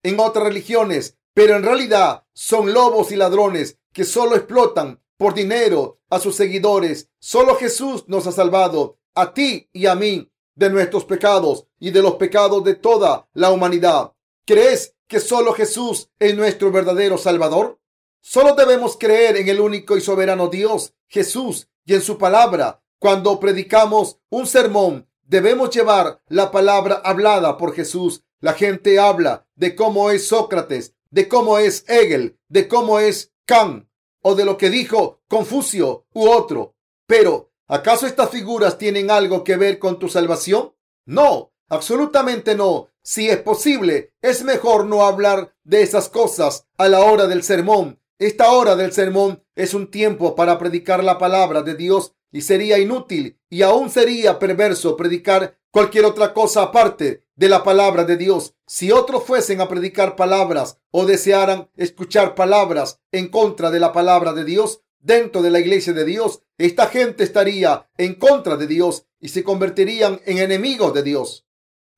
en 0.04 0.20
otras 0.20 0.46
religiones, 0.46 1.18
pero 1.34 1.56
en 1.56 1.64
realidad 1.64 2.26
son 2.34 2.74
lobos 2.74 3.12
y 3.12 3.16
ladrones 3.16 3.80
que 3.92 4.04
solo 4.04 4.36
explotan 4.36 5.02
por 5.18 5.34
dinero 5.34 6.00
a 6.10 6.20
sus 6.20 6.36
seguidores. 6.36 7.10
Solo 7.20 7.56
Jesús 7.56 8.06
nos 8.08 8.28
ha 8.28 8.32
salvado 8.32 8.98
a 9.14 9.34
ti 9.34 9.70
y 9.74 9.86
a 9.86 9.96
mí 9.96 10.30
de 10.56 10.70
nuestros 10.70 11.06
pecados 11.06 11.68
y 11.80 11.92
de 11.92 12.02
los 12.02 12.16
pecados 12.16 12.64
de 12.64 12.76
toda 12.76 13.28
la 13.34 13.52
humanidad. 13.52 14.14
¿Crees 14.46 14.96
que 15.08 15.20
solo 15.20 15.54
Jesús 15.54 16.10
es 16.20 16.36
nuestro 16.36 16.72
verdadero 16.72 17.18
Salvador? 17.18 17.80
Solo 18.22 18.56
debemos 18.56 18.98
creer 18.98 19.38
en 19.38 19.50
el 19.50 19.60
único 19.60 19.98
y 19.98 20.02
soberano 20.02 20.48
Dios, 20.48 20.94
Jesús, 21.08 21.70
y 21.86 21.94
en 21.94 22.02
su 22.02 22.18
palabra. 22.18 22.82
Cuando 23.00 23.40
predicamos 23.40 24.18
un 24.30 24.48
sermón, 24.48 25.08
debemos 25.24 25.70
llevar 25.70 26.22
la 26.28 26.50
palabra 26.50 26.96
hablada 27.04 27.58
por 27.58 27.74
Jesús. 27.74 28.24
La 28.40 28.54
gente 28.54 29.00
habla 29.00 29.46
de 29.56 29.76
cómo 29.76 30.10
es 30.10 30.28
Sócrates, 30.28 30.96
de 31.12 31.28
cómo 31.28 31.60
es 31.60 31.86
Hegel, 31.88 32.38
de 32.48 32.68
cómo 32.68 33.00
es 33.00 33.32
Kant 33.46 33.86
o 34.28 34.34
de 34.34 34.44
lo 34.44 34.58
que 34.58 34.72
dijo 34.72 35.22
Confucio 35.28 36.08
u 36.12 36.28
otro. 36.28 36.76
Pero, 37.06 37.52
¿acaso 37.68 38.08
estas 38.08 38.32
figuras 38.32 38.80
tienen 38.80 39.12
algo 39.12 39.44
que 39.44 39.56
ver 39.56 39.78
con 39.78 40.00
tu 40.00 40.10
salvación? 40.10 40.74
No, 41.06 41.54
absolutamente 41.70 42.56
no. 42.56 42.90
Si 43.04 43.30
es 43.30 43.38
posible, 43.38 44.16
es 44.24 44.44
mejor 44.44 44.88
no 44.88 45.06
hablar 45.06 45.54
de 45.64 45.84
esas 45.84 46.10
cosas 46.10 46.66
a 46.76 46.88
la 46.88 47.02
hora 47.02 47.28
del 47.28 47.44
sermón. 47.44 48.02
Esta 48.18 48.52
hora 48.52 48.76
del 48.76 48.94
sermón 48.94 49.44
es 49.54 49.76
un 49.76 49.92
tiempo 49.92 50.36
para 50.36 50.58
predicar 50.58 51.04
la 51.04 51.20
palabra 51.20 51.62
de 51.62 51.76
Dios 51.76 52.16
y 52.32 52.42
sería 52.42 52.80
inútil 52.80 53.40
y 53.48 53.62
aún 53.62 53.92
sería 53.92 54.40
perverso 54.40 54.98
predicar 54.98 55.60
cualquier 55.76 56.06
otra 56.06 56.34
cosa 56.34 56.62
aparte 56.62 57.26
de 57.36 57.50
la 57.50 57.62
palabra 57.62 58.06
de 58.06 58.16
Dios. 58.16 58.56
Si 58.66 58.94
otros 58.94 59.26
fuesen 59.26 59.60
a 59.60 59.68
predicar 59.68 60.16
palabras 60.16 60.80
o 60.90 61.06
desearan 61.06 61.70
escuchar 61.76 62.34
palabras 62.34 63.02
en 63.12 63.28
contra 63.28 63.70
de 63.72 63.82
la 63.82 63.92
palabra 63.92 64.32
de 64.32 64.46
Dios 64.46 64.84
dentro 65.02 65.42
de 65.42 65.52
la 65.52 65.60
iglesia 65.60 65.92
de 65.92 66.06
Dios, 66.06 66.44
esta 66.58 66.88
gente 66.88 67.26
estaría 67.26 67.90
en 67.98 68.16
contra 68.16 68.56
de 68.56 68.68
Dios 68.68 69.06
y 69.20 69.28
se 69.28 69.44
convertirían 69.44 70.22
en 70.26 70.38
enemigos 70.38 70.94
de 70.94 71.04
Dios. 71.04 71.46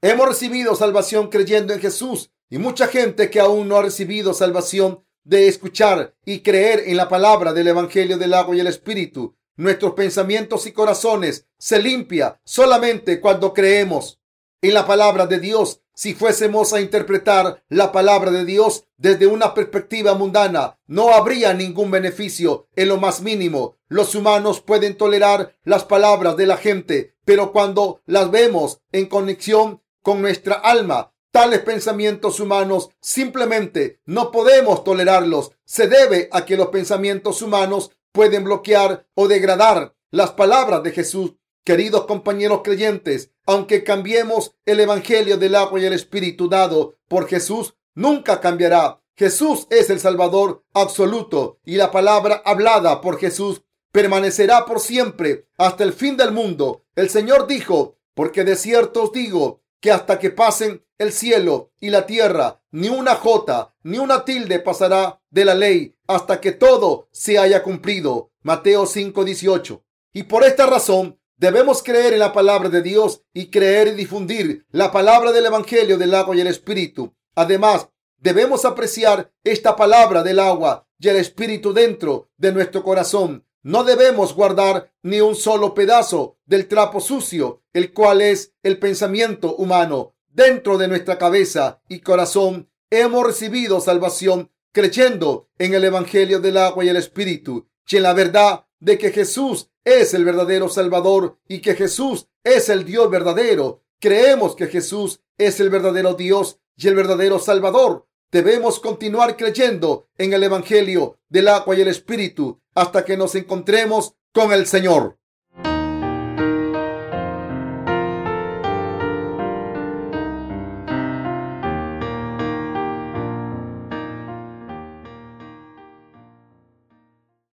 Hemos 0.01 0.27
recibido 0.27 0.75
salvación 0.75 1.27
creyendo 1.27 1.71
en 1.71 1.79
Jesús 1.79 2.31
y 2.49 2.57
mucha 2.57 2.87
gente 2.87 3.29
que 3.29 3.39
aún 3.39 3.67
no 3.67 3.77
ha 3.77 3.83
recibido 3.83 4.33
salvación 4.33 5.03
de 5.23 5.47
escuchar 5.47 6.15
y 6.25 6.39
creer 6.39 6.85
en 6.87 6.97
la 6.97 7.09
palabra 7.09 7.53
del 7.53 7.67
Evangelio 7.67 8.17
del 8.17 8.33
agua 8.33 8.55
y 8.55 8.59
el 8.59 8.65
Espíritu. 8.65 9.36
Nuestros 9.57 9.93
pensamientos 9.93 10.67
y 10.67 10.71
corazones 10.71 11.47
se 11.57 11.81
limpia 11.81 12.39
solamente 12.43 13.19
cuando 13.19 13.53
creemos 13.53 14.19
en 14.61 14.75
la 14.75 14.85
palabra 14.85 15.25
de 15.25 15.39
Dios. 15.39 15.81
Si 15.95 16.13
fuésemos 16.13 16.73
a 16.73 16.79
interpretar 16.79 17.63
la 17.69 17.91
palabra 17.91 18.29
de 18.29 18.45
Dios 18.45 18.85
desde 18.97 19.25
una 19.25 19.55
perspectiva 19.55 20.13
mundana, 20.13 20.77
no 20.85 21.09
habría 21.09 21.55
ningún 21.55 21.89
beneficio 21.89 22.67
en 22.75 22.89
lo 22.89 22.97
más 22.97 23.21
mínimo. 23.21 23.77
Los 23.87 24.13
humanos 24.13 24.61
pueden 24.61 24.95
tolerar 24.95 25.55
las 25.63 25.85
palabras 25.85 26.37
de 26.37 26.45
la 26.45 26.57
gente, 26.57 27.15
pero 27.25 27.51
cuando 27.51 28.01
las 28.05 28.29
vemos 28.29 28.81
en 28.91 29.07
conexión 29.07 29.81
con 30.03 30.21
nuestra 30.21 30.53
alma. 30.53 31.13
Tales 31.31 31.59
pensamientos 31.59 32.39
humanos 32.39 32.89
simplemente 33.01 33.99
no 34.05 34.31
podemos 34.31 34.83
tolerarlos. 34.83 35.51
Se 35.65 35.87
debe 35.87 36.29
a 36.31 36.45
que 36.45 36.57
los 36.57 36.67
pensamientos 36.67 37.41
humanos 37.41 37.91
pueden 38.17 38.45
bloquear 38.45 39.05
o 39.13 39.27
degradar 39.27 39.95
las 40.09 40.31
palabras 40.31 40.81
de 40.81 40.89
Jesús. 40.89 41.35
Queridos 41.63 42.07
compañeros 42.07 42.61
creyentes, 42.63 43.29
aunque 43.45 43.83
cambiemos 43.83 44.55
el 44.65 44.79
Evangelio 44.79 45.37
del 45.37 45.53
agua 45.53 45.79
y 45.79 45.85
el 45.85 45.93
Espíritu 45.93 46.49
dado 46.49 46.95
por 47.07 47.27
Jesús, 47.27 47.75
nunca 47.93 48.41
cambiará. 48.41 49.03
Jesús 49.15 49.67
es 49.69 49.91
el 49.91 49.99
Salvador 49.99 50.63
absoluto 50.73 51.59
y 51.63 51.75
la 51.75 51.91
palabra 51.91 52.41
hablada 52.43 53.01
por 53.01 53.19
Jesús 53.19 53.61
permanecerá 53.91 54.65
por 54.65 54.79
siempre 54.79 55.45
hasta 55.55 55.83
el 55.83 55.93
fin 55.93 56.17
del 56.17 56.31
mundo. 56.31 56.85
El 56.95 57.11
Señor 57.11 57.45
dijo, 57.45 57.99
porque 58.15 58.43
de 58.43 58.55
cierto 58.55 59.03
os 59.03 59.11
digo 59.11 59.61
que 59.79 59.91
hasta 59.91 60.17
que 60.17 60.31
pasen 60.31 60.83
el 60.97 61.11
cielo 61.11 61.71
y 61.79 61.89
la 61.89 62.05
tierra, 62.05 62.61
ni 62.71 62.89
una 62.89 63.15
jota, 63.15 63.73
ni 63.83 63.97
una 63.97 64.25
tilde 64.25 64.59
pasará 64.59 65.21
de 65.29 65.45
la 65.45 65.55
ley 65.55 65.95
hasta 66.07 66.41
que 66.41 66.51
todo 66.51 67.07
se 67.11 67.37
haya 67.37 67.63
cumplido. 67.63 68.31
Mateo 68.41 68.85
5:18. 68.85 69.83
Y 70.13 70.23
por 70.23 70.43
esta 70.43 70.65
razón 70.65 71.19
debemos 71.37 71.83
creer 71.83 72.13
en 72.13 72.19
la 72.19 72.33
palabra 72.33 72.69
de 72.69 72.81
Dios 72.81 73.21
y 73.33 73.47
creer 73.47 73.89
y 73.89 73.91
difundir 73.91 74.65
la 74.71 74.91
palabra 74.91 75.31
del 75.31 75.45
Evangelio 75.45 75.97
del 75.97 76.13
agua 76.15 76.35
y 76.35 76.41
el 76.41 76.47
Espíritu. 76.47 77.13
Además, 77.35 77.89
debemos 78.17 78.65
apreciar 78.65 79.31
esta 79.43 79.75
palabra 79.75 80.23
del 80.23 80.39
agua 80.39 80.87
y 80.99 81.09
el 81.09 81.17
Espíritu 81.17 81.73
dentro 81.73 82.31
de 82.37 82.51
nuestro 82.51 82.83
corazón 82.83 83.47
no 83.67 83.83
debemos 83.83 84.33
guardar 84.33 84.93
ni 85.03 85.19
un 85.19 85.35
solo 85.35 85.73
pedazo 85.73 86.37
del 86.45 86.69
trapo 86.69 87.01
sucio, 87.01 87.63
el 87.73 87.91
cual 87.91 88.21
es 88.21 88.53
el 88.63 88.79
pensamiento 88.79 89.57
humano. 89.57 90.15
Dentro 90.37 90.77
de 90.77 90.87
nuestra 90.87 91.17
cabeza 91.17 91.81
y 91.89 92.01
corazón 92.01 92.69
hemos 92.91 93.25
recibido 93.25 93.81
salvación 93.81 94.51
creyendo 94.71 95.49
en 95.57 95.73
el 95.73 95.83
Evangelio 95.83 96.39
del 96.39 96.57
agua 96.57 96.85
y 96.85 96.89
el 96.89 96.97
Espíritu 96.97 97.67
y 97.89 97.97
en 97.97 98.03
la 98.03 98.13
verdad 98.13 98.67
de 98.79 98.99
que 98.99 99.09
Jesús 99.09 99.71
es 99.83 100.13
el 100.13 100.23
verdadero 100.25 100.69
Salvador 100.69 101.39
y 101.47 101.57
que 101.57 101.73
Jesús 101.73 102.27
es 102.43 102.69
el 102.69 102.85
Dios 102.85 103.09
verdadero. 103.09 103.81
Creemos 103.99 104.55
que 104.55 104.67
Jesús 104.67 105.21
es 105.39 105.59
el 105.59 105.71
verdadero 105.71 106.13
Dios 106.13 106.59
y 106.75 106.87
el 106.87 106.93
verdadero 106.93 107.39
Salvador. 107.39 108.05
Debemos 108.31 108.79
continuar 108.79 109.37
creyendo 109.37 110.07
en 110.19 110.33
el 110.33 110.43
Evangelio 110.43 111.17
del 111.29 111.47
agua 111.47 111.75
y 111.75 111.81
el 111.81 111.87
Espíritu 111.87 112.61
hasta 112.75 113.03
que 113.03 113.17
nos 113.17 113.33
encontremos 113.33 114.13
con 114.31 114.53
el 114.53 114.67
Señor. 114.67 115.17